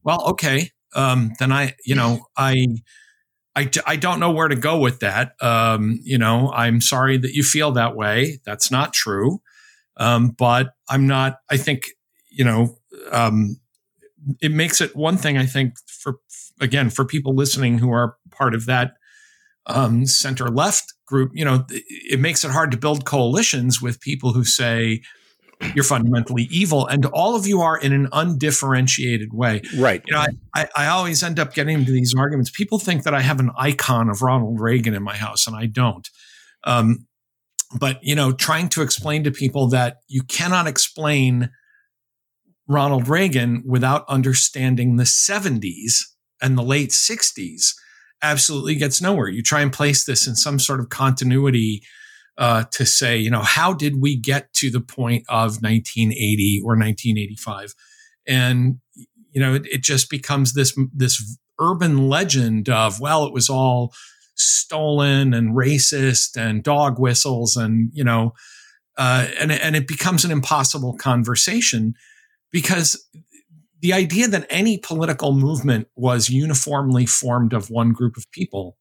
well 0.03 0.21
okay 0.31 0.71
um, 0.95 1.33
then 1.39 1.53
i 1.53 1.75
you 1.85 1.95
know 1.95 2.27
i 2.37 2.67
I, 3.55 3.71
I 3.87 3.97
don't 3.97 4.21
know 4.21 4.33
where 4.33 4.49
to 4.49 4.55
go 4.55 4.79
with 4.79 5.01
that. 5.01 5.33
Um, 5.41 5.99
you 6.03 6.19
know, 6.19 6.53
I'm 6.53 6.83
sorry 6.83 7.17
that 7.17 7.33
you 7.33 7.43
feel 7.43 7.73
that 7.73 7.97
way. 7.97 8.39
That's 8.45 8.71
not 8.71 8.93
true. 8.93 9.41
Um, 9.97 10.31
but 10.31 10.73
I'm 10.89 11.07
not, 11.07 11.39
I 11.51 11.57
think, 11.57 11.91
you 12.31 12.45
know, 12.45 12.77
um, 13.11 13.57
it 14.41 14.53
makes 14.53 14.81
it 14.81 14.95
one 14.95 15.17
thing, 15.17 15.39
I 15.39 15.47
think, 15.47 15.75
for, 15.87 16.17
again, 16.61 16.91
for 16.91 17.05
people 17.05 17.35
listening 17.35 17.79
who 17.79 17.91
are 17.93 18.17
part 18.31 18.55
of 18.55 18.67
that 18.67 18.93
um, 19.67 20.07
center 20.07 20.49
left 20.49 20.93
group, 21.07 21.31
you 21.35 21.45
know, 21.45 21.65
it 21.71 22.21
makes 22.21 22.45
it 22.45 22.51
hard 22.51 22.71
to 22.73 22.77
build 22.77 23.05
coalitions 23.05 23.81
with 23.81 24.01
people 24.01 24.33
who 24.33 24.45
say, 24.45 25.01
you're 25.75 25.85
fundamentally 25.85 26.49
evil, 26.51 26.87
and 26.87 27.07
all 27.07 27.35
of 27.35 27.47
you 27.47 27.61
are 27.63 27.79
in 27.79 27.93
an 27.93 28.09
undifferentiated 28.13 29.33
way. 29.33 29.63
Right. 29.77 30.03
You 30.07 30.15
know, 30.15 30.27
I, 30.55 30.69
I, 30.77 30.87
always 30.89 31.23
end 31.23 31.41
up 31.41 31.55
getting 31.55 31.79
into 31.79 31.93
these 31.93 32.15
arguments. 32.17 32.51
People 32.51 32.79
think 32.79 33.05
that 33.05 33.15
I 33.15 33.23
have 33.23 33.41
an 33.41 33.51
icon 33.57 34.11
of 34.11 34.21
Ronald 34.21 34.61
Reagan 34.61 34.95
in 34.95 35.03
my 35.03 35.17
house, 35.17 35.47
and 35.47 35.57
I 35.57 35.67
don't. 35.67 36.07
Um, 36.65 37.07
but 37.79 37.99
you 38.03 38.15
know 38.15 38.33
trying 38.33 38.69
to 38.69 38.83
explain 38.83 39.25
to 39.25 39.31
people 39.31 39.69
that 39.69 39.99
you 40.09 40.23
cannot 40.23 40.67
explain 40.67 41.51
Ronald 42.69 43.09
Reagan 43.09 43.63
without 43.65 44.05
understanding 44.09 44.97
the 44.97 45.05
70s 45.05 46.01
and 46.43 46.59
the 46.59 46.63
late 46.63 46.91
60s 46.91 47.75
absolutely 48.23 48.75
gets 48.75 49.01
nowhere. 49.01 49.29
You 49.29 49.43
try 49.43 49.61
and 49.61 49.73
place 49.73 50.05
this 50.05 50.27
in 50.27 50.35
some 50.35 50.59
sort 50.59 50.81
of 50.81 50.89
continuity 50.89 51.83
uh, 52.39 52.65
to 52.73 52.85
say, 52.85 53.17
you 53.17 53.31
know, 53.31 53.43
how 53.43 53.73
did 53.73 54.01
we 54.01 54.17
get 54.17 54.53
to 54.55 54.71
the 54.71 54.81
point 54.81 55.25
of 55.29 55.63
1980 55.63 56.61
or 56.65 56.73
1985? 56.73 57.75
And 58.27 58.79
you 59.33 59.41
know, 59.41 59.55
it, 59.55 59.67
it 59.67 59.83
just 59.83 60.11
becomes 60.11 60.55
this 60.55 60.77
this 60.95 61.39
urban 61.61 62.09
legend 62.09 62.69
of 62.69 63.01
well, 63.01 63.27
it 63.27 63.33
was 63.33 63.49
all 63.49 63.95
stolen 64.37 65.35
and 65.35 65.57
racist 65.57 66.37
and 66.37 66.63
dog 66.63 66.99
whistles 66.99 67.57
and 67.57 67.91
you 67.93 68.05
know 68.05 68.33
uh, 68.99 69.27
and 69.41 69.51
and 69.51 69.77
it 69.77 69.87
becomes 69.89 70.25
an 70.25 70.31
impossible 70.31 70.97
conversation 70.97 71.95
because 72.51 73.07
the 73.81 73.93
idea 73.93 74.27
that 74.29 74.47
any 74.49 74.79
political 74.79 75.33
movement 75.33 75.89
was 75.97 76.31
uniformly 76.31 77.07
formed 77.07 77.53
of 77.53 77.71
one 77.71 77.93
group 77.93 78.17
of 78.17 78.31
people 78.31 78.77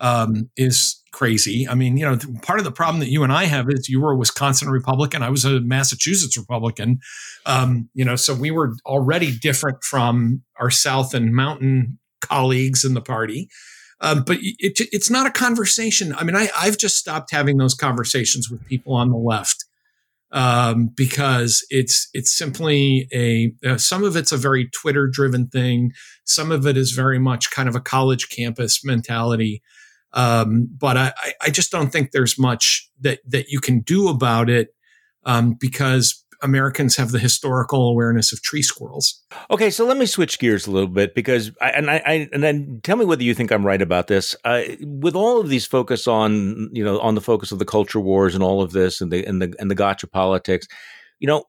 um, 0.00 0.50
is 0.56 1.02
crazy. 1.12 1.66
I 1.68 1.74
mean, 1.74 1.96
you 1.96 2.04
know, 2.04 2.18
part 2.42 2.58
of 2.58 2.64
the 2.64 2.72
problem 2.72 3.00
that 3.00 3.08
you 3.08 3.22
and 3.22 3.32
I 3.32 3.44
have 3.44 3.70
is 3.70 3.88
you 3.88 4.00
were 4.00 4.12
a 4.12 4.16
Wisconsin 4.16 4.68
Republican, 4.68 5.22
I 5.22 5.30
was 5.30 5.44
a 5.44 5.60
Massachusetts 5.60 6.36
Republican. 6.36 6.98
Um, 7.46 7.88
you 7.94 8.04
know, 8.04 8.16
so 8.16 8.34
we 8.34 8.50
were 8.50 8.74
already 8.84 9.36
different 9.36 9.82
from 9.82 10.42
our 10.60 10.70
South 10.70 11.14
and 11.14 11.34
Mountain 11.34 11.98
colleagues 12.20 12.84
in 12.84 12.94
the 12.94 13.00
party. 13.00 13.48
Um, 14.04 14.22
but 14.22 14.36
it, 14.40 14.86
it's 14.92 15.08
not 15.08 15.26
a 15.26 15.30
conversation. 15.30 16.14
I 16.14 16.24
mean, 16.24 16.36
I, 16.36 16.50
I've 16.60 16.76
just 16.76 16.98
stopped 16.98 17.30
having 17.32 17.56
those 17.56 17.74
conversations 17.74 18.50
with 18.50 18.64
people 18.66 18.94
on 18.94 19.08
the 19.08 19.16
left 19.16 19.64
um, 20.30 20.90
because 20.94 21.64
it's 21.70 22.08
it's 22.12 22.36
simply 22.36 23.08
a 23.14 23.54
uh, 23.66 23.78
some 23.78 24.04
of 24.04 24.14
it's 24.14 24.30
a 24.30 24.36
very 24.36 24.68
Twitter 24.68 25.06
driven 25.06 25.46
thing. 25.46 25.92
Some 26.24 26.52
of 26.52 26.66
it 26.66 26.76
is 26.76 26.90
very 26.90 27.18
much 27.18 27.50
kind 27.50 27.68
of 27.68 27.76
a 27.76 27.80
college 27.80 28.28
campus 28.28 28.84
mentality. 28.84 29.62
Um, 30.12 30.68
but 30.78 30.96
I, 30.96 31.12
I 31.40 31.50
just 31.50 31.72
don't 31.72 31.90
think 31.90 32.10
there's 32.10 32.38
much 32.38 32.90
that 33.00 33.20
that 33.26 33.48
you 33.48 33.58
can 33.58 33.80
do 33.80 34.08
about 34.08 34.50
it 34.50 34.74
um, 35.24 35.56
because 35.58 36.23
Americans 36.44 36.96
have 36.96 37.10
the 37.10 37.18
historical 37.18 37.88
awareness 37.88 38.32
of 38.32 38.42
tree 38.42 38.62
squirrels. 38.62 39.20
Okay, 39.50 39.70
so 39.70 39.84
let 39.86 39.96
me 39.96 40.06
switch 40.06 40.38
gears 40.38 40.66
a 40.66 40.70
little 40.70 40.88
bit 40.88 41.14
because, 41.14 41.50
I, 41.60 41.70
and 41.70 41.90
I, 41.90 42.02
I, 42.04 42.28
and 42.32 42.42
then 42.42 42.80
tell 42.84 42.96
me 42.96 43.04
whether 43.04 43.22
you 43.22 43.34
think 43.34 43.50
I'm 43.50 43.66
right 43.66 43.82
about 43.82 44.06
this. 44.06 44.36
Uh, 44.44 44.62
with 44.80 45.16
all 45.16 45.40
of 45.40 45.48
these 45.48 45.66
focus 45.66 46.06
on, 46.06 46.68
you 46.72 46.84
know, 46.84 47.00
on 47.00 47.14
the 47.14 47.20
focus 47.20 47.50
of 47.50 47.58
the 47.58 47.64
culture 47.64 47.98
wars 47.98 48.34
and 48.34 48.44
all 48.44 48.60
of 48.60 48.72
this, 48.72 49.00
and 49.00 49.10
the 49.10 49.24
and 49.24 49.40
the 49.40 49.54
and 49.58 49.70
the 49.70 49.74
gotcha 49.74 50.06
politics, 50.06 50.68
you 51.18 51.26
know, 51.26 51.44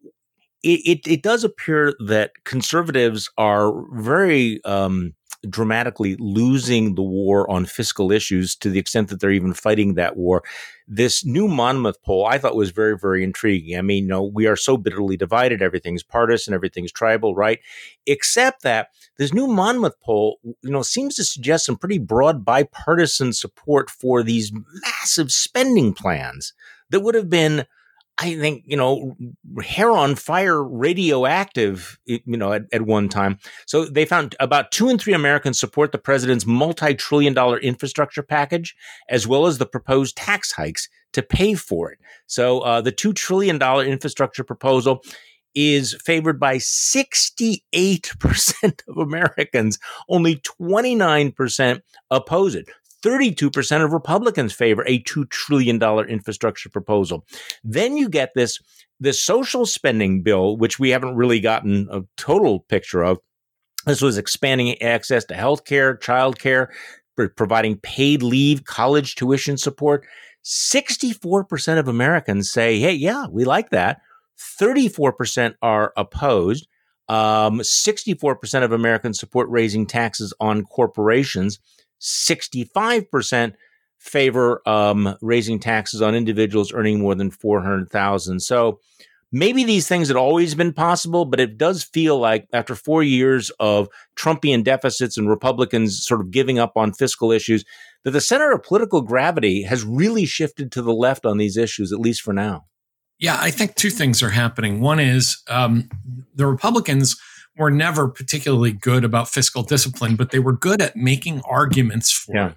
it 0.64 0.80
it, 0.86 1.08
it 1.08 1.22
does 1.22 1.44
appear 1.44 1.94
that 2.08 2.32
conservatives 2.46 3.30
are 3.38 3.72
very 3.94 4.64
um, 4.64 5.14
dramatically 5.50 6.16
losing 6.20 6.96
the 6.96 7.04
war 7.04 7.50
on 7.50 7.66
fiscal 7.66 8.12
issues 8.12 8.56
to 8.58 8.70
the 8.70 8.80
extent 8.80 9.10
that 9.10 9.20
they're 9.20 9.32
even 9.32 9.54
fighting 9.54 9.94
that 9.94 10.16
war. 10.18 10.44
This 10.88 11.26
new 11.26 11.48
Monmouth 11.48 12.02
poll 12.04 12.26
I 12.26 12.38
thought 12.38 12.56
was 12.56 12.72
very, 12.72 12.98
very 12.98 13.24
intriguing. 13.24 13.78
I 13.78 13.82
mean, 13.82 14.04
you 14.04 14.10
know, 14.10 14.24
we 14.24 14.46
are 14.48 14.56
so 14.56 14.78
bitterly 14.78 15.18
divided. 15.18 15.62
Everything's 15.62 16.04
partisan, 16.04 16.54
everything's 16.54 16.92
tribal, 16.92 17.36
right? 17.36 17.60
Except 18.06 18.62
that 18.64 18.90
this 19.18 19.34
new 19.34 19.48
Monmouth 19.48 20.00
poll, 20.04 20.40
you 20.44 20.72
know, 20.72 20.82
seems 20.82 21.16
to 21.16 21.24
suggest 21.24 21.66
some 21.66 21.78
pretty 21.78 21.98
broad 21.98 22.46
bipartisan 22.46 23.34
support 23.34 23.90
for 23.90 24.22
these 24.22 24.52
massive 24.84 25.32
spending 25.32 25.94
plans 25.94 26.54
that 26.90 27.00
would 27.00 27.16
have 27.16 27.30
been 27.30 27.66
I 28.18 28.36
think, 28.36 28.64
you 28.66 28.78
know, 28.78 29.18
hair 29.62 29.92
on 29.92 30.16
fire 30.16 30.64
radioactive, 30.64 32.00
you 32.06 32.22
know, 32.26 32.54
at, 32.54 32.64
at 32.72 32.84
one 32.84 33.10
time. 33.10 33.40
So 33.68 33.84
they 33.86 34.06
found 34.06 34.36
about 34.40 34.72
two 34.72 34.88
in 34.88 34.98
three 34.98 35.14
Americans 35.14 35.60
support 35.60 35.92
the 35.92 35.98
president's 35.98 36.46
multi 36.46 36.94
trillion 36.94 37.34
dollar 37.34 37.60
infrastructure 37.60 38.24
package, 38.24 38.74
as 39.10 39.28
well 39.28 39.48
as 39.48 39.58
the 39.58 39.66
proposed 39.66 40.16
tax 40.16 40.54
hikes 40.54 40.88
to 41.16 41.22
pay 41.24 41.56
for 41.56 41.92
it. 41.92 42.00
So 42.28 42.60
uh, 42.60 42.82
the 42.82 42.92
$2 42.92 43.16
trillion 43.16 43.62
infrastructure 43.62 44.44
proposal 44.44 45.02
is 45.56 45.96
favored 46.04 46.40
by 46.40 46.58
68% 46.58 47.62
of 48.88 48.98
Americans. 48.98 49.80
Only 50.10 50.36
29% 50.36 51.82
oppose 52.12 52.56
it. 52.56 52.70
32% 53.06 53.86
of 53.86 53.94
Republicans 53.94 54.54
favor 54.54 54.84
a 54.88 55.02
$2 55.04 55.30
trillion 55.30 55.82
infrastructure 56.10 56.70
proposal. 56.70 57.26
Then 57.64 57.98
you 57.98 58.10
get 58.10 58.32
this, 58.34 58.60
this 59.00 59.22
social 59.22 59.66
spending 59.66 60.24
bill, 60.24 60.58
which 60.58 60.80
we 60.80 60.90
haven't 60.90 61.16
really 61.16 61.40
gotten 61.40 61.88
a 61.92 62.02
total 62.18 62.62
picture 62.62 63.04
of. 63.04 63.20
This 63.86 64.02
was 64.02 64.18
expanding 64.18 64.82
access 64.82 65.24
to 65.26 65.36
health 65.36 65.66
care, 65.66 65.96
child 65.96 66.40
care, 66.40 66.74
providing 67.36 67.78
paid 67.78 68.24
leave, 68.24 68.64
college 68.64 69.14
tuition 69.16 69.58
support. 69.58 70.06
64% 70.44 71.80
of 71.80 71.88
Americans 71.88 72.50
say, 72.50 72.80
hey, 72.80 72.94
yeah, 72.94 73.28
we 73.30 73.46
like 73.46 73.70
that. 73.70 74.02
34% 74.60 75.54
are 75.62 75.94
opposed. 75.96 76.68
Um, 77.08 77.60
64% 77.60 78.64
of 78.64 78.72
Americans 78.72 79.20
support 79.20 79.48
raising 79.50 79.86
taxes 79.86 80.34
on 80.40 80.64
corporations. 80.64 81.60
65% 82.02 83.54
favor 84.00 84.62
um, 84.68 85.16
raising 85.22 85.60
taxes 85.60 86.02
on 86.02 86.16
individuals 86.16 86.72
earning 86.74 87.00
more 87.00 87.16
than 87.16 87.32
400,000. 87.32 88.40
So 88.40 88.80
maybe 89.32 89.64
these 89.64 89.88
things 89.88 90.08
had 90.08 90.18
always 90.18 90.54
been 90.54 90.74
possible, 90.74 91.26
but 91.26 91.40
it 91.40 91.58
does 91.58 91.84
feel 91.84 92.20
like 92.20 92.48
after 92.54 92.76
4 92.76 93.04
years 93.04 93.50
of 93.60 93.90
Trumpian 94.16 94.64
deficits 94.64 95.18
and 95.18 95.28
Republicans 95.28 96.06
sort 96.06 96.22
of 96.22 96.32
giving 96.32 96.60
up 96.60 96.74
on 96.76 96.94
fiscal 96.94 97.32
issues 97.32 97.66
that 98.04 98.12
the 98.12 98.22
center 98.22 98.52
of 98.52 98.64
political 98.64 99.02
gravity 99.02 99.64
has 99.64 99.84
really 99.84 100.26
shifted 100.26 100.72
to 100.72 100.82
the 100.82 100.94
left 100.94 101.26
on 101.26 101.38
these 101.38 101.58
issues 101.58 101.92
at 101.92 102.00
least 102.00 102.22
for 102.22 102.34
now. 102.34 102.66
Yeah, 103.18 103.38
I 103.40 103.50
think 103.50 103.76
two 103.76 103.90
things 103.90 104.22
are 104.22 104.30
happening. 104.30 104.82
One 104.82 105.00
is 105.00 105.42
um, 105.50 105.90
the 106.36 106.46
Republicans 106.46 107.16
were 107.58 107.72
never 107.72 108.08
particularly 108.08 108.74
good 108.74 109.04
about 109.04 109.30
fiscal 109.30 109.64
discipline, 109.64 110.16
but 110.16 110.32
they 110.32 110.40
were 110.40 110.54
good 110.54 110.82
at 110.82 110.96
making 110.96 111.42
arguments 111.42 112.12
for 112.12 112.36
yeah. 112.36 112.48
it. 112.50 112.56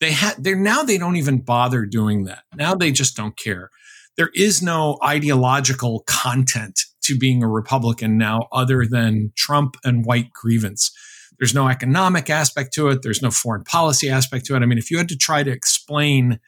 They 0.00 0.12
had 0.12 0.34
they're 0.38 0.56
now 0.56 0.82
they 0.82 0.98
don't 0.98 1.16
even 1.16 1.38
bother 1.38 1.86
doing 1.86 2.24
that. 2.24 2.42
Now 2.54 2.74
they 2.74 2.92
just 2.92 3.16
don't 3.16 3.36
care. 3.36 3.70
There 4.16 4.30
is 4.34 4.62
no 4.62 4.98
ideological 5.04 6.04
content 6.06 6.84
to 7.02 7.16
being 7.16 7.42
a 7.42 7.48
Republican 7.48 8.18
now 8.18 8.48
other 8.52 8.84
than 8.86 9.32
Trump 9.36 9.76
and 9.84 10.04
white 10.04 10.32
grievance. 10.32 10.90
There's 11.38 11.54
no 11.54 11.68
economic 11.68 12.30
aspect 12.30 12.72
to 12.74 12.88
it. 12.88 13.02
There's 13.02 13.22
no 13.22 13.30
foreign 13.30 13.64
policy 13.64 14.08
aspect 14.08 14.46
to 14.46 14.56
it. 14.56 14.62
I 14.62 14.66
mean, 14.66 14.78
if 14.78 14.90
you 14.90 14.98
had 14.98 15.08
to 15.10 15.16
try 15.16 15.42
to 15.42 15.50
explain 15.50 16.40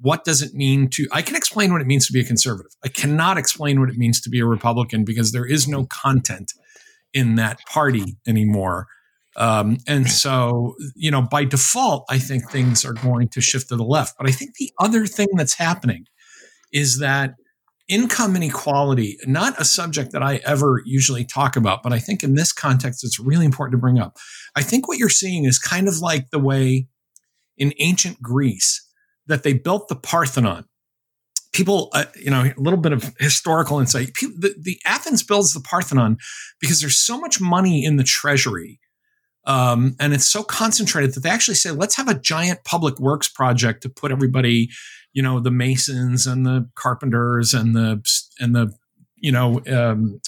what 0.00 0.24
does 0.24 0.42
it 0.42 0.54
mean 0.54 0.88
to, 0.90 1.06
I 1.12 1.22
can 1.22 1.36
explain 1.36 1.72
what 1.72 1.80
it 1.80 1.86
means 1.86 2.06
to 2.08 2.12
be 2.12 2.20
a 2.20 2.24
conservative. 2.24 2.72
I 2.84 2.88
cannot 2.88 3.38
explain 3.38 3.80
what 3.80 3.88
it 3.88 3.96
means 3.96 4.20
to 4.22 4.30
be 4.30 4.40
a 4.40 4.46
Republican 4.46 5.04
because 5.04 5.32
there 5.32 5.46
is 5.46 5.68
no 5.68 5.86
content 5.86 6.52
in 7.14 7.36
that 7.36 7.60
party 7.66 8.18
anymore. 8.26 8.86
Um, 9.36 9.78
and 9.88 10.08
so, 10.10 10.74
you 10.94 11.10
know, 11.10 11.22
by 11.22 11.44
default, 11.44 12.04
I 12.08 12.18
think 12.18 12.50
things 12.50 12.84
are 12.84 12.92
going 12.92 13.28
to 13.30 13.40
shift 13.40 13.68
to 13.68 13.76
the 13.76 13.84
left. 13.84 14.16
But 14.18 14.28
I 14.28 14.32
think 14.32 14.54
the 14.58 14.70
other 14.78 15.06
thing 15.06 15.28
that's 15.34 15.54
happening 15.54 16.04
is 16.72 16.98
that 16.98 17.34
income 17.88 18.36
inequality, 18.36 19.18
not 19.26 19.60
a 19.60 19.64
subject 19.64 20.12
that 20.12 20.22
I 20.22 20.36
ever 20.44 20.82
usually 20.84 21.24
talk 21.24 21.56
about, 21.56 21.82
but 21.82 21.92
I 21.92 21.98
think 21.98 22.22
in 22.22 22.34
this 22.34 22.52
context, 22.52 23.04
it's 23.04 23.20
really 23.20 23.44
important 23.44 23.72
to 23.72 23.80
bring 23.80 23.98
up. 23.98 24.16
I 24.56 24.62
think 24.62 24.88
what 24.88 24.98
you're 24.98 25.08
seeing 25.08 25.44
is 25.44 25.58
kind 25.58 25.88
of 25.88 25.98
like 25.98 26.30
the 26.30 26.38
way 26.38 26.86
in 27.56 27.72
ancient 27.78 28.22
Greece 28.22 28.86
that 29.26 29.42
they 29.42 29.52
built 29.52 29.88
the 29.88 29.96
Parthenon 29.96 30.64
people, 31.54 31.88
uh, 31.92 32.04
you 32.16 32.30
know, 32.30 32.42
a 32.42 32.60
little 32.60 32.78
bit 32.78 32.92
of 32.92 33.14
historical 33.18 33.78
insight. 33.80 34.12
People, 34.14 34.36
the, 34.38 34.54
the, 34.60 34.78
Athens 34.84 35.22
builds 35.22 35.52
the 35.52 35.60
Parthenon 35.60 36.18
because 36.60 36.80
there's 36.80 36.98
so 36.98 37.18
much 37.18 37.40
money 37.40 37.84
in 37.84 37.96
the 37.96 38.04
treasury. 38.04 38.80
Um, 39.46 39.94
and 40.00 40.12
it's 40.12 40.28
so 40.28 40.42
concentrated 40.42 41.14
that 41.14 41.20
they 41.20 41.30
actually 41.30 41.54
say, 41.54 41.70
let's 41.70 41.96
have 41.96 42.08
a 42.08 42.18
giant 42.18 42.64
public 42.64 42.98
works 42.98 43.28
project 43.28 43.82
to 43.82 43.88
put 43.88 44.10
everybody, 44.10 44.68
you 45.12 45.22
know, 45.22 45.38
the 45.38 45.50
masons 45.50 46.26
and 46.26 46.44
the 46.44 46.68
carpenters 46.74 47.54
and 47.54 47.74
the, 47.74 48.02
and 48.40 48.54
the, 48.54 48.72
you 49.16 49.30
know, 49.30 49.62
um, 49.72 50.20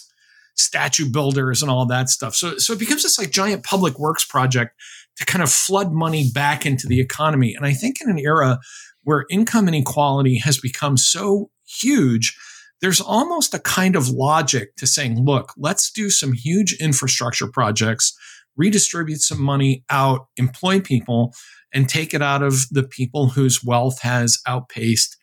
statue 0.54 1.10
builders 1.10 1.60
and 1.60 1.70
all 1.70 1.86
that 1.86 2.08
stuff. 2.08 2.34
So, 2.34 2.56
so 2.58 2.72
it 2.72 2.78
becomes 2.78 3.02
this 3.02 3.18
like 3.18 3.30
giant 3.30 3.64
public 3.64 3.98
works 3.98 4.24
project 4.24 4.74
to 5.16 5.24
kind 5.24 5.42
of 5.42 5.50
flood 5.50 5.92
money 5.92 6.30
back 6.32 6.66
into 6.66 6.86
the 6.86 7.00
economy. 7.00 7.54
And 7.54 7.66
I 7.66 7.72
think 7.72 7.96
in 8.00 8.10
an 8.10 8.18
era 8.18 8.58
where 9.06 9.24
income 9.30 9.68
inequality 9.68 10.36
has 10.36 10.58
become 10.58 10.96
so 10.96 11.48
huge, 11.64 12.36
there's 12.80 13.00
almost 13.00 13.54
a 13.54 13.60
kind 13.60 13.94
of 13.94 14.08
logic 14.08 14.74
to 14.74 14.84
saying, 14.84 15.24
look, 15.24 15.52
let's 15.56 15.92
do 15.92 16.10
some 16.10 16.32
huge 16.32 16.72
infrastructure 16.80 17.46
projects, 17.46 18.12
redistribute 18.56 19.20
some 19.20 19.40
money 19.40 19.84
out, 19.90 20.26
employ 20.36 20.80
people, 20.80 21.32
and 21.72 21.88
take 21.88 22.14
it 22.14 22.20
out 22.20 22.42
of 22.42 22.68
the 22.72 22.82
people 22.82 23.28
whose 23.28 23.62
wealth 23.62 24.00
has 24.00 24.40
outpaced 24.44 25.16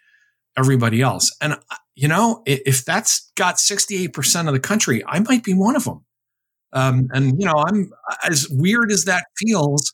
everybody 0.57 1.01
else. 1.01 1.35
And, 1.41 1.57
you 1.93 2.07
know, 2.07 2.41
if 2.45 2.85
that's 2.85 3.33
got 3.35 3.55
68% 3.55 4.47
of 4.47 4.53
the 4.53 4.61
country, 4.61 5.03
I 5.05 5.19
might 5.19 5.43
be 5.43 5.53
one 5.53 5.75
of 5.75 5.83
them. 5.83 6.05
Um, 6.71 7.09
and, 7.11 7.35
you 7.37 7.45
know, 7.45 7.65
I'm 7.67 7.91
as 8.23 8.47
weird 8.49 8.93
as 8.93 9.03
that 9.05 9.25
feels 9.37 9.91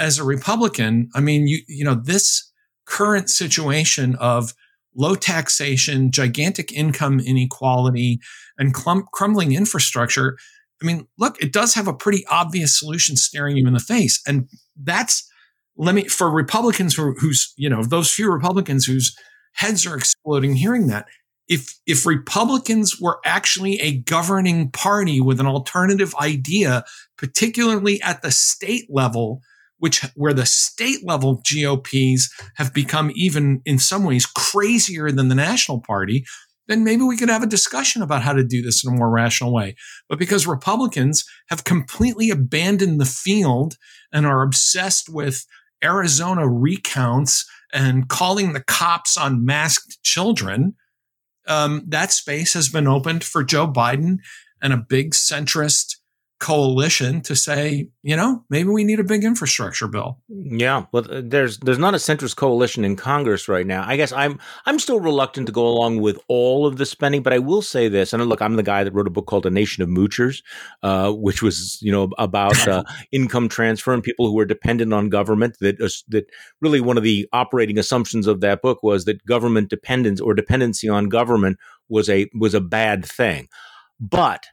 as 0.00 0.18
a 0.18 0.24
Republican. 0.24 1.10
I 1.14 1.20
mean, 1.20 1.46
you, 1.46 1.60
you 1.68 1.84
know, 1.84 1.94
this 1.94 2.50
current 2.86 3.30
situation 3.30 4.14
of 4.16 4.52
low 4.96 5.14
taxation, 5.14 6.10
gigantic 6.10 6.72
income 6.72 7.20
inequality, 7.20 8.20
and 8.58 8.72
clum- 8.72 9.06
crumbling 9.12 9.52
infrastructure. 9.52 10.36
I 10.82 10.86
mean, 10.86 11.06
look, 11.18 11.40
it 11.42 11.52
does 11.52 11.74
have 11.74 11.88
a 11.88 11.94
pretty 11.94 12.24
obvious 12.26 12.78
solution 12.78 13.16
staring 13.16 13.56
you 13.56 13.66
in 13.66 13.74
the 13.74 13.80
face. 13.80 14.20
And 14.26 14.48
that's, 14.76 15.28
let 15.76 15.94
me, 15.94 16.06
for 16.06 16.30
Republicans 16.30 16.94
who, 16.94 17.14
who's, 17.18 17.52
you 17.56 17.68
know, 17.68 17.82
those 17.82 18.12
few 18.12 18.30
Republicans 18.30 18.84
whose 18.84 19.16
heads 19.54 19.86
are 19.86 19.96
exploding 19.96 20.54
hearing 20.54 20.86
that, 20.88 21.06
if, 21.48 21.74
if 21.86 22.06
Republicans 22.06 23.00
were 23.00 23.18
actually 23.24 23.80
a 23.80 23.98
governing 23.98 24.70
party 24.70 25.20
with 25.20 25.40
an 25.40 25.46
alternative 25.46 26.14
idea, 26.20 26.84
particularly 27.18 28.00
at 28.02 28.22
the 28.22 28.30
state 28.30 28.86
level, 28.88 29.40
which 29.84 30.00
where 30.14 30.32
the 30.32 30.46
state 30.46 31.00
level 31.04 31.42
GOPs 31.44 32.32
have 32.56 32.72
become 32.72 33.12
even 33.14 33.60
in 33.66 33.78
some 33.78 34.02
ways 34.02 34.24
crazier 34.24 35.12
than 35.12 35.28
the 35.28 35.34
national 35.34 35.82
party, 35.82 36.24
then 36.68 36.84
maybe 36.84 37.02
we 37.02 37.18
could 37.18 37.28
have 37.28 37.42
a 37.42 37.46
discussion 37.46 38.00
about 38.00 38.22
how 38.22 38.32
to 38.32 38.42
do 38.42 38.62
this 38.62 38.82
in 38.82 38.94
a 38.94 38.96
more 38.96 39.10
rational 39.10 39.52
way. 39.52 39.76
But 40.08 40.18
because 40.18 40.46
Republicans 40.46 41.26
have 41.50 41.64
completely 41.64 42.30
abandoned 42.30 42.98
the 42.98 43.04
field 43.04 43.76
and 44.10 44.24
are 44.24 44.40
obsessed 44.40 45.10
with 45.10 45.44
Arizona 45.84 46.48
recounts 46.48 47.44
and 47.74 48.08
calling 48.08 48.54
the 48.54 48.64
cops 48.64 49.18
on 49.18 49.44
masked 49.44 50.02
children, 50.02 50.76
um, 51.46 51.84
that 51.88 52.10
space 52.10 52.54
has 52.54 52.70
been 52.70 52.86
opened 52.86 53.22
for 53.22 53.44
Joe 53.44 53.70
Biden 53.70 54.16
and 54.62 54.72
a 54.72 54.78
big 54.78 55.10
centrist 55.10 55.96
coalition 56.44 57.22
to 57.22 57.34
say, 57.34 57.88
you 58.02 58.14
know, 58.14 58.44
maybe 58.50 58.68
we 58.68 58.84
need 58.84 59.00
a 59.00 59.04
big 59.04 59.24
infrastructure 59.24 59.88
bill. 59.88 60.18
Yeah, 60.28 60.84
well, 60.92 61.06
there's 61.08 61.56
there's 61.60 61.78
not 61.78 61.94
a 61.94 61.96
centrist 61.96 62.36
coalition 62.36 62.84
in 62.84 62.96
Congress 62.96 63.48
right 63.48 63.66
now. 63.66 63.82
I 63.86 63.96
guess 63.96 64.12
I'm 64.12 64.38
I'm 64.66 64.78
still 64.78 65.00
reluctant 65.00 65.46
to 65.46 65.54
go 65.54 65.66
along 65.66 66.02
with 66.02 66.18
all 66.28 66.66
of 66.66 66.76
the 66.76 66.84
spending, 66.84 67.22
but 67.22 67.32
I 67.32 67.38
will 67.38 67.62
say 67.62 67.88
this. 67.88 68.12
And 68.12 68.22
look, 68.26 68.42
I'm 68.42 68.56
the 68.56 68.62
guy 68.62 68.84
that 68.84 68.92
wrote 68.92 69.06
a 69.06 69.10
book 69.10 69.26
called 69.26 69.46
A 69.46 69.50
Nation 69.50 69.82
of 69.82 69.88
Moochers, 69.88 70.42
uh, 70.82 71.12
which 71.12 71.40
was 71.40 71.78
you 71.80 71.90
know 71.90 72.10
about 72.18 72.68
uh, 72.68 72.84
income 73.10 73.48
transfer 73.48 73.94
and 73.94 74.02
people 74.02 74.30
who 74.30 74.38
are 74.38 74.44
dependent 74.44 74.92
on 74.92 75.08
government. 75.08 75.56
That 75.60 75.80
uh, 75.80 75.88
that 76.08 76.26
really 76.60 76.82
one 76.82 76.98
of 76.98 77.04
the 77.04 77.26
operating 77.32 77.78
assumptions 77.78 78.26
of 78.26 78.42
that 78.42 78.60
book 78.60 78.82
was 78.82 79.06
that 79.06 79.24
government 79.24 79.70
dependence 79.70 80.20
or 80.20 80.34
dependency 80.34 80.90
on 80.90 81.08
government 81.08 81.58
was 81.88 82.10
a 82.10 82.28
was 82.34 82.52
a 82.52 82.60
bad 82.60 83.02
thing, 83.06 83.48
but 83.98 84.44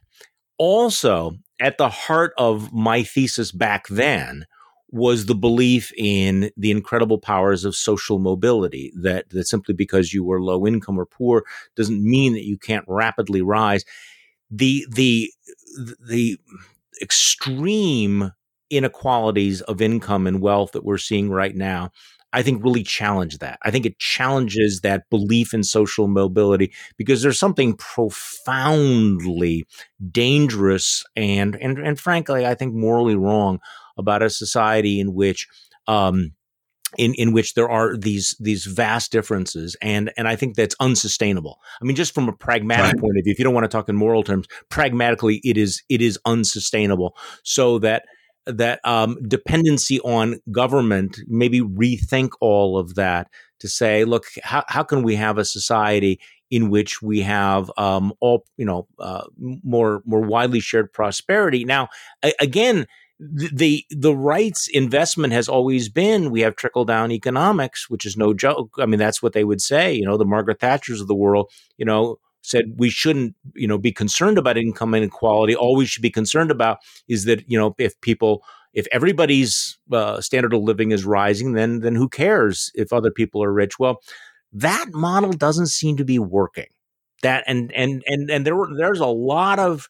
also 0.56 1.32
at 1.62 1.78
the 1.78 1.88
heart 1.88 2.32
of 2.36 2.72
my 2.72 3.02
thesis 3.04 3.52
back 3.52 3.86
then 3.88 4.46
was 4.90 5.24
the 5.24 5.34
belief 5.34 5.90
in 5.96 6.50
the 6.56 6.70
incredible 6.70 7.18
powers 7.18 7.64
of 7.64 7.74
social 7.74 8.18
mobility 8.18 8.92
that, 8.94 9.30
that 9.30 9.46
simply 9.46 9.72
because 9.72 10.12
you 10.12 10.22
were 10.22 10.42
low 10.42 10.66
income 10.66 10.98
or 10.98 11.06
poor 11.06 11.44
doesn't 11.76 12.04
mean 12.04 12.34
that 12.34 12.44
you 12.44 12.58
can't 12.58 12.84
rapidly 12.86 13.40
rise. 13.40 13.84
The 14.50 14.84
the 14.90 15.32
the 16.06 16.38
extreme 17.00 18.32
inequalities 18.72 19.60
of 19.62 19.80
income 19.80 20.26
and 20.26 20.40
wealth 20.40 20.72
that 20.72 20.84
we're 20.84 20.98
seeing 20.98 21.30
right 21.30 21.54
now 21.54 21.90
I 22.32 22.42
think 22.42 22.64
really 22.64 22.82
challenge 22.82 23.38
that. 23.38 23.58
I 23.62 23.70
think 23.70 23.84
it 23.84 23.98
challenges 23.98 24.80
that 24.80 25.08
belief 25.10 25.52
in 25.52 25.62
social 25.62 26.08
mobility 26.08 26.72
because 26.96 27.22
there's 27.22 27.38
something 27.38 27.76
profoundly 27.76 29.66
dangerous 30.10 31.04
and 31.14 31.56
and 31.60 31.78
and 31.78 32.00
frankly, 32.00 32.46
I 32.46 32.54
think 32.54 32.74
morally 32.74 33.16
wrong 33.16 33.60
about 33.98 34.22
a 34.22 34.30
society 34.30 34.98
in 34.98 35.12
which 35.12 35.46
um, 35.86 36.32
in, 36.96 37.14
in 37.14 37.32
which 37.32 37.54
there 37.54 37.68
are 37.68 37.96
these 37.96 38.34
these 38.40 38.64
vast 38.64 39.12
differences 39.12 39.76
and 39.82 40.10
and 40.16 40.26
I 40.26 40.36
think 40.36 40.56
that's 40.56 40.76
unsustainable. 40.80 41.58
I 41.82 41.84
mean, 41.84 41.96
just 41.96 42.14
from 42.14 42.28
a 42.28 42.32
pragmatic 42.32 42.94
right. 42.94 43.00
point 43.00 43.18
of 43.18 43.24
view, 43.24 43.32
if 43.32 43.38
you 43.38 43.44
don't 43.44 43.54
want 43.54 43.64
to 43.64 43.68
talk 43.68 43.90
in 43.90 43.96
moral 43.96 44.22
terms, 44.22 44.46
pragmatically 44.70 45.42
it 45.44 45.58
is 45.58 45.82
it 45.90 46.00
is 46.00 46.18
unsustainable. 46.24 47.14
So 47.42 47.78
that 47.80 48.04
that 48.46 48.80
um, 48.84 49.18
dependency 49.28 50.00
on 50.00 50.40
government, 50.50 51.20
maybe 51.26 51.60
rethink 51.60 52.30
all 52.40 52.78
of 52.78 52.94
that 52.96 53.28
to 53.60 53.68
say, 53.68 54.04
look, 54.04 54.24
how, 54.42 54.64
how 54.68 54.82
can 54.82 55.02
we 55.02 55.14
have 55.16 55.38
a 55.38 55.44
society 55.44 56.20
in 56.50 56.68
which 56.68 57.00
we 57.00 57.20
have 57.20 57.70
um, 57.78 58.12
all, 58.20 58.44
you 58.56 58.64
know, 58.64 58.86
uh, 58.98 59.24
more 59.38 60.02
more 60.04 60.20
widely 60.20 60.60
shared 60.60 60.92
prosperity? 60.92 61.64
Now, 61.64 61.88
a- 62.24 62.34
again, 62.40 62.86
the 63.20 63.84
the 63.90 64.14
rights 64.16 64.68
investment 64.72 65.32
has 65.32 65.48
always 65.48 65.88
been 65.88 66.30
we 66.30 66.40
have 66.40 66.56
trickle 66.56 66.84
down 66.84 67.12
economics, 67.12 67.88
which 67.88 68.04
is 68.04 68.16
no 68.16 68.34
joke. 68.34 68.70
I 68.78 68.86
mean, 68.86 68.98
that's 68.98 69.22
what 69.22 69.32
they 69.32 69.44
would 69.44 69.60
say. 69.60 69.92
You 69.94 70.04
know, 70.04 70.16
the 70.16 70.24
Margaret 70.24 70.58
Thatchers 70.58 71.00
of 71.00 71.06
the 71.06 71.14
world. 71.14 71.50
You 71.76 71.84
know, 71.84 72.18
said 72.42 72.74
we 72.76 72.90
shouldn't, 72.90 73.34
you 73.54 73.66
know, 73.66 73.78
be 73.78 73.92
concerned 73.92 74.38
about 74.38 74.58
income 74.58 74.94
inequality. 74.94 75.54
All 75.54 75.76
we 75.76 75.86
should 75.86 76.02
be 76.02 76.10
concerned 76.10 76.50
about 76.50 76.78
is 77.08 77.24
that, 77.24 77.44
you 77.48 77.58
know, 77.58 77.74
if 77.78 77.98
people, 78.00 78.44
if 78.74 78.86
everybody's 78.92 79.78
uh, 79.92 80.20
standard 80.20 80.52
of 80.52 80.62
living 80.62 80.90
is 80.90 81.04
rising, 81.04 81.52
then 81.52 81.80
then 81.80 81.94
who 81.94 82.08
cares 82.08 82.70
if 82.74 82.92
other 82.92 83.10
people 83.10 83.42
are 83.42 83.52
rich? 83.52 83.78
Well, 83.78 84.00
that 84.52 84.86
model 84.92 85.32
doesn't 85.32 85.68
seem 85.68 85.96
to 85.96 86.04
be 86.04 86.18
working. 86.18 86.66
That 87.22 87.44
and 87.46 87.72
and 87.72 88.02
and 88.06 88.30
and 88.30 88.46
there 88.46 88.56
were, 88.56 88.68
there's 88.76 89.00
a 89.00 89.06
lot 89.06 89.58
of 89.58 89.88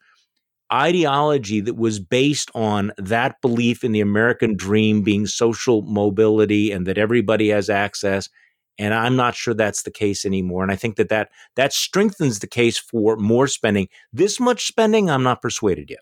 ideology 0.73 1.61
that 1.61 1.77
was 1.77 2.01
based 2.01 2.51
on 2.55 2.93
that 2.97 3.41
belief 3.43 3.85
in 3.85 3.93
the 3.93 4.01
American 4.01 4.57
dream 4.57 5.03
being 5.03 5.27
social 5.27 5.83
mobility 5.83 6.73
and 6.73 6.87
that 6.87 6.97
everybody 6.97 7.51
has 7.51 7.69
access 7.69 8.31
and 8.79 8.95
I'm 8.95 9.17
not 9.17 9.35
sure 9.35 9.55
that's 9.55 9.83
the 9.83 9.91
case 9.91 10.25
anymore. 10.25 10.63
And 10.63 10.73
I 10.73 10.77
think 10.77 10.97
that 10.97 11.09
that, 11.11 11.31
that 11.57 11.73
strengthens 11.73 12.39
the 12.39 12.47
case 12.47 12.79
for 12.79 13.17
more 13.17 13.47
spending. 13.47 13.89
This 14.13 14.41
much 14.41 14.67
spending, 14.67 15.11
I'm 15.11 15.23
not 15.23 15.43
persuaded 15.43 15.91
yet. 15.91 16.01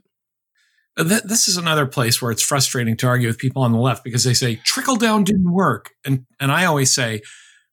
Uh, 0.97 1.05
this 1.25 1.49
is 1.49 1.57
another 1.57 1.87
place 1.87 2.21
where 2.21 2.31
it's 2.31 2.43
frustrating 2.43 2.97
to 2.99 3.07
argue 3.07 3.29
with 3.29 3.39
people 3.39 3.63
on 3.63 3.73
the 3.73 3.79
left 3.79 4.05
because 4.05 4.25
they 4.25 4.35
say 4.35 4.57
trickle 4.57 4.97
down 4.97 5.25
didn't 5.25 5.53
work. 5.53 5.91
And, 6.05 6.27
and 6.39 6.53
I 6.53 6.65
always 6.65 6.93
say, 6.93 7.23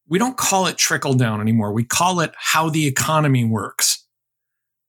we 0.08 0.20
don't 0.20 0.38
call 0.38 0.68
it 0.68 0.78
trickle 0.78 1.14
down 1.14 1.42
anymore. 1.42 1.74
We 1.74 1.84
call 1.84 2.22
it 2.22 2.32
how 2.38 2.70
the 2.70 2.88
economy 2.88 3.44
works 3.44 4.07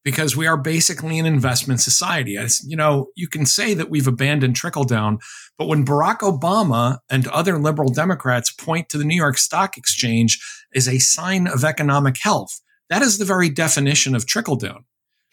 because 0.05 0.37
we 0.37 0.47
are 0.47 0.57
basically 0.57 1.19
an 1.19 1.27
investment 1.27 1.81
society. 1.81 2.37
As 2.37 2.63
you 2.67 2.77
know, 2.77 3.09
you 3.17 3.29
can 3.29 3.47
say 3.47 3.75
that 3.75 3.91
we've 3.91 4.07
abandoned 4.07 4.57
trickle 4.57 4.85
down, 4.85 5.19
but 5.59 5.67
when 5.67 5.85
Barack 5.85 6.19
Obama 6.19 6.99
and 7.11 7.27
other 7.29 7.59
liberal 7.59 7.91
Democrats 7.91 8.51
point 8.53 8.89
to 8.89 8.99
the 8.99 9.05
New 9.05 9.17
York 9.17 9.39
Stock 9.39 9.77
Exchange 9.77 10.41
as 10.75 10.89
a 10.89 10.99
sign 10.99 11.47
of 11.47 11.65
economic 11.65 12.17
health, 12.21 12.61
that 12.91 13.03
is 13.03 13.19
the 13.19 13.25
very 13.25 13.51
definition 13.51 14.15
of 14.15 14.27
trickle 14.27 14.57
down. 14.57 14.85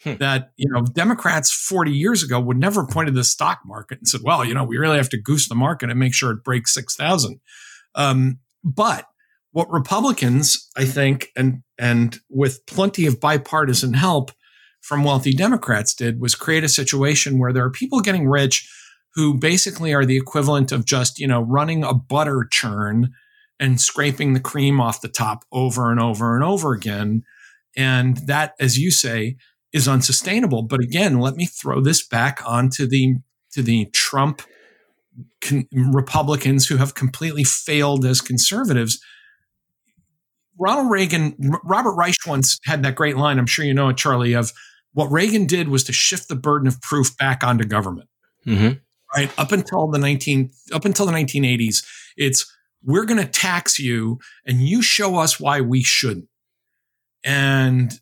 Hmm. 0.02 0.16
That, 0.16 0.52
you 0.56 0.70
know, 0.70 0.82
Democrats 0.82 1.50
40 1.50 1.92
years 1.92 2.22
ago 2.22 2.38
would 2.38 2.58
never 2.58 2.86
point 2.86 3.06
to 3.06 3.12
the 3.12 3.24
stock 3.24 3.60
market 3.64 3.98
and 3.98 4.08
said, 4.08 4.20
well, 4.22 4.44
you 4.44 4.52
know, 4.52 4.64
we 4.64 4.76
really 4.76 4.98
have 4.98 5.08
to 5.10 5.20
goose 5.20 5.48
the 5.48 5.54
market 5.54 5.90
and 5.90 5.98
make 5.98 6.14
sure 6.14 6.30
it 6.32 6.44
breaks 6.44 6.74
6,000. 6.74 7.40
Um, 7.94 8.40
but 8.62 9.06
what 9.52 9.70
Republicans, 9.70 10.68
I 10.76 10.84
think, 10.84 11.28
and, 11.34 11.62
and 11.78 12.18
with 12.28 12.66
plenty 12.66 13.06
of 13.06 13.20
bipartisan 13.20 13.94
help, 13.94 14.32
from 14.86 15.02
wealthy 15.02 15.32
Democrats 15.32 15.92
did 15.92 16.20
was 16.20 16.36
create 16.36 16.62
a 16.62 16.68
situation 16.68 17.40
where 17.40 17.52
there 17.52 17.64
are 17.64 17.70
people 17.70 17.98
getting 18.00 18.28
rich 18.28 18.70
who 19.14 19.34
basically 19.34 19.92
are 19.92 20.04
the 20.04 20.16
equivalent 20.16 20.70
of 20.70 20.84
just, 20.84 21.18
you 21.18 21.26
know, 21.26 21.40
running 21.40 21.82
a 21.82 21.92
butter 21.92 22.46
churn 22.48 23.12
and 23.58 23.80
scraping 23.80 24.32
the 24.32 24.40
cream 24.40 24.80
off 24.80 25.00
the 25.00 25.08
top 25.08 25.44
over 25.50 25.90
and 25.90 25.98
over 25.98 26.36
and 26.36 26.44
over 26.44 26.72
again. 26.72 27.24
And 27.76 28.18
that, 28.28 28.54
as 28.60 28.78
you 28.78 28.92
say, 28.92 29.38
is 29.72 29.88
unsustainable. 29.88 30.62
But 30.62 30.80
again, 30.80 31.18
let 31.18 31.34
me 31.34 31.46
throw 31.46 31.80
this 31.80 32.06
back 32.06 32.40
onto 32.46 32.86
the 32.86 33.16
to 33.54 33.62
the 33.62 33.86
Trump 33.86 34.40
con- 35.40 35.66
Republicans 35.72 36.68
who 36.68 36.76
have 36.76 36.94
completely 36.94 37.42
failed 37.42 38.04
as 38.04 38.20
conservatives. 38.20 39.00
Ronald 40.60 40.92
Reagan, 40.92 41.34
Robert 41.64 41.94
Reich 41.94 42.14
once 42.24 42.60
had 42.64 42.84
that 42.84 42.94
great 42.94 43.16
line. 43.16 43.38
I'm 43.38 43.46
sure 43.46 43.64
you 43.64 43.74
know 43.74 43.88
it, 43.88 43.96
Charlie. 43.96 44.34
Of 44.34 44.52
what 44.96 45.12
Reagan 45.12 45.44
did 45.44 45.68
was 45.68 45.84
to 45.84 45.92
shift 45.92 46.28
the 46.28 46.34
burden 46.34 46.66
of 46.66 46.80
proof 46.80 47.14
back 47.18 47.44
onto 47.44 47.66
government. 47.66 48.08
Mm-hmm. 48.46 48.78
Right 49.14 49.30
up 49.38 49.52
until 49.52 49.88
the 49.88 49.98
19 49.98 50.50
up 50.72 50.86
until 50.86 51.04
the 51.04 51.12
1980s, 51.12 51.84
it's 52.16 52.50
we're 52.82 53.04
going 53.04 53.20
to 53.20 53.30
tax 53.30 53.78
you 53.78 54.18
and 54.46 54.62
you 54.62 54.80
show 54.80 55.16
us 55.16 55.38
why 55.38 55.60
we 55.60 55.82
shouldn't. 55.82 56.28
And 57.24 57.92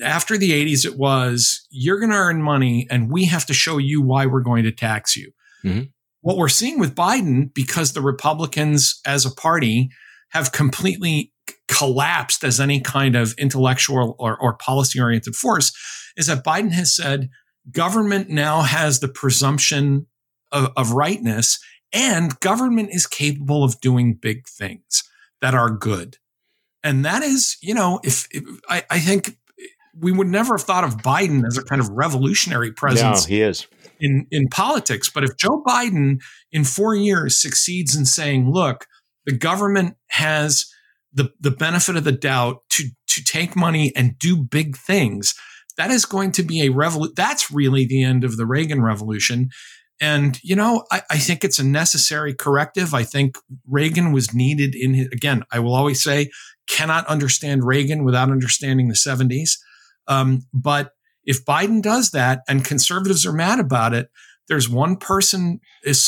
after 0.00 0.38
the 0.38 0.52
80s, 0.52 0.86
it 0.86 0.96
was 0.96 1.66
you're 1.70 1.98
going 1.98 2.12
to 2.12 2.16
earn 2.16 2.40
money 2.40 2.86
and 2.88 3.10
we 3.10 3.24
have 3.24 3.46
to 3.46 3.54
show 3.54 3.78
you 3.78 4.00
why 4.00 4.26
we're 4.26 4.40
going 4.40 4.62
to 4.62 4.72
tax 4.72 5.16
you. 5.16 5.32
Mm-hmm. 5.64 5.82
What 6.20 6.36
we're 6.36 6.48
seeing 6.48 6.78
with 6.78 6.94
Biden, 6.94 7.52
because 7.52 7.94
the 7.94 8.00
Republicans 8.00 9.00
as 9.04 9.26
a 9.26 9.34
party 9.34 9.90
have 10.30 10.52
completely 10.52 11.32
collapsed 11.66 12.44
as 12.44 12.60
any 12.60 12.80
kind 12.80 13.16
of 13.16 13.34
intellectual 13.38 14.14
or, 14.20 14.36
or 14.40 14.54
policy 14.54 15.00
oriented 15.00 15.34
force, 15.34 15.72
is 16.16 16.26
that 16.26 16.44
Biden 16.44 16.72
has 16.72 16.94
said 16.94 17.30
government 17.70 18.28
now 18.28 18.62
has 18.62 19.00
the 19.00 19.08
presumption 19.08 20.06
of, 20.52 20.70
of 20.76 20.92
rightness 20.92 21.58
and 21.92 22.38
government 22.40 22.90
is 22.92 23.06
capable 23.06 23.64
of 23.64 23.80
doing 23.80 24.14
big 24.14 24.46
things 24.48 25.04
that 25.40 25.54
are 25.54 25.70
good. 25.70 26.18
And 26.82 27.04
that 27.04 27.22
is, 27.22 27.56
you 27.62 27.72
know, 27.72 28.00
if, 28.02 28.26
if 28.30 28.44
I, 28.68 28.84
I, 28.90 28.98
think 28.98 29.38
we 29.98 30.12
would 30.12 30.26
never 30.26 30.54
have 30.54 30.66
thought 30.66 30.84
of 30.84 30.98
Biden 30.98 31.46
as 31.46 31.56
a 31.56 31.62
kind 31.62 31.80
of 31.80 31.88
revolutionary 31.90 32.72
presence. 32.72 33.26
No, 33.26 33.34
he 33.34 33.40
is 33.42 33.66
in 34.00 34.26
in 34.30 34.48
politics. 34.48 35.08
But 35.08 35.24
if 35.24 35.36
Joe 35.36 35.62
Biden 35.66 36.20
in 36.52 36.64
four 36.64 36.94
years 36.94 37.40
succeeds 37.40 37.96
in 37.96 38.04
saying, 38.04 38.50
"Look, 38.50 38.86
the 39.24 39.36
government 39.36 39.96
has 40.08 40.66
the 41.12 41.30
the 41.40 41.50
benefit 41.50 41.96
of 41.96 42.04
the 42.04 42.12
doubt 42.12 42.62
to 42.70 42.88
to 43.08 43.24
take 43.24 43.56
money 43.56 43.92
and 43.96 44.18
do 44.18 44.36
big 44.36 44.76
things," 44.76 45.34
that 45.76 45.90
is 45.90 46.04
going 46.04 46.32
to 46.32 46.42
be 46.42 46.62
a 46.62 46.70
revolution. 46.70 47.14
That's 47.16 47.50
really 47.50 47.86
the 47.86 48.02
end 48.02 48.24
of 48.24 48.36
the 48.36 48.46
Reagan 48.46 48.82
revolution. 48.82 49.50
And, 50.00 50.38
you 50.42 50.56
know, 50.56 50.84
I, 50.90 51.02
I, 51.10 51.18
think 51.18 51.44
it's 51.44 51.60
a 51.60 51.64
necessary 51.64 52.34
corrective. 52.34 52.94
I 52.94 53.04
think 53.04 53.36
Reagan 53.68 54.12
was 54.12 54.34
needed 54.34 54.74
in 54.74 54.94
his, 54.94 55.06
again, 55.12 55.44
I 55.52 55.60
will 55.60 55.74
always 55.74 56.02
say, 56.02 56.30
cannot 56.68 57.06
understand 57.06 57.64
Reagan 57.64 58.04
without 58.04 58.30
understanding 58.30 58.88
the 58.88 58.94
70s. 58.94 59.52
Um, 60.08 60.46
but 60.52 60.90
if 61.24 61.44
Biden 61.44 61.80
does 61.80 62.10
that 62.10 62.40
and 62.48 62.64
conservatives 62.64 63.24
are 63.24 63.32
mad 63.32 63.60
about 63.60 63.94
it, 63.94 64.08
there's 64.48 64.68
one 64.68 64.96
person 64.96 65.60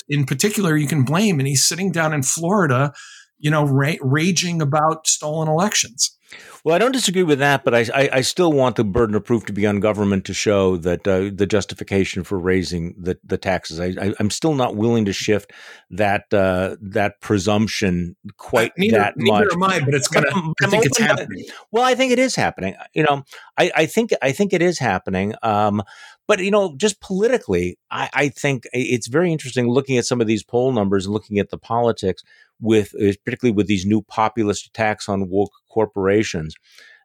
in 0.09 0.27
particular 0.27 0.77
you 0.77 0.89
can 0.89 1.05
blame, 1.05 1.39
and 1.39 1.49
he's 1.49 1.65
sitting 1.65 1.91
down 1.91 2.13
in 2.13 2.23
Florida 2.23 2.93
you 3.39 3.51
know, 3.51 3.65
ra- 3.65 3.95
raging 4.01 4.63
about 4.63 5.07
stolen 5.07 5.49
elections. 5.49 6.17
Well, 6.65 6.75
I 6.75 6.79
don't 6.79 6.93
disagree 6.93 7.23
with 7.23 7.39
that, 7.39 7.63
but 7.63 7.75
I, 7.75 7.87
I, 7.95 8.11
I, 8.15 8.21
still 8.23 8.53
want 8.53 8.75
the 8.75 8.83
burden 8.83 9.15
of 9.15 9.25
proof 9.25 9.47
to 9.47 9.53
be 9.53 9.67
on 9.67 9.79
government 9.79 10.25
to 10.25 10.35
show 10.35 10.77
that 10.79 11.07
uh, 11.07 11.31
the 11.33 11.47
justification 11.47 12.25
for 12.25 12.41
raising 12.41 12.97
the, 12.99 13.17
the 13.23 13.39
taxes. 13.39 13.79
I, 13.79 14.13
am 14.19 14.31
still 14.31 14.55
not 14.57 14.75
willing 14.75 15.05
to 15.05 15.13
shift 15.13 15.53
that 15.91 16.25
uh, 16.35 16.75
that 16.81 17.21
presumption 17.21 18.17
quite 18.37 18.73
neither, 18.77 18.99
that 18.99 19.15
neither 19.17 19.45
much. 19.45 19.55
am 19.55 19.63
I, 19.63 19.79
but 19.85 19.95
it's 19.95 20.09
gonna. 20.09 20.27
I 20.61 20.67
think 20.67 20.85
it's 20.87 20.99
happening. 20.99 21.45
well, 21.71 21.85
I 21.85 21.95
think 21.95 22.11
it 22.11 22.19
is 22.19 22.35
happening. 22.35 22.75
You 22.95 23.05
know, 23.05 23.23
I, 23.57 23.71
I 23.77 23.87
think 23.87 24.11
I 24.21 24.33
think 24.33 24.53
it 24.53 24.61
is 24.61 24.81
happening. 24.81 25.35
Um, 25.45 25.85
but 26.27 26.41
you 26.41 26.51
know, 26.51 26.75
just 26.77 27.01
politically, 27.01 27.79
I, 27.91 28.11
I 28.13 28.29
think 28.29 28.67
it's 28.73 29.07
very 29.07 29.33
interesting 29.33 29.69
looking 29.69 29.99
at 29.99 30.07
some 30.07 30.21
of 30.21 30.27
these 30.27 30.43
poll 30.43 30.73
numbers 30.73 31.07
and 31.07 31.15
looking 31.15 31.39
at 31.39 31.51
the 31.51 31.59
politics 31.59 32.23
with 32.61 32.95
uh, 32.95 33.13
particularly 33.25 33.55
with 33.55 33.67
these 33.67 33.87
new 33.87 34.03
populist 34.03 34.67
attacks 34.67 35.09
on 35.09 35.29
woke 35.29 35.53
corporations 35.69 36.55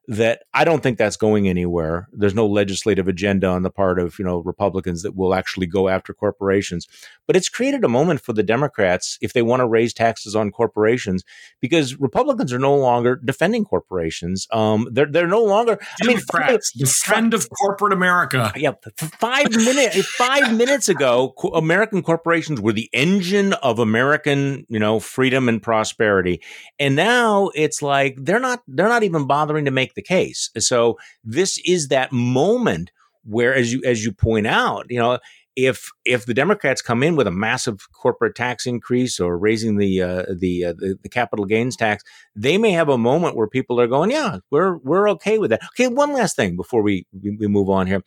that 0.07 0.43
I 0.53 0.63
don't 0.63 0.81
think 0.81 0.97
that's 0.97 1.15
going 1.15 1.47
anywhere. 1.47 2.09
There's 2.11 2.33
no 2.33 2.47
legislative 2.47 3.07
agenda 3.07 3.47
on 3.47 3.61
the 3.61 3.69
part 3.69 3.99
of, 3.99 4.17
you 4.17 4.25
know, 4.25 4.39
Republicans 4.39 5.03
that 5.03 5.15
will 5.15 5.33
actually 5.33 5.67
go 5.67 5.87
after 5.87 6.13
corporations. 6.13 6.87
But 7.27 7.35
it's 7.35 7.49
created 7.49 7.83
a 7.83 7.87
moment 7.87 8.21
for 8.21 8.33
the 8.33 8.43
Democrats 8.43 9.17
if 9.21 9.33
they 9.33 9.41
want 9.41 9.61
to 9.61 9.67
raise 9.67 9.93
taxes 9.93 10.35
on 10.35 10.51
corporations 10.51 11.23
because 11.61 11.99
Republicans 11.99 12.51
are 12.51 12.59
no 12.59 12.75
longer 12.75 13.15
defending 13.23 13.63
corporations. 13.63 14.47
Um, 14.51 14.87
they're 14.91 15.05
they're 15.05 15.27
no 15.27 15.43
longer 15.43 15.79
Democrats, 16.01 16.73
I 16.75 16.77
mean, 16.77 16.85
the 16.85 16.87
friend 16.87 17.33
of 17.33 17.47
corporate 17.49 17.93
America. 17.93 18.51
Yeah, 18.55 18.73
five 18.97 19.51
minutes 19.51 20.05
five 20.17 20.55
minutes 20.55 20.89
ago, 20.89 21.33
co- 21.37 21.49
American 21.49 22.01
corporations 22.03 22.59
were 22.59 22.73
the 22.73 22.89
engine 22.91 23.53
of 23.53 23.79
American, 23.79 24.65
you 24.67 24.79
know, 24.79 24.99
freedom 24.99 25.47
and 25.47 25.61
prosperity, 25.61 26.41
and 26.79 26.95
now 26.95 27.49
it's 27.55 27.81
like 27.81 28.17
they're 28.19 28.39
not 28.39 28.61
they're 28.67 28.89
not 28.89 29.03
even 29.03 29.25
bothering 29.25 29.65
to 29.65 29.71
make 29.71 29.90
make 29.91 29.95
the 29.95 30.01
case. 30.01 30.49
So 30.57 30.97
this 31.23 31.59
is 31.65 31.87
that 31.89 32.11
moment 32.11 32.91
where, 33.23 33.53
as 33.53 33.71
you 33.71 33.81
as 33.85 34.03
you 34.03 34.11
point 34.11 34.47
out, 34.47 34.85
you 34.89 34.99
know, 34.99 35.19
if 35.55 35.89
if 36.05 36.25
the 36.25 36.33
Democrats 36.33 36.81
come 36.81 37.03
in 37.03 37.15
with 37.15 37.27
a 37.27 37.31
massive 37.31 37.91
corporate 37.91 38.35
tax 38.35 38.65
increase 38.65 39.19
or 39.19 39.37
raising 39.37 39.77
the 39.77 40.01
uh, 40.01 40.25
the, 40.33 40.65
uh, 40.65 40.73
the, 40.73 40.97
the 41.03 41.09
capital 41.09 41.45
gains 41.45 41.75
tax, 41.75 42.03
they 42.35 42.57
may 42.57 42.71
have 42.71 42.89
a 42.89 42.97
moment 42.97 43.35
where 43.35 43.47
people 43.47 43.79
are 43.79 43.87
going, 43.87 44.11
yeah, 44.11 44.37
we're 44.49 44.77
we're 44.77 45.09
okay 45.09 45.37
with 45.37 45.49
that. 45.51 45.61
Okay, 45.73 45.87
one 45.87 46.13
last 46.13 46.35
thing 46.35 46.55
before 46.55 46.81
we 46.81 47.05
we 47.21 47.47
move 47.47 47.69
on 47.69 47.87
here. 47.87 48.01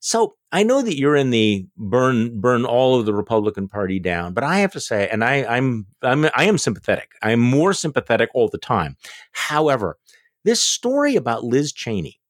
So 0.00 0.36
I 0.52 0.64
know 0.64 0.82
that 0.82 0.98
you're 0.98 1.16
in 1.16 1.30
the 1.30 1.66
burn 1.78 2.38
burn 2.38 2.66
all 2.66 3.00
of 3.00 3.06
the 3.06 3.14
Republican 3.14 3.68
Party 3.68 3.98
down, 3.98 4.34
but 4.34 4.44
I 4.44 4.58
have 4.58 4.72
to 4.72 4.80
say, 4.80 5.08
and 5.08 5.24
I, 5.24 5.44
I'm 5.44 5.86
I'm 6.02 6.26
I 6.34 6.44
am 6.44 6.58
sympathetic. 6.58 7.12
I 7.22 7.30
am 7.32 7.40
more 7.40 7.72
sympathetic 7.72 8.28
all 8.34 8.48
the 8.48 8.58
time. 8.58 8.96
However, 9.32 9.96
this 10.44 10.62
story 10.62 11.16
about 11.16 11.44
Liz 11.44 11.72
Cheney 11.72 12.20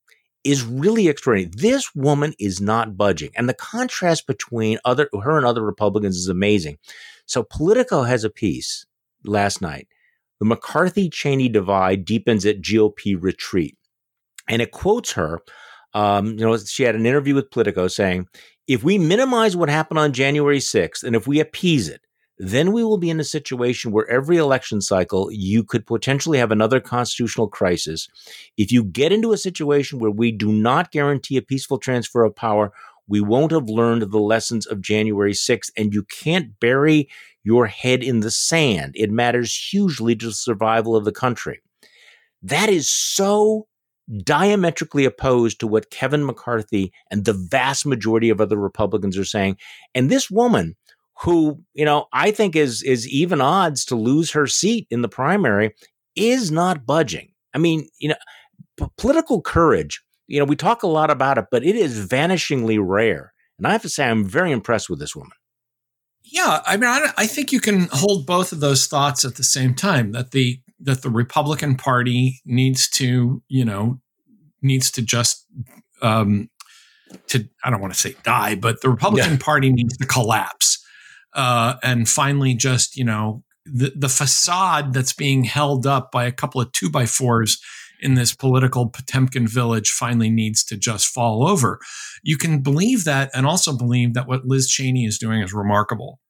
is 0.44 0.62
really 0.62 1.08
extraordinary. 1.08 1.50
This 1.56 1.94
woman 1.94 2.34
is 2.38 2.60
not 2.60 2.96
budging. 2.96 3.30
And 3.34 3.48
the 3.48 3.54
contrast 3.54 4.26
between 4.26 4.78
other 4.84 5.08
her 5.22 5.36
and 5.36 5.46
other 5.46 5.62
Republicans 5.62 6.16
is 6.16 6.28
amazing. 6.28 6.78
So 7.26 7.42
Politico 7.42 8.02
has 8.02 8.24
a 8.24 8.30
piece 8.30 8.86
last 9.24 9.62
night. 9.62 9.88
The 10.40 10.46
McCarthy 10.46 11.08
Cheney 11.08 11.48
divide 11.48 12.04
deepens 12.04 12.44
at 12.44 12.60
GOP 12.60 13.16
retreat. 13.18 13.76
And 14.48 14.60
it 14.60 14.72
quotes 14.72 15.12
her. 15.12 15.40
Um, 15.94 16.26
you 16.38 16.44
know, 16.44 16.56
she 16.58 16.82
had 16.82 16.96
an 16.96 17.06
interview 17.06 17.34
with 17.34 17.50
Politico 17.50 17.88
saying, 17.88 18.26
if 18.66 18.82
we 18.82 18.98
minimize 18.98 19.56
what 19.56 19.68
happened 19.68 19.98
on 19.98 20.12
January 20.12 20.58
6th 20.58 21.02
and 21.04 21.14
if 21.14 21.26
we 21.26 21.40
appease 21.40 21.88
it, 21.88 22.02
then 22.38 22.72
we 22.72 22.82
will 22.82 22.98
be 22.98 23.10
in 23.10 23.20
a 23.20 23.24
situation 23.24 23.92
where 23.92 24.08
every 24.10 24.36
election 24.36 24.80
cycle 24.80 25.28
you 25.30 25.62
could 25.62 25.86
potentially 25.86 26.38
have 26.38 26.50
another 26.50 26.80
constitutional 26.80 27.48
crisis. 27.48 28.08
If 28.56 28.72
you 28.72 28.82
get 28.82 29.12
into 29.12 29.32
a 29.32 29.38
situation 29.38 29.98
where 29.98 30.10
we 30.10 30.32
do 30.32 30.52
not 30.52 30.90
guarantee 30.90 31.36
a 31.36 31.42
peaceful 31.42 31.78
transfer 31.78 32.24
of 32.24 32.34
power, 32.34 32.72
we 33.06 33.20
won't 33.20 33.52
have 33.52 33.68
learned 33.68 34.02
the 34.02 34.18
lessons 34.18 34.66
of 34.66 34.80
January 34.80 35.32
6th, 35.32 35.70
and 35.76 35.92
you 35.92 36.04
can't 36.04 36.58
bury 36.58 37.08
your 37.44 37.66
head 37.66 38.02
in 38.02 38.20
the 38.20 38.30
sand. 38.30 38.94
It 38.96 39.10
matters 39.10 39.54
hugely 39.54 40.16
to 40.16 40.26
the 40.26 40.32
survival 40.32 40.96
of 40.96 41.04
the 41.04 41.12
country. 41.12 41.60
That 42.42 42.68
is 42.68 42.88
so 42.88 43.66
diametrically 44.22 45.04
opposed 45.04 45.60
to 45.60 45.66
what 45.66 45.90
Kevin 45.90 46.24
McCarthy 46.24 46.92
and 47.10 47.24
the 47.24 47.32
vast 47.32 47.86
majority 47.86 48.30
of 48.30 48.40
other 48.40 48.56
Republicans 48.56 49.16
are 49.16 49.24
saying. 49.24 49.56
And 49.94 50.10
this 50.10 50.30
woman, 50.30 50.76
who, 51.22 51.62
you 51.74 51.84
know, 51.84 52.06
I 52.12 52.30
think 52.30 52.56
is 52.56 52.82
is 52.82 53.08
even 53.08 53.40
odds 53.40 53.84
to 53.86 53.96
lose 53.96 54.32
her 54.32 54.46
seat 54.46 54.86
in 54.90 55.02
the 55.02 55.08
primary, 55.08 55.74
is 56.16 56.50
not 56.50 56.86
budging. 56.86 57.30
I 57.54 57.58
mean, 57.58 57.88
you 57.98 58.08
know, 58.08 58.16
p- 58.76 58.86
political 58.98 59.40
courage, 59.40 60.02
you 60.26 60.38
know, 60.38 60.44
we 60.44 60.56
talk 60.56 60.82
a 60.82 60.88
lot 60.88 61.10
about 61.10 61.38
it, 61.38 61.46
but 61.50 61.64
it 61.64 61.76
is 61.76 62.06
vanishingly 62.08 62.78
rare. 62.80 63.32
And 63.58 63.66
I 63.66 63.72
have 63.72 63.82
to 63.82 63.88
say, 63.88 64.04
I'm 64.04 64.24
very 64.24 64.50
impressed 64.50 64.90
with 64.90 64.98
this 64.98 65.14
woman. 65.14 65.36
Yeah, 66.24 66.62
I 66.66 66.76
mean, 66.76 66.88
I, 66.88 67.12
I 67.16 67.26
think 67.26 67.52
you 67.52 67.60
can 67.60 67.88
hold 67.92 68.26
both 68.26 68.50
of 68.50 68.60
those 68.60 68.86
thoughts 68.86 69.24
at 69.24 69.36
the 69.36 69.44
same 69.44 69.74
time. 69.74 70.12
That 70.12 70.32
the 70.32 70.58
that 70.80 71.02
the 71.02 71.10
Republican 71.10 71.76
Party 71.76 72.40
needs 72.44 72.88
to, 72.90 73.42
you 73.48 73.64
know, 73.64 74.00
needs 74.62 74.90
to 74.92 75.02
just 75.02 75.46
um, 76.02 76.50
to 77.28 77.48
I 77.62 77.70
don't 77.70 77.80
want 77.80 77.92
to 77.92 78.00
say 78.00 78.16
die, 78.24 78.54
but 78.56 78.80
the 78.80 78.88
Republican 78.88 79.32
yeah. 79.32 79.38
Party 79.38 79.70
needs 79.70 79.96
to 79.98 80.06
collapse 80.06 80.83
uh, 81.34 81.74
and 81.82 82.08
finally 82.08 82.54
just 82.54 82.96
you 82.96 83.04
know 83.04 83.42
the 83.64 83.92
the 83.96 84.08
facade 84.08 84.92
that's 84.92 85.12
being 85.12 85.44
held 85.44 85.86
up 85.86 86.10
by 86.10 86.24
a 86.24 86.32
couple 86.32 86.60
of 86.60 86.72
two 86.72 86.90
by 86.90 87.06
fours 87.06 87.60
in 88.00 88.14
this 88.14 88.34
political 88.34 88.88
Potemkin 88.88 89.46
village 89.46 89.90
finally 89.90 90.30
needs 90.30 90.62
to 90.64 90.76
just 90.76 91.06
fall 91.06 91.48
over. 91.48 91.78
You 92.22 92.36
can 92.36 92.60
believe 92.60 93.04
that 93.04 93.30
and 93.32 93.46
also 93.46 93.76
believe 93.76 94.14
that 94.14 94.28
what 94.28 94.44
Liz 94.44 94.68
Cheney 94.68 95.06
is 95.06 95.16
doing 95.16 95.40
is 95.40 95.54
remarkable. 95.54 96.20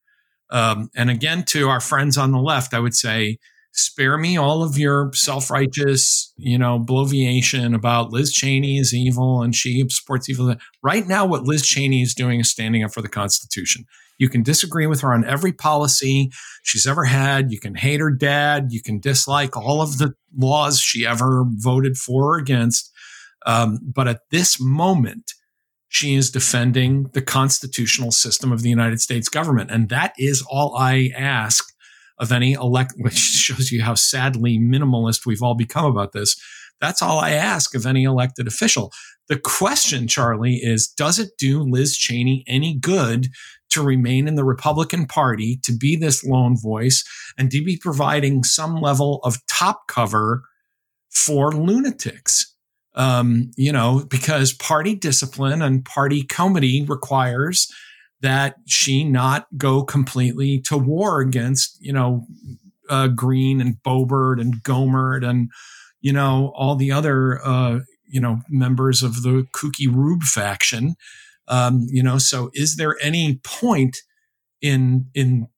Um, 0.51 0.91
and 0.95 1.11
again, 1.11 1.43
to 1.47 1.69
our 1.69 1.81
friends 1.81 2.17
on 2.17 2.31
the 2.31 2.39
left, 2.39 2.75
I 2.75 2.79
would 2.79 2.95
say, 2.95 3.39
spare 3.75 4.17
me 4.17 4.37
all 4.37 4.63
of 4.63 4.79
your 4.79 5.13
self 5.13 5.51
righteous, 5.51 6.33
you 6.37 6.57
know, 6.57 6.79
bloviation 6.79 7.75
about 7.75 8.13
Liz 8.13 8.33
Cheney 8.33 8.79
is 8.79 8.95
evil 8.95 9.43
and 9.43 9.55
she 9.55 9.85
supports 9.91 10.29
evil. 10.29 10.55
Right 10.83 11.07
now, 11.07 11.27
what 11.27 11.43
Liz 11.43 11.67
Cheney 11.67 12.03
is 12.03 12.15
doing 12.15 12.41
is 12.41 12.51
standing 12.51 12.85
up 12.85 12.93
for 12.93 13.03
the 13.03 13.09
Constitution. 13.09 13.85
You 14.17 14.29
can 14.29 14.45
disagree 14.45 14.87
with 14.87 15.01
her 15.01 15.13
on 15.13 15.25
every 15.25 15.53
policy 15.53 16.31
she's 16.63 16.87
ever 16.87 17.05
had. 17.05 17.51
You 17.51 17.59
can 17.59 17.75
hate 17.75 17.99
her 17.99 18.13
dad. 18.13 18.69
You 18.71 18.81
can 18.81 19.01
dislike 19.01 19.57
all 19.57 19.83
of 19.83 19.99
the 19.99 20.15
laws 20.37 20.81
she 20.81 21.05
ever 21.05 21.45
voted 21.49 21.97
for 21.97 22.37
or 22.37 22.39
against. 22.39 22.93
Um, 23.45 23.81
but 23.83 24.07
at 24.07 24.21
this 24.31 24.61
moment, 24.61 25.33
she 25.89 26.15
is 26.15 26.31
defending 26.31 27.11
the 27.13 27.23
constitutional 27.23 28.13
system 28.13 28.53
of 28.53 28.63
the 28.63 28.71
United 28.71 29.01
States 29.01 29.29
government. 29.29 29.71
And 29.71 29.89
that 29.89 30.15
is 30.17 30.45
all 30.49 30.77
I 30.77 31.11
ask 31.17 31.74
of 32.19 32.33
any 32.33 32.53
elect, 32.53 32.95
which 32.99 33.15
shows 33.15 33.71
you 33.71 33.83
how 33.83 33.95
sadly 33.95 34.59
minimalist 34.59 35.27
we've 35.27 35.43
all 35.43 35.55
become 35.55 35.87
about 35.87 36.13
this. 36.13 36.41
That's 36.81 37.03
all 37.03 37.19
I 37.19 37.31
ask 37.31 37.75
of 37.75 37.87
any 37.87 38.05
elected 38.05 38.47
official. 38.47 38.93
The 39.29 39.39
question, 39.39 40.07
Charlie, 40.07 40.57
is 40.57 40.87
does 40.89 41.19
it 41.19 41.31
do 41.39 41.63
Liz 41.63 41.97
Cheney 41.97 42.45
any 42.47 42.75
good 42.75 43.29
to 43.71 43.83
remain 43.83 44.29
in 44.29 44.37
the 44.37 44.45
Republican 44.45 45.07
Party, 45.07 45.59
to 45.65 45.77
be 45.77 45.97
this 45.97 46.25
lone 46.25 46.57
voice, 46.57 47.05
and 47.37 47.51
to 47.51 47.63
be 47.65 47.77
providing 47.77 48.45
some 48.45 48.81
level 48.81 49.21
of 49.25 49.45
top 49.47 49.89
cover 49.89 50.45
for 51.11 51.53
lunatics. 51.53 52.55
Um, 52.95 53.51
you 53.57 53.73
know, 53.73 54.05
because 54.09 54.53
party 54.53 54.95
discipline 54.95 55.63
and 55.63 55.85
party 55.85 56.23
comity 56.23 56.85
requires 56.89 57.69
that 58.25 58.57
she 58.67 59.05
not 59.05 59.47
go 59.59 59.85
completely 59.85 60.59
to 60.59 60.79
war 60.79 61.21
against, 61.21 61.77
you 61.79 61.93
know, 61.93 62.27
uh, 62.89 63.07
Greene 63.09 63.61
and 63.61 63.77
Boebert 63.87 64.41
and 64.41 64.63
Gohmert 64.63 65.29
and, 65.29 65.51
you 66.01 66.11
know, 66.11 66.51
all 66.57 66.75
the 66.75 66.91
other, 66.91 67.39
uh, 67.45 67.81
you 68.07 68.23
know, 68.23 68.41
members 68.49 69.03
of 69.03 69.23
the 69.23 69.47
kooky 69.55 69.87
Rube 69.93 70.23
faction. 70.23 70.97
Um, 71.49 71.87
you 71.91 72.03
know, 72.03 72.17
so 72.17 72.51
is 72.55 72.77
there 72.77 72.97
any 73.03 73.41
point 73.45 73.99
in 74.63 75.11
in 75.13 75.49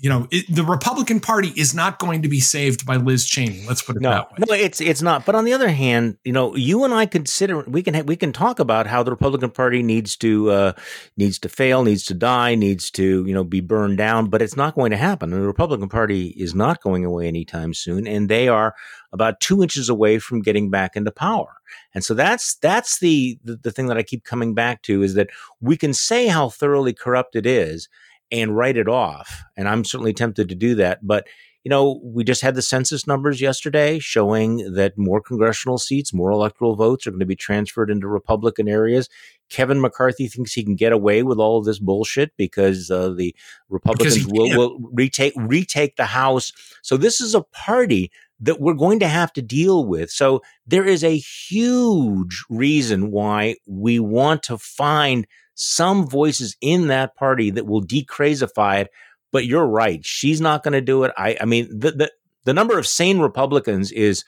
you 0.00 0.08
know 0.08 0.26
it, 0.30 0.46
the 0.48 0.64
Republican 0.64 1.20
Party 1.20 1.52
is 1.56 1.74
not 1.74 1.98
going 1.98 2.22
to 2.22 2.28
be 2.28 2.40
saved 2.40 2.86
by 2.86 2.96
Liz 2.96 3.26
Cheney. 3.26 3.64
Let's 3.68 3.82
put 3.82 3.96
it 3.96 4.02
no, 4.02 4.10
that 4.10 4.30
way. 4.32 4.38
No, 4.48 4.54
it's 4.54 4.80
it's 4.80 5.02
not. 5.02 5.26
But 5.26 5.34
on 5.34 5.44
the 5.44 5.52
other 5.52 5.68
hand, 5.68 6.16
you 6.24 6.32
know, 6.32 6.56
you 6.56 6.84
and 6.84 6.94
I 6.94 7.06
consider 7.06 7.60
we 7.60 7.82
can 7.82 8.06
we 8.06 8.16
can 8.16 8.32
talk 8.32 8.58
about 8.58 8.86
how 8.86 9.02
the 9.02 9.10
Republican 9.10 9.50
Party 9.50 9.82
needs 9.82 10.16
to 10.18 10.50
uh, 10.50 10.72
needs 11.16 11.38
to 11.40 11.48
fail, 11.48 11.82
needs 11.82 12.04
to 12.06 12.14
die, 12.14 12.54
needs 12.54 12.90
to 12.92 13.24
you 13.26 13.34
know 13.34 13.44
be 13.44 13.60
burned 13.60 13.98
down. 13.98 14.30
But 14.30 14.40
it's 14.40 14.56
not 14.56 14.74
going 14.74 14.90
to 14.90 14.96
happen. 14.96 15.32
And 15.32 15.42
the 15.42 15.46
Republican 15.46 15.88
Party 15.88 16.28
is 16.28 16.54
not 16.54 16.82
going 16.82 17.04
away 17.04 17.28
anytime 17.28 17.74
soon, 17.74 18.06
and 18.06 18.28
they 18.28 18.48
are 18.48 18.74
about 19.12 19.40
two 19.40 19.62
inches 19.62 19.88
away 19.88 20.18
from 20.18 20.40
getting 20.40 20.70
back 20.70 20.96
into 20.96 21.10
power. 21.10 21.60
And 21.94 22.04
so 22.04 22.14
that's 22.14 22.54
that's 22.56 23.00
the, 23.00 23.38
the, 23.44 23.56
the 23.56 23.72
thing 23.72 23.86
that 23.88 23.98
I 23.98 24.02
keep 24.02 24.24
coming 24.24 24.54
back 24.54 24.82
to 24.82 25.02
is 25.02 25.14
that 25.14 25.28
we 25.60 25.76
can 25.76 25.92
say 25.92 26.28
how 26.28 26.48
thoroughly 26.48 26.92
corrupt 26.92 27.36
it 27.36 27.46
is 27.46 27.88
and 28.32 28.56
write 28.56 28.76
it 28.76 28.88
off. 28.88 29.42
And 29.56 29.68
I'm 29.68 29.84
certainly 29.84 30.12
tempted 30.12 30.48
to 30.48 30.54
do 30.54 30.74
that. 30.76 31.06
But 31.06 31.26
you 31.64 31.68
know, 31.68 32.00
we 32.02 32.24
just 32.24 32.40
had 32.40 32.54
the 32.54 32.62
census 32.62 33.06
numbers 33.06 33.40
yesterday 33.40 33.98
showing 33.98 34.72
that 34.72 34.96
more 34.96 35.20
congressional 35.20 35.76
seats, 35.76 36.14
more 36.14 36.30
electoral 36.30 36.74
votes 36.74 37.06
are 37.06 37.10
going 37.10 37.20
to 37.20 37.26
be 37.26 37.36
transferred 37.36 37.90
into 37.90 38.08
Republican 38.08 38.66
areas. 38.66 39.10
Kevin 39.50 39.80
McCarthy 39.80 40.26
thinks 40.26 40.54
he 40.54 40.64
can 40.64 40.74
get 40.74 40.92
away 40.92 41.22
with 41.22 41.38
all 41.38 41.58
of 41.58 41.66
this 41.66 41.78
bullshit 41.78 42.34
because 42.38 42.90
uh, 42.90 43.10
the 43.10 43.34
Republicans 43.68 44.26
will, 44.26 44.56
will 44.56 44.78
retake 44.92 45.34
retake 45.36 45.96
the 45.96 46.06
House. 46.06 46.52
So 46.82 46.96
this 46.96 47.20
is 47.20 47.34
a 47.34 47.42
party 47.42 48.10
that 48.40 48.60
we're 48.60 48.72
going 48.72 49.00
to 49.00 49.08
have 49.08 49.32
to 49.34 49.42
deal 49.42 49.84
with. 49.84 50.10
So 50.10 50.40
there 50.66 50.86
is 50.86 51.04
a 51.04 51.18
huge 51.18 52.42
reason 52.48 53.10
why 53.10 53.56
we 53.66 54.00
want 54.00 54.42
to 54.44 54.56
find 54.56 55.26
some 55.62 56.08
voices 56.08 56.56
in 56.62 56.86
that 56.86 57.14
party 57.16 57.50
that 57.50 57.66
will 57.66 57.82
decrazify 57.82 58.80
it. 58.80 58.90
But 59.30 59.44
you're 59.44 59.66
right. 59.66 60.04
She's 60.04 60.40
not 60.40 60.64
going 60.64 60.72
to 60.72 60.80
do 60.80 61.04
it. 61.04 61.12
I, 61.18 61.36
I 61.38 61.44
mean, 61.44 61.68
the, 61.70 61.92
the, 61.92 62.12
the 62.44 62.54
number 62.54 62.78
of 62.78 62.86
sane 62.86 63.20
Republicans 63.20 63.92
is 63.92 64.24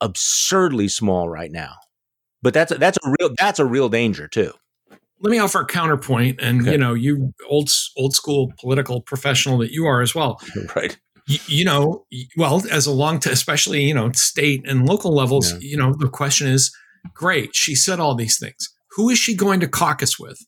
absurdly 0.00 0.86
small 0.86 1.28
right 1.28 1.50
now. 1.50 1.74
But 2.40 2.54
that's 2.54 2.70
a, 2.70 2.76
that's 2.76 2.98
a 3.04 3.14
real 3.18 3.34
that's 3.36 3.58
a 3.58 3.64
real 3.64 3.88
danger 3.88 4.28
too. 4.28 4.52
Let 5.20 5.30
me 5.30 5.38
offer 5.38 5.62
a 5.62 5.66
counterpoint, 5.66 6.38
and 6.40 6.60
okay. 6.60 6.72
you 6.72 6.78
know, 6.78 6.94
you 6.94 7.32
old 7.48 7.70
old 7.96 8.14
school 8.14 8.52
political 8.60 9.00
professional 9.00 9.58
that 9.58 9.72
you 9.72 9.86
are 9.86 10.02
as 10.02 10.14
well, 10.14 10.40
right? 10.76 10.96
You, 11.26 11.38
you 11.48 11.64
know, 11.64 12.06
well, 12.36 12.62
as 12.70 12.86
a 12.86 12.92
long, 12.92 13.18
to 13.20 13.32
especially 13.32 13.82
you 13.82 13.94
know, 13.94 14.12
state 14.12 14.68
and 14.68 14.86
local 14.86 15.12
levels, 15.12 15.52
yeah. 15.52 15.58
you 15.60 15.76
know, 15.76 15.94
the 15.98 16.08
question 16.08 16.46
is, 16.46 16.72
great, 17.14 17.56
she 17.56 17.74
said 17.74 17.98
all 17.98 18.14
these 18.14 18.38
things. 18.38 18.68
Who 18.92 19.08
is 19.10 19.18
she 19.18 19.34
going 19.34 19.58
to 19.60 19.68
caucus 19.68 20.18
with? 20.18 20.38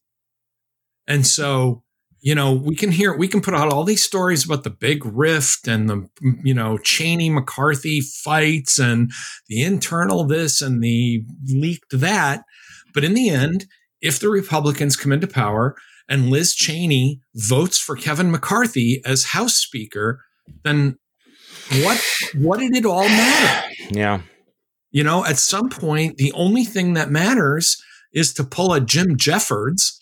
And 1.08 1.26
so, 1.26 1.82
you 2.20 2.34
know, 2.34 2.52
we 2.52 2.76
can 2.76 2.92
hear, 2.92 3.16
we 3.16 3.26
can 3.26 3.40
put 3.40 3.54
out 3.54 3.72
all 3.72 3.82
these 3.82 4.04
stories 4.04 4.44
about 4.44 4.62
the 4.62 4.70
big 4.70 5.04
rift 5.04 5.66
and 5.66 5.88
the, 5.88 6.08
you 6.44 6.52
know, 6.52 6.78
Cheney 6.78 7.30
McCarthy 7.30 8.00
fights 8.00 8.78
and 8.78 9.10
the 9.48 9.62
internal 9.62 10.24
this 10.24 10.60
and 10.60 10.82
the 10.82 11.24
leaked 11.46 11.98
that. 11.98 12.44
But 12.92 13.04
in 13.04 13.14
the 13.14 13.30
end, 13.30 13.66
if 14.00 14.20
the 14.20 14.28
Republicans 14.28 14.96
come 14.96 15.12
into 15.12 15.26
power 15.26 15.76
and 16.08 16.30
Liz 16.30 16.54
Cheney 16.54 17.20
votes 17.34 17.78
for 17.78 17.96
Kevin 17.96 18.30
McCarthy 18.30 19.00
as 19.04 19.26
House 19.26 19.56
Speaker, 19.56 20.20
then 20.64 20.98
what 21.82 22.02
what 22.34 22.60
did 22.60 22.74
it 22.76 22.86
all 22.86 23.08
matter? 23.08 23.74
Yeah. 23.90 24.20
You 24.90 25.04
know, 25.04 25.24
at 25.24 25.36
some 25.36 25.68
point, 25.68 26.16
the 26.16 26.32
only 26.32 26.64
thing 26.64 26.94
that 26.94 27.10
matters 27.10 27.76
is 28.12 28.32
to 28.34 28.44
pull 28.44 28.72
a 28.72 28.80
Jim 28.80 29.16
Jeffords 29.16 29.97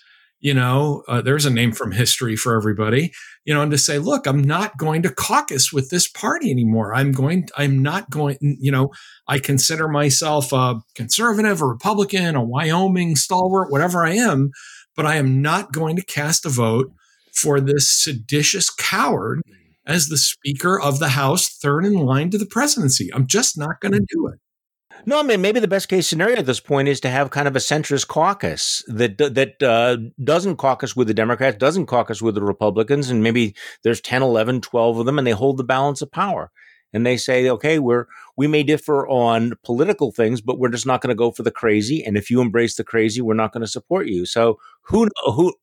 you 0.47 0.55
know, 0.55 1.03
uh, 1.09 1.21
there's 1.21 1.45
a 1.45 1.51
name 1.51 1.73
from 1.73 1.91
history 1.91 2.37
for 2.37 2.55
everybody, 2.55 3.13
you 3.45 3.53
know, 3.53 3.63
and 3.63 3.73
to 3.73 3.77
say, 3.77 3.99
look, 3.99 4.29
I'm 4.29 4.41
not 4.41 4.79
going 4.79 5.03
to 5.03 5.13
caucus 5.13 5.73
with 5.73 5.91
this 5.91 6.07
party 6.07 6.53
anymore. 6.53 6.95
I'm 6.95 7.11
going, 7.11 7.49
I'm 7.57 7.83
not 7.83 8.11
going, 8.11 8.39
you 8.41 8.71
know, 8.71 8.91
I 9.27 9.41
consider 9.41 9.89
myself 9.89 10.53
a 10.53 10.77
conservative, 10.95 11.61
a 11.63 11.67
Republican, 11.67 12.37
a 12.37 12.45
Wyoming 12.45 13.17
stalwart, 13.17 13.73
whatever 13.73 14.07
I 14.07 14.13
am, 14.13 14.53
but 14.95 15.05
I 15.05 15.17
am 15.17 15.43
not 15.43 15.73
going 15.73 15.97
to 15.97 16.05
cast 16.05 16.47
a 16.47 16.49
vote 16.49 16.93
for 17.35 17.61
this 17.61 17.91
seditious 17.91 18.71
coward 18.71 19.43
as 19.85 20.07
the 20.07 20.17
Speaker 20.17 20.81
of 20.81 21.01
the 21.01 21.09
House, 21.09 21.59
third 21.59 21.85
in 21.85 21.95
line 21.95 22.31
to 22.31 22.39
the 22.39 22.47
presidency. 22.47 23.11
I'm 23.13 23.27
just 23.27 23.59
not 23.59 23.81
going 23.81 23.95
to 23.95 24.07
do 24.09 24.29
it. 24.29 24.39
No, 25.09 25.21
I 25.21 25.23
mean 25.23 25.41
maybe 25.41 25.61
the 25.61 25.69
best 25.69 25.89
case 25.89 26.09
scenario 26.09 26.37
at 26.37 26.47
this 26.47 26.59
point 26.59 26.89
is 26.89 26.99
to 27.01 27.09
have 27.09 27.31
kind 27.31 27.47
of 27.47 27.55
a 27.55 27.61
centrist 27.61 28.09
caucus 28.09 28.83
that 28.89 29.17
that 29.19 29.63
uh, 29.63 29.99
doesn't 30.23 30.57
caucus 30.57 30.97
with 30.97 31.07
the 31.07 31.15
Democrats, 31.15 31.57
doesn't 31.59 31.87
caucus 31.87 32.21
with 32.21 32.35
the 32.35 32.43
Republicans, 32.43 33.09
and 33.09 33.23
maybe 33.23 33.55
there's 33.85 34.01
10, 34.01 34.23
11, 34.23 34.63
12 34.63 34.99
of 34.99 35.07
them, 35.07 35.19
and 35.19 35.27
they 35.27 35.31
hold 35.31 35.59
the 35.59 35.65
balance 35.65 36.03
of 36.03 36.11
power. 36.11 36.51
And 36.93 37.05
they 37.05 37.17
say, 37.17 37.49
okay, 37.51 37.79
we're 37.79 38.07
we 38.37 38.49
may 38.49 38.65
differ 38.65 39.07
on 39.07 39.53
political 39.63 40.11
things, 40.11 40.41
but 40.41 40.59
we're 40.59 40.71
just 40.71 40.87
not 40.87 41.03
going 41.03 41.15
to 41.15 41.19
go 41.19 41.31
for 41.31 41.45
the 41.45 41.51
crazy. 41.53 42.05
And 42.05 42.17
if 42.17 42.29
you 42.29 42.41
embrace 42.41 42.75
the 42.75 42.85
crazy, 42.85 43.21
we're 43.21 43.35
not 43.35 43.53
going 43.53 43.61
to 43.63 43.71
support 43.71 44.09
you. 44.09 44.27
So 44.27 44.59
who 44.83 45.09
who, 45.25 45.55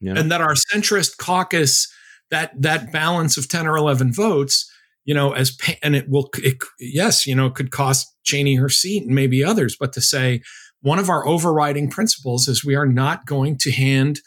you 0.00 0.12
know? 0.12 0.20
and 0.20 0.30
that 0.30 0.42
our 0.42 0.54
centrist 0.54 1.16
caucus 1.16 1.88
that 2.30 2.60
that 2.60 2.92
balance 2.92 3.38
of 3.38 3.48
ten 3.48 3.66
or 3.66 3.76
eleven 3.78 4.12
votes 4.12 4.70
you 5.04 5.14
know, 5.14 5.32
as 5.32 5.56
and 5.82 5.94
it 5.94 6.08
will, 6.08 6.30
it, 6.38 6.56
yes, 6.78 7.26
you 7.26 7.34
know, 7.34 7.46
it 7.46 7.54
could 7.54 7.70
cost 7.70 8.14
Cheney 8.24 8.56
her 8.56 8.68
seat 8.68 9.04
and 9.04 9.14
maybe 9.14 9.44
others, 9.44 9.76
but 9.78 9.92
to 9.94 10.00
say 10.00 10.42
one 10.80 10.98
of 10.98 11.08
our 11.08 11.26
overriding 11.26 11.90
principles 11.90 12.48
is 12.48 12.64
we 12.64 12.74
are 12.74 12.86
not 12.86 13.26
going 13.26 13.56
to 13.58 13.72
hand 13.72 14.20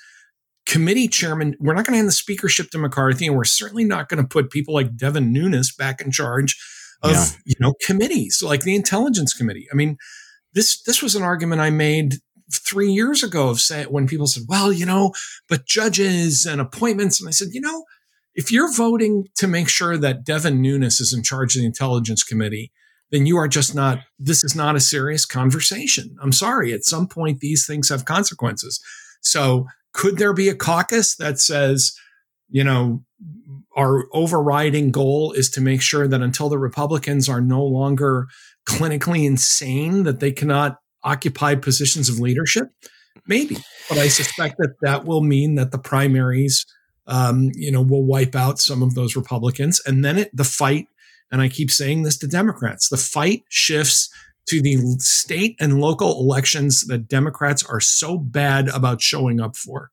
committee 0.68 1.08
chairman, 1.08 1.56
we're 1.60 1.74
not 1.74 1.86
going 1.86 1.94
to 1.94 1.98
hand 1.98 2.08
the 2.08 2.12
speakership 2.12 2.70
to 2.72 2.78
McCarthy, 2.78 3.26
and 3.26 3.36
we're 3.36 3.44
certainly 3.44 3.86
not 3.86 4.10
going 4.10 4.22
to 4.22 4.28
put 4.28 4.52
people 4.52 4.74
like 4.74 4.98
Devin 4.98 5.32
Nunes 5.32 5.74
back 5.74 6.02
in 6.02 6.12
charge 6.12 6.58
of 7.04 7.12
yeah. 7.12 7.26
you 7.46 7.56
know 7.60 7.74
committees 7.86 8.42
like 8.44 8.62
the 8.62 8.76
Intelligence 8.76 9.34
Committee. 9.34 9.68
I 9.72 9.76
mean, 9.76 9.98
this 10.54 10.82
this 10.84 11.02
was 11.02 11.16
an 11.16 11.24
argument 11.24 11.62
I 11.62 11.70
made 11.70 12.16
three 12.52 12.92
years 12.92 13.24
ago 13.24 13.50
of 13.50 13.62
saying 13.62 13.88
when 13.88 14.08
people 14.08 14.28
said, 14.28 14.44
"Well, 14.48 14.74
you 14.74 14.86
know, 14.86 15.14
but 15.48 15.68
judges 15.68 16.46
and 16.46 16.60
appointments," 16.60 17.20
and 17.20 17.28
I 17.28 17.32
said, 17.32 17.50
"You 17.52 17.62
know." 17.62 17.84
If 18.38 18.52
you're 18.52 18.72
voting 18.72 19.28
to 19.38 19.48
make 19.48 19.68
sure 19.68 19.98
that 19.98 20.24
Devin 20.24 20.62
Nunes 20.62 21.00
is 21.00 21.12
in 21.12 21.24
charge 21.24 21.56
of 21.56 21.62
the 21.62 21.66
Intelligence 21.66 22.24
Committee, 22.24 22.72
then 23.12 23.26
you 23.26 23.36
are 23.36 23.48
just 23.48 23.74
not, 23.74 24.00
this 24.20 24.44
is 24.44 24.56
not 24.56 24.76
a 24.76 24.80
serious 24.80 25.26
conversation. 25.26 26.16
I'm 26.22 26.32
sorry. 26.32 26.72
At 26.72 26.86
some 26.86 27.08
point, 27.08 27.40
these 27.40 27.66
things 27.66 27.90
have 27.90 28.06
consequences. 28.06 28.80
So, 29.22 29.66
could 29.92 30.18
there 30.18 30.34
be 30.34 30.50
a 30.50 30.56
caucus 30.56 31.16
that 31.16 31.40
says, 31.40 31.98
you 32.50 32.64
know, 32.64 33.04
our 33.76 34.06
overriding 34.14 34.92
goal 34.92 35.32
is 35.32 35.50
to 35.52 35.62
make 35.62 35.82
sure 35.82 36.08
that 36.08 36.22
until 36.22 36.50
the 36.50 36.60
Republicans 36.60 37.28
are 37.28 37.42
no 37.42 37.64
longer 37.64 38.28
clinically 38.70 39.26
insane, 39.26 40.04
that 40.04 40.20
they 40.20 40.32
cannot 40.32 40.78
occupy 41.04 41.56
positions 41.56 42.08
of 42.08 42.20
leadership? 42.20 42.68
Maybe. 43.26 43.58
But 43.90 43.98
I 43.98 44.10
suspect 44.10 44.58
that 44.60 44.76
that 44.82 45.06
will 45.06 45.22
mean 45.22 45.56
that 45.56 45.72
the 45.72 45.80
primaries 45.80 46.66
um, 47.08 47.52
you 47.56 47.72
know, 47.72 47.82
will 47.82 48.04
wipe 48.04 48.36
out 48.36 48.60
some 48.60 48.84
of 48.84 48.94
those 48.94 49.16
Republicans. 49.16 49.82
And 49.86 50.04
then 50.04 50.18
it, 50.18 50.36
the 50.36 50.44
fight, 50.44 50.88
and 51.32 51.42
I 51.42 51.50
keep 51.50 51.72
saying 51.72 52.04
this 52.04 52.18
to 52.20 52.28
Democrats, 52.28 52.90
the 52.90 52.98
fight 52.98 53.44
shifts 53.50 54.10
to 54.48 54.62
the 54.62 54.78
state 55.00 55.56
and 55.60 55.82
local 55.82 56.20
elections 56.22 56.86
that 56.88 57.08
Democrats 57.08 57.66
are 57.66 57.82
so 57.82 58.18
bad 58.18 58.70
about 58.70 59.02
showing 59.02 59.42
up 59.42 59.56
for. 59.56 59.92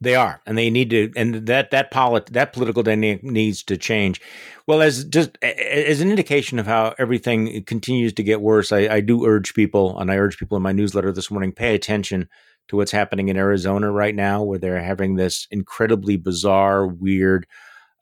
They 0.00 0.14
are, 0.14 0.40
and 0.46 0.56
they 0.56 0.70
need 0.70 0.90
to, 0.90 1.12
and 1.14 1.46
that 1.46 1.70
that 1.72 1.90
polit 1.90 2.26
that 2.26 2.52
political 2.52 2.82
dynamic 2.82 3.22
needs 3.22 3.62
to 3.64 3.76
change. 3.76 4.20
Well, 4.66 4.80
as 4.80 5.04
just 5.04 5.36
as 5.42 6.00
an 6.00 6.10
indication 6.10 6.58
of 6.58 6.66
how 6.66 6.94
everything 6.98 7.62
continues 7.64 8.12
to 8.14 8.22
get 8.22 8.40
worse, 8.40 8.72
I, 8.72 8.88
I 8.88 9.00
do 9.00 9.26
urge 9.26 9.54
people, 9.54 9.98
and 9.98 10.10
I 10.10 10.16
urge 10.16 10.38
people 10.38 10.56
in 10.56 10.62
my 10.62 10.72
newsletter 10.72 11.12
this 11.12 11.30
morning, 11.30 11.52
pay 11.52 11.74
attention 11.74 12.28
to 12.70 12.76
what's 12.76 12.92
happening 12.92 13.28
in 13.28 13.36
Arizona 13.36 13.90
right 13.90 14.14
now, 14.14 14.44
where 14.44 14.58
they're 14.58 14.80
having 14.80 15.16
this 15.16 15.48
incredibly 15.50 16.16
bizarre, 16.16 16.86
weird 16.86 17.44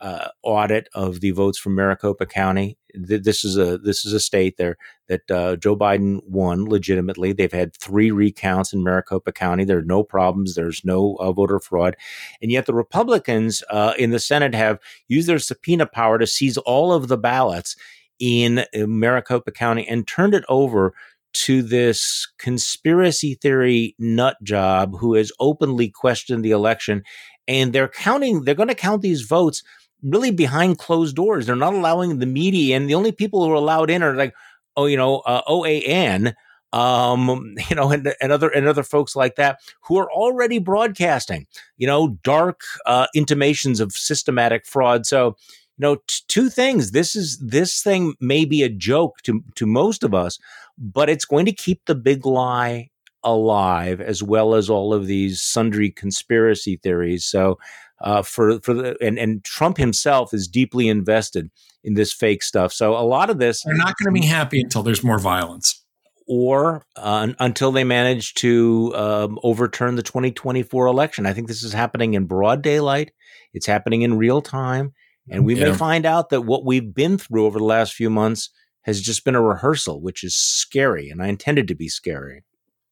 uh, 0.03 0.29
audit 0.43 0.91
of 0.93 1.21
the 1.21 1.31
votes 1.31 1.59
from 1.59 1.75
Maricopa 1.75 2.27
County. 2.27 2.77
This 2.93 3.45
is 3.45 3.57
a 3.57 3.79
this 3.79 4.05
is 4.05 4.13
a 4.13 4.21
state 4.21 4.59
there 4.59 4.77
that 5.09 5.31
uh, 5.31 5.57
Joe 5.57 5.75
Biden 5.75 6.21
won 6.27 6.67
legitimately. 6.67 7.33
They've 7.33 7.51
had 7.51 7.75
three 7.75 8.11
recounts 8.11 8.75
in 8.75 8.83
Maricopa 8.83 9.33
County. 9.33 9.65
There 9.65 9.79
are 9.79 9.83
no 9.83 10.03
problems. 10.03 10.55
There's 10.55 10.85
no 10.85 11.17
uh, 11.19 11.33
voter 11.33 11.61
fraud, 11.61 11.97
and 12.43 12.53
yet 12.53 12.67
the 12.67 12.75
Republicans 12.75 13.63
uh, 13.71 13.95
in 13.99 14.11
the 14.11 14.21
Senate 14.21 14.55
have 14.55 14.79
used 15.09 15.29
their 15.29 15.39
subpoena 15.39 15.87
power 15.87 16.19
to 16.19 16.27
seize 16.27 16.59
all 16.59 16.93
of 16.93 17.09
the 17.09 17.19
ballots 17.19 17.75
in 18.19 18.59
uh, 18.59 18.87
Maricopa 18.87 19.51
County 19.51 19.89
and 19.89 20.07
turned 20.07 20.35
it 20.35 20.45
over 20.47 20.93
to 21.45 21.63
this 21.63 22.27
conspiracy 22.39 23.35
theory 23.41 23.95
nut 23.99 24.37
job 24.43 24.97
who 24.99 25.15
has 25.15 25.31
openly 25.39 25.89
questioned 25.89 26.45
the 26.45 26.51
election. 26.51 27.03
And 27.47 27.73
they're 27.73 27.89
counting, 27.89 28.43
they're 28.43 28.55
going 28.55 28.69
to 28.69 28.75
count 28.75 29.03
these 29.03 29.23
votes 29.23 29.63
really 30.03 30.31
behind 30.31 30.79
closed 30.79 31.17
doors. 31.17 31.47
They're 31.47 31.57
not 31.57 31.75
allowing 31.75 32.19
the 32.19 32.27
media 32.27 32.77
in. 32.77 32.87
The 32.87 32.95
only 32.95 33.13
people 33.13 33.45
who 33.45 33.53
are 33.53 33.55
allowed 33.55 33.91
in 33.91 34.03
are 34.03 34.15
like, 34.15 34.35
oh, 34.77 34.87
you 34.87 34.97
know, 34.97 35.19
uh, 35.21 35.43
OAN, 35.49 36.35
um, 36.73 37.55
you 37.71 37.77
know, 37.77 37.91
and, 37.91 38.15
and 38.21 38.33
other 38.33 38.49
and 38.49 38.67
other 38.67 38.83
folks 38.83 39.15
like 39.15 39.37
that 39.37 39.61
who 39.85 39.97
are 39.99 40.11
already 40.11 40.59
broadcasting, 40.59 41.47
you 41.77 41.87
know, 41.87 42.19
dark 42.23 42.63
uh, 42.87 43.07
intimations 43.15 43.81
of 43.81 43.93
systematic 43.93 44.67
fraud. 44.67 45.07
So, 45.07 45.37
you 45.79 45.83
know, 45.83 45.97
t- 46.07 46.25
two 46.27 46.51
things. 46.51 46.91
This 46.91 47.15
is 47.15 47.39
this 47.39 47.83
thing 47.83 48.15
may 48.21 48.45
be 48.45 48.63
a 48.63 48.69
joke 48.69 49.23
to 49.23 49.43
to 49.55 49.67
most 49.67 50.03
of 50.03 50.13
us, 50.13 50.39
but 50.77 51.09
it's 51.09 51.25
going 51.25 51.47
to 51.47 51.53
keep 51.53 51.85
the 51.87 51.95
big 51.95 52.27
lie 52.27 52.91
alive 53.23 54.01
as 54.01 54.23
well 54.23 54.55
as 54.55 54.69
all 54.69 54.93
of 54.93 55.07
these 55.07 55.41
sundry 55.41 55.91
conspiracy 55.91 56.77
theories. 56.77 57.25
So, 57.25 57.59
uh, 58.01 58.23
for 58.23 58.61
for 58.61 58.75
the 58.75 58.97
and 59.01 59.19
and 59.19 59.45
Trump 59.45 59.77
himself 59.77 60.35
is 60.35 60.49
deeply 60.49 60.89
invested 60.89 61.51
in 61.85 61.95
this 61.95 62.13
fake 62.13 62.43
stuff. 62.43 62.73
So 62.73 62.97
a 62.97 63.07
lot 63.07 63.31
of 63.31 63.39
this 63.39 63.63
they're 63.63 63.75
not 63.75 63.95
going 64.03 64.15
to 64.15 64.21
be 64.21 64.27
happy 64.27 64.61
until 64.61 64.83
there's 64.83 65.05
more 65.05 65.19
violence. 65.19 65.85
Or 66.31 66.85
uh, 66.95 67.29
until 67.39 67.73
they 67.73 67.85
manage 67.85 68.35
to 68.35 68.93
um, 68.95 69.39
overturn 69.43 69.95
the 69.95 70.03
2024 70.03 70.85
election. 70.85 71.25
I 71.25 71.33
think 71.33 71.49
this 71.49 71.63
is 71.63 71.73
happening 71.73 72.13
in 72.13 72.27
broad 72.27 72.61
daylight. 72.61 73.13
It's 73.55 73.65
happening 73.65 74.03
in 74.03 74.19
real 74.19 74.43
time 74.43 74.93
And 75.31 75.45
we 75.45 75.55
yeah. 75.55 75.71
may 75.71 75.75
find 75.75 76.07
out 76.07 76.31
that 76.31 76.43
what 76.43 76.65
we've 76.65 76.95
been 76.95 77.19
through 77.19 77.47
over 77.47 77.59
the 77.59 77.65
last 77.65 77.93
few 77.93 78.11
months 78.11 78.51
has 78.83 79.01
just 79.01 79.25
been 79.25 79.35
a 79.35 79.43
rehearsal, 79.43 80.01
which 80.01 80.25
is 80.25 80.35
scary. 80.35 81.11
And 81.11 81.23
I 81.23 81.29
intended 81.29 81.69
to 81.69 81.75
be 81.75 81.89
scary. 81.89 82.43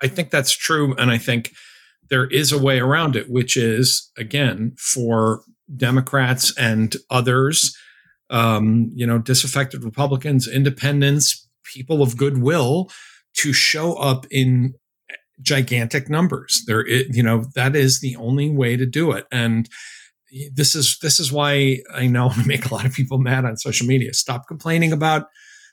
I 0.02 0.08
think 0.08 0.30
that's 0.30 0.52
true. 0.52 0.94
And 0.96 1.10
I 1.10 1.18
think 1.18 1.52
there 2.10 2.26
is 2.26 2.52
a 2.52 2.62
way 2.62 2.78
around 2.78 3.16
it, 3.16 3.30
which 3.30 3.56
is, 3.56 4.10
again, 4.18 4.76
for 4.78 5.42
Democrats 5.74 6.56
and 6.58 6.94
others, 7.10 7.76
um, 8.30 8.92
you 8.94 9.06
know, 9.06 9.18
disaffected 9.18 9.84
Republicans, 9.84 10.46
independents, 10.46 11.48
people 11.64 12.02
of 12.02 12.16
goodwill 12.16 12.90
to 13.34 13.52
show 13.52 13.94
up 13.94 14.26
in 14.30 14.74
gigantic 15.40 16.08
numbers. 16.08 16.62
There, 16.66 16.86
you 16.88 17.22
know, 17.22 17.44
that 17.54 17.74
is 17.74 18.00
the 18.00 18.16
only 18.16 18.50
way 18.50 18.76
to 18.76 18.86
do 18.86 19.12
it. 19.12 19.26
And 19.30 19.68
this 20.52 20.74
is 20.74 20.98
this 21.02 21.20
is 21.20 21.32
why 21.32 21.78
I 21.94 22.06
know 22.06 22.30
I 22.30 22.44
make 22.44 22.66
a 22.66 22.74
lot 22.74 22.84
of 22.84 22.92
people 22.92 23.18
mad 23.18 23.44
on 23.44 23.56
social 23.56 23.86
media. 23.86 24.12
Stop 24.14 24.46
complaining 24.46 24.92
about 24.92 25.28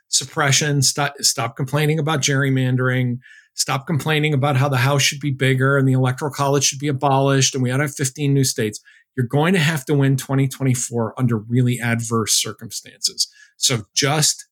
suppression. 0.10 0.82
Stop 0.82 1.16
stop 1.20 1.56
complaining 1.56 2.00
about 2.00 2.22
gerrymandering. 2.22 3.20
Stop 3.56 3.86
complaining 3.86 4.34
about 4.34 4.56
how 4.56 4.68
the 4.68 4.78
House 4.78 5.04
should 5.04 5.20
be 5.20 5.32
bigger 5.32 5.78
and 5.78 5.88
the 5.88 5.94
Electoral 5.94 6.32
College 6.32 6.64
should 6.64 6.80
be 6.80 6.88
abolished 6.88 7.54
and 7.54 7.64
we 7.64 7.72
ought 7.72 7.78
to 7.78 7.84
have 7.84 7.96
15 7.96 8.34
new 8.34 8.44
states. 8.44 8.80
You're 9.16 9.28
going 9.28 9.54
to 9.54 9.60
have 9.60 9.86
to 9.86 9.94
win 9.94 10.16
2024 10.16 11.14
under 11.20 11.38
really 11.38 11.80
adverse 11.80 12.34
circumstances. 12.34 13.28
So 13.58 13.84
just 13.94 14.48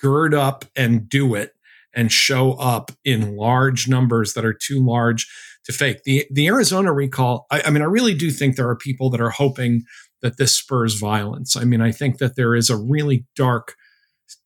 gird 0.00 0.32
up 0.32 0.64
and 0.74 1.08
do 1.08 1.34
it 1.34 1.52
and 1.94 2.12
show 2.12 2.52
up 2.52 2.90
in 3.04 3.36
large 3.36 3.88
numbers 3.88 4.34
that 4.34 4.44
are 4.44 4.54
too 4.54 4.84
large 4.84 5.26
to 5.64 5.72
fake. 5.72 6.02
The 6.04 6.26
the 6.30 6.46
Arizona 6.46 6.92
recall, 6.92 7.46
I, 7.50 7.62
I 7.66 7.70
mean, 7.70 7.82
I 7.82 7.86
really 7.86 8.14
do 8.14 8.30
think 8.30 8.56
there 8.56 8.68
are 8.68 8.76
people 8.76 9.10
that 9.10 9.20
are 9.20 9.30
hoping 9.30 9.84
that 10.22 10.36
this 10.36 10.56
spurs 10.56 10.94
violence. 10.94 11.56
I 11.56 11.64
mean, 11.64 11.80
I 11.80 11.92
think 11.92 12.18
that 12.18 12.36
there 12.36 12.54
is 12.54 12.70
a 12.70 12.76
really 12.76 13.26
dark 13.36 13.74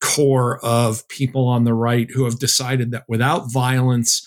core 0.01 0.59
of 0.63 1.07
people 1.07 1.47
on 1.47 1.63
the 1.63 1.73
right 1.73 2.09
who 2.11 2.25
have 2.25 2.39
decided 2.39 2.91
that 2.91 3.03
without 3.07 3.51
violence, 3.51 4.25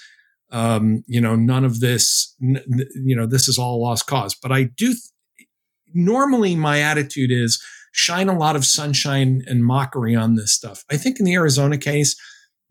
um, 0.50 1.04
you 1.06 1.20
know, 1.20 1.36
none 1.36 1.64
of 1.64 1.80
this, 1.80 2.34
you 2.40 3.16
know, 3.16 3.26
this 3.26 3.48
is 3.48 3.58
all 3.58 3.82
lost 3.82 4.06
cause. 4.06 4.34
But 4.34 4.52
I 4.52 4.64
do, 4.64 4.88
th- 4.88 5.48
normally 5.94 6.54
my 6.56 6.80
attitude 6.80 7.30
is 7.30 7.62
shine 7.92 8.28
a 8.28 8.36
lot 8.36 8.56
of 8.56 8.64
sunshine 8.64 9.42
and 9.46 9.64
mockery 9.64 10.14
on 10.14 10.34
this 10.34 10.52
stuff. 10.52 10.84
I 10.90 10.96
think 10.96 11.18
in 11.18 11.24
the 11.24 11.34
Arizona 11.34 11.78
case, 11.78 12.16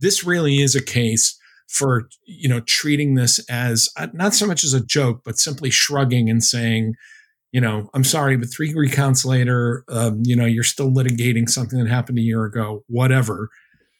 this 0.05 0.23
really 0.23 0.61
is 0.61 0.75
a 0.75 0.83
case 0.83 1.37
for, 1.67 2.07
you 2.27 2.47
know, 2.47 2.59
treating 2.61 3.15
this 3.15 3.39
as 3.49 3.89
uh, 3.97 4.07
not 4.13 4.35
so 4.35 4.45
much 4.45 4.63
as 4.63 4.71
a 4.71 4.85
joke, 4.85 5.21
but 5.25 5.39
simply 5.39 5.71
shrugging 5.71 6.29
and 6.29 6.43
saying, 6.43 6.93
you 7.51 7.59
know, 7.59 7.89
I'm 7.95 8.03
sorry, 8.03 8.37
but 8.37 8.53
three 8.53 8.71
recounts 8.75 9.25
later, 9.25 9.83
um, 9.89 10.21
you 10.23 10.35
know, 10.35 10.45
you're 10.45 10.63
still 10.63 10.91
litigating 10.91 11.49
something 11.49 11.79
that 11.79 11.89
happened 11.89 12.19
a 12.19 12.21
year 12.21 12.45
ago, 12.45 12.83
whatever. 12.87 13.49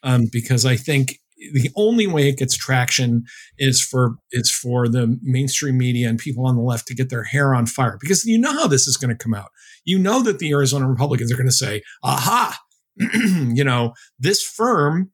Um, 0.03 0.28
because 0.32 0.64
I 0.64 0.76
think 0.76 1.18
the 1.53 1.72
only 1.76 2.06
way 2.06 2.30
it 2.30 2.38
gets 2.38 2.56
traction 2.56 3.24
is 3.58 3.82
for 3.82 4.16
is 4.32 4.51
for 4.51 4.88
the 4.88 5.18
mainstream 5.24 5.78
media 5.78 6.08
and 6.08 6.20
people 6.20 6.45
on 6.45 6.56
the 6.56 6.62
left 6.62 6.86
to 6.88 6.95
get 6.95 7.10
their 7.10 7.24
hair 7.24 7.56
on 7.56 7.66
fire 7.66 7.97
because 7.99 8.26
you 8.26 8.38
know 8.38 8.53
how 8.53 8.68
this 8.68 8.88
is 8.88 8.97
going 8.97 9.10
to 9.10 9.24
come 9.24 9.34
out. 9.34 9.49
You 9.84 9.97
know 9.97 10.22
that 10.22 10.38
the 10.39 10.51
Arizona 10.51 10.88
Republicans 10.88 11.32
are 11.32 11.36
going 11.36 11.47
to 11.47 11.51
say, 11.51 11.82
"Aha, 12.03 12.60
you 12.97 13.64
know, 13.64 13.93
this 14.20 14.43
firm 14.43 15.12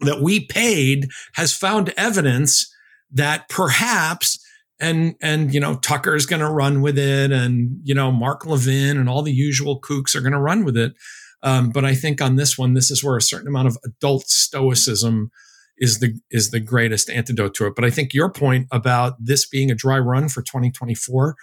that 0.00 0.20
we 0.20 0.40
paid 0.40 1.08
has 1.34 1.54
found 1.54 1.92
evidence 1.96 2.72
that 3.12 3.48
perhaps 3.48 4.38
and 4.80 5.14
and 5.20 5.52
you 5.52 5.60
know 5.60 5.76
Tucker's 5.76 6.26
going 6.26 6.40
to 6.40 6.50
run 6.50 6.80
with 6.80 6.98
it, 6.98 7.30
and 7.30 7.80
you 7.84 7.94
know 7.94 8.10
Mark 8.10 8.46
Levin 8.46 8.96
and 8.96 9.08
all 9.08 9.22
the 9.22 9.32
usual 9.32 9.80
kooks 9.80 10.14
are 10.14 10.20
going 10.20 10.32
to 10.32 10.38
run 10.38 10.64
with 10.64 10.76
it. 10.76 10.94
Um, 11.42 11.70
but 11.70 11.84
I 11.84 11.94
think 11.94 12.20
on 12.20 12.36
this 12.36 12.58
one, 12.58 12.74
this 12.74 12.90
is 12.90 13.02
where 13.02 13.16
a 13.16 13.22
certain 13.22 13.48
amount 13.48 13.68
of 13.68 13.78
adult 13.84 14.28
stoicism 14.28 15.30
is 15.78 15.98
the 15.98 16.18
is 16.30 16.50
the 16.50 16.60
greatest 16.60 17.10
antidote 17.10 17.54
to 17.54 17.66
it. 17.66 17.74
But 17.74 17.84
I 17.84 17.90
think 17.90 18.14
your 18.14 18.30
point 18.30 18.68
about 18.70 19.14
this 19.18 19.46
being 19.46 19.70
a 19.70 19.74
dry 19.74 19.98
run 19.98 20.28
for 20.28 20.42
2024, 20.42 21.34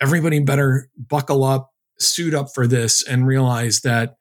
everybody 0.00 0.40
better 0.40 0.88
buckle 0.96 1.44
up, 1.44 1.70
suit 1.98 2.34
up 2.34 2.48
for 2.54 2.66
this, 2.66 3.06
and 3.06 3.26
realize 3.26 3.80
that 3.80 4.16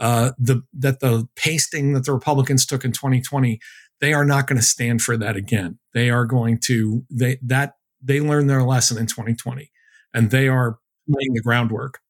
uh, 0.00 0.32
the 0.38 0.62
that 0.72 1.00
the 1.00 1.28
pasting 1.36 1.92
that 1.92 2.06
the 2.06 2.12
Republicans 2.12 2.66
took 2.66 2.84
in 2.84 2.92
2020, 2.92 3.60
they 4.00 4.12
are 4.12 4.24
not 4.24 4.46
going 4.46 4.58
to 4.58 4.64
stand 4.64 5.02
for 5.02 5.16
that 5.16 5.36
again. 5.36 5.78
They 5.92 6.10
are 6.10 6.24
going 6.24 6.58
to 6.64 7.04
they 7.10 7.38
that 7.42 7.74
they 8.02 8.20
learned 8.20 8.48
their 8.48 8.62
lesson 8.62 8.98
in 8.98 9.06
2020 9.06 9.70
and 10.14 10.30
they 10.30 10.48
are 10.48 10.78
laying 11.06 11.34
the 11.34 11.42
groundwork. 11.42 12.00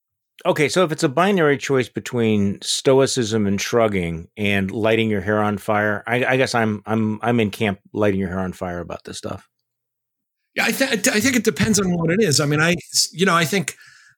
Okay, 0.47 0.71
so 0.71 0.85
if 0.85 0.93
it's 0.93 1.03
a 1.03 1.09
binary 1.09 1.59
choice 1.59 1.89
between 1.89 2.63
stoicism 2.63 3.47
and 3.47 3.61
shrugging 3.61 4.29
and 4.39 4.71
lighting 4.71 5.11
your 5.11 5.21
hair 5.21 5.43
on 5.43 5.59
fire, 5.59 6.03
I, 6.07 6.25
I 6.25 6.37
guess 6.37 6.55
I'm 6.55 6.83
I'm 6.87 7.19
I'm 7.23 7.41
in 7.41 7.51
camp 7.51 7.81
lighting 7.93 8.21
your 8.21 8.31
hair 8.31 8.41
on 8.41 8.53
fire 8.53 8.79
about 8.79 9.05
this 9.05 9.19
stuff. 9.19 9.49
Yeah, 10.55 10.65
I, 10.65 10.71
th- 10.73 11.09
I 11.09 11.21
think 11.21 11.37
it 11.37 11.45
depends 11.45 11.79
on 11.79 11.93
what 11.93 12.11
it 12.11 12.23
is. 12.23 12.41
I 12.41 12.47
mean, 12.47 12.61
I 12.61 12.77
you 13.13 13.27
know 13.27 13.35
I 13.35 13.45
think 13.45 13.75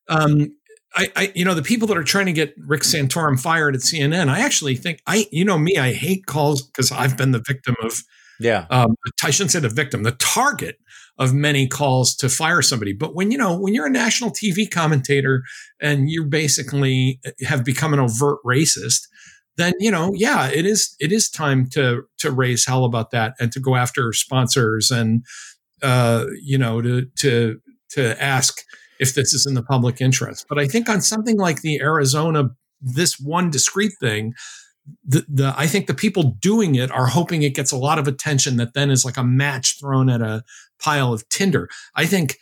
um, 0.09 0.55
I, 0.95 1.09
I, 1.17 1.33
you 1.35 1.45
know 1.45 1.55
the 1.55 1.63
people 1.63 1.89
that 1.89 1.97
are 1.97 2.05
trying 2.05 2.27
to 2.27 2.33
get 2.33 2.55
Rick 2.59 2.83
Santorum 2.83 3.41
fired 3.41 3.75
at 3.75 3.81
CNN. 3.81 4.29
I 4.29 4.41
actually 4.41 4.77
think 4.77 5.01
I 5.07 5.27
you 5.31 5.45
know 5.45 5.59
me 5.59 5.79
I 5.79 5.93
hate 5.93 6.27
calls 6.27 6.63
because 6.63 6.93
I've 6.93 7.17
been 7.17 7.33
the 7.33 7.43
victim 7.47 7.75
of 7.83 8.03
yeah. 8.41 8.67
Um, 8.71 8.97
I 9.23 9.31
shouldn't 9.31 9.53
say 9.53 9.61
the 9.61 9.69
victim, 9.69 10.03
the 10.03 10.13
target 10.13 10.77
of 11.19 11.33
many 11.33 11.69
calls 11.69 12.17
to 12.17 12.29
fire 12.29 12.63
somebody. 12.63 12.93
But 12.93 13.15
when 13.15 13.31
you 13.31 13.39
know 13.39 13.59
when 13.59 13.75
you're 13.75 13.87
a 13.87 13.91
national 13.91 14.31
TV 14.31 14.71
commentator 14.71 15.43
and 15.81 16.11
you 16.11 16.25
basically 16.25 17.21
uh, 17.27 17.31
have 17.47 17.65
become 17.65 17.93
an 17.93 18.01
overt 18.01 18.39
racist, 18.45 19.07
then 19.57 19.75
you 19.79 19.91
know, 19.91 20.13
yeah, 20.15 20.49
it 20.49 20.67
is 20.67 20.95
it 20.99 21.13
is 21.13 21.31
time 21.31 21.69
to 21.71 22.03
to 22.19 22.31
raise 22.31 22.67
hell 22.67 22.85
about 22.85 23.11
that 23.11 23.35
and 23.39 23.53
to 23.53 23.61
go 23.61 23.77
after 23.77 24.13
sponsors 24.13 24.91
and 24.91 25.25
uh, 25.83 26.27
you 26.43 26.59
know 26.59 26.81
to 26.81 27.07
to 27.19 27.61
to 27.91 28.23
ask 28.23 28.63
if 29.03 29.15
this 29.15 29.35
is 29.35 29.45
in 29.47 29.55
the 29.55 29.63
public 29.63 30.01
interest. 30.01 30.47
But 30.49 30.59
I 30.59 30.67
think 30.67 30.89
on 30.89 31.03
something 31.03 31.37
like 31.37 31.61
the 31.61 31.81
Arizona, 31.81 32.45
this 32.81 33.19
one 33.19 33.51
discrete 33.51 33.95
thing, 34.01 34.33
the, 35.05 35.25
the 35.29 35.55
I 35.57 35.67
think 35.67 35.89
the 35.89 35.95
people 35.95 36.37
doing 36.41 36.77
it 36.77 36.91
are 36.93 37.07
hoping 37.07 37.43
it 37.43 37.55
gets 37.55 37.73
a 37.73 37.77
lot 37.77 37.99
of 37.99 38.07
attention 38.07 38.57
that 38.57 38.75
then 38.75 38.91
is 38.91 39.05
like 39.05 39.17
a 39.17 39.25
match 39.25 39.79
thrown 39.81 40.09
at 40.09 40.23
a 40.23 40.45
pile 40.81 41.13
of 41.13 41.29
tinder. 41.29 41.69
I 41.97 42.07
think 42.07 42.37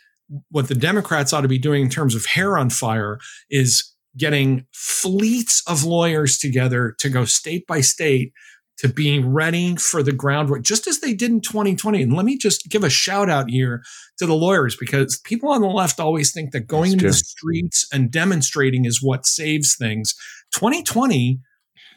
what 0.49 0.67
the 0.67 0.75
Democrats 0.75 1.33
ought 1.33 1.41
to 1.41 1.47
be 1.47 1.59
doing 1.59 1.81
in 1.81 1.89
terms 1.89 2.15
of 2.15 2.25
hair 2.25 2.57
on 2.57 2.69
fire 2.69 3.19
is 3.49 3.91
getting 4.17 4.65
fleets 4.71 5.63
of 5.67 5.83
lawyers 5.83 6.37
together 6.37 6.95
to 6.99 7.09
go 7.09 7.25
state 7.25 7.65
by 7.65 7.81
state 7.81 8.33
to 8.81 8.89
being 8.89 9.31
ready 9.31 9.75
for 9.75 10.01
the 10.01 10.11
groundwork, 10.11 10.63
just 10.63 10.87
as 10.87 11.01
they 11.01 11.13
did 11.13 11.29
in 11.29 11.39
2020. 11.39 12.01
And 12.01 12.13
let 12.13 12.25
me 12.25 12.35
just 12.35 12.67
give 12.67 12.83
a 12.83 12.89
shout 12.89 13.29
out 13.29 13.47
here 13.47 13.83
to 14.17 14.25
the 14.25 14.33
lawyers 14.33 14.75
because 14.75 15.21
people 15.23 15.49
on 15.49 15.61
the 15.61 15.67
left 15.67 15.99
always 15.99 16.33
think 16.33 16.51
that 16.51 16.61
going 16.61 16.93
into 16.93 17.05
the 17.05 17.13
streets 17.13 17.87
and 17.93 18.09
demonstrating 18.09 18.85
is 18.85 18.99
what 18.99 19.27
saves 19.27 19.75
things. 19.75 20.15
2020 20.55 21.39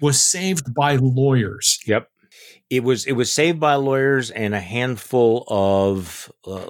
was 0.02 0.22
saved 0.22 0.74
by 0.74 0.96
lawyers. 0.96 1.78
Yep. 1.86 2.06
It 2.70 2.82
was 2.82 3.06
it 3.06 3.12
was 3.12 3.30
saved 3.30 3.60
by 3.60 3.74
lawyers 3.74 4.30
and 4.30 4.54
a 4.54 4.60
handful 4.60 5.44
of 5.48 6.32
uh, 6.46 6.66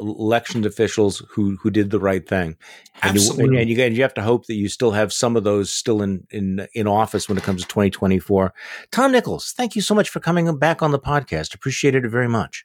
officials 0.67 1.23
who 1.31 1.57
who 1.57 1.71
did 1.71 1.91
the 1.91 2.01
right 2.01 2.27
thing. 2.29 2.57
And 3.03 3.17
Absolutely. 3.17 3.45
You, 3.45 3.61
and, 3.61 3.71
you, 3.71 3.83
and 3.83 3.97
you 3.97 4.03
have 4.03 4.15
to 4.15 4.23
hope 4.23 4.47
that 4.47 4.55
you 4.55 4.69
still 4.69 4.91
have 4.91 5.13
some 5.13 5.37
of 5.37 5.45
those 5.45 5.71
still 5.71 6.03
in 6.03 6.27
in 6.31 6.67
in 6.75 6.87
office 6.87 7.29
when 7.29 7.39
it 7.39 7.45
comes 7.45 7.63
to 7.63 7.69
2024. 7.69 8.53
Tom 8.91 9.13
Nichols, 9.13 9.53
thank 9.57 9.77
you 9.77 9.83
so 9.83 9.95
much 9.95 10.11
for 10.11 10.21
coming 10.21 10.59
back 10.59 10.83
on 10.83 10.91
the 10.91 10.99
podcast. 10.99 11.55
Appreciated 11.55 12.05
it 12.05 12.11
very 12.11 12.29
much. 12.29 12.65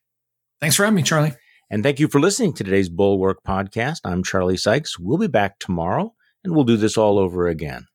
Thanks 0.59 0.75
for 0.75 0.83
having 0.83 0.95
me, 0.95 1.03
Charlie. 1.03 1.33
And 1.69 1.83
thank 1.83 1.99
you 1.99 2.07
for 2.07 2.19
listening 2.19 2.53
to 2.53 2.63
today's 2.63 2.89
Bulwark 2.89 3.43
podcast. 3.43 3.99
I'm 4.03 4.23
Charlie 4.23 4.57
Sykes. 4.57 4.97
We'll 4.97 5.19
be 5.19 5.27
back 5.27 5.59
tomorrow 5.59 6.15
and 6.43 6.55
we'll 6.55 6.63
do 6.63 6.77
this 6.77 6.97
all 6.97 7.19
over 7.19 7.47
again. 7.47 7.85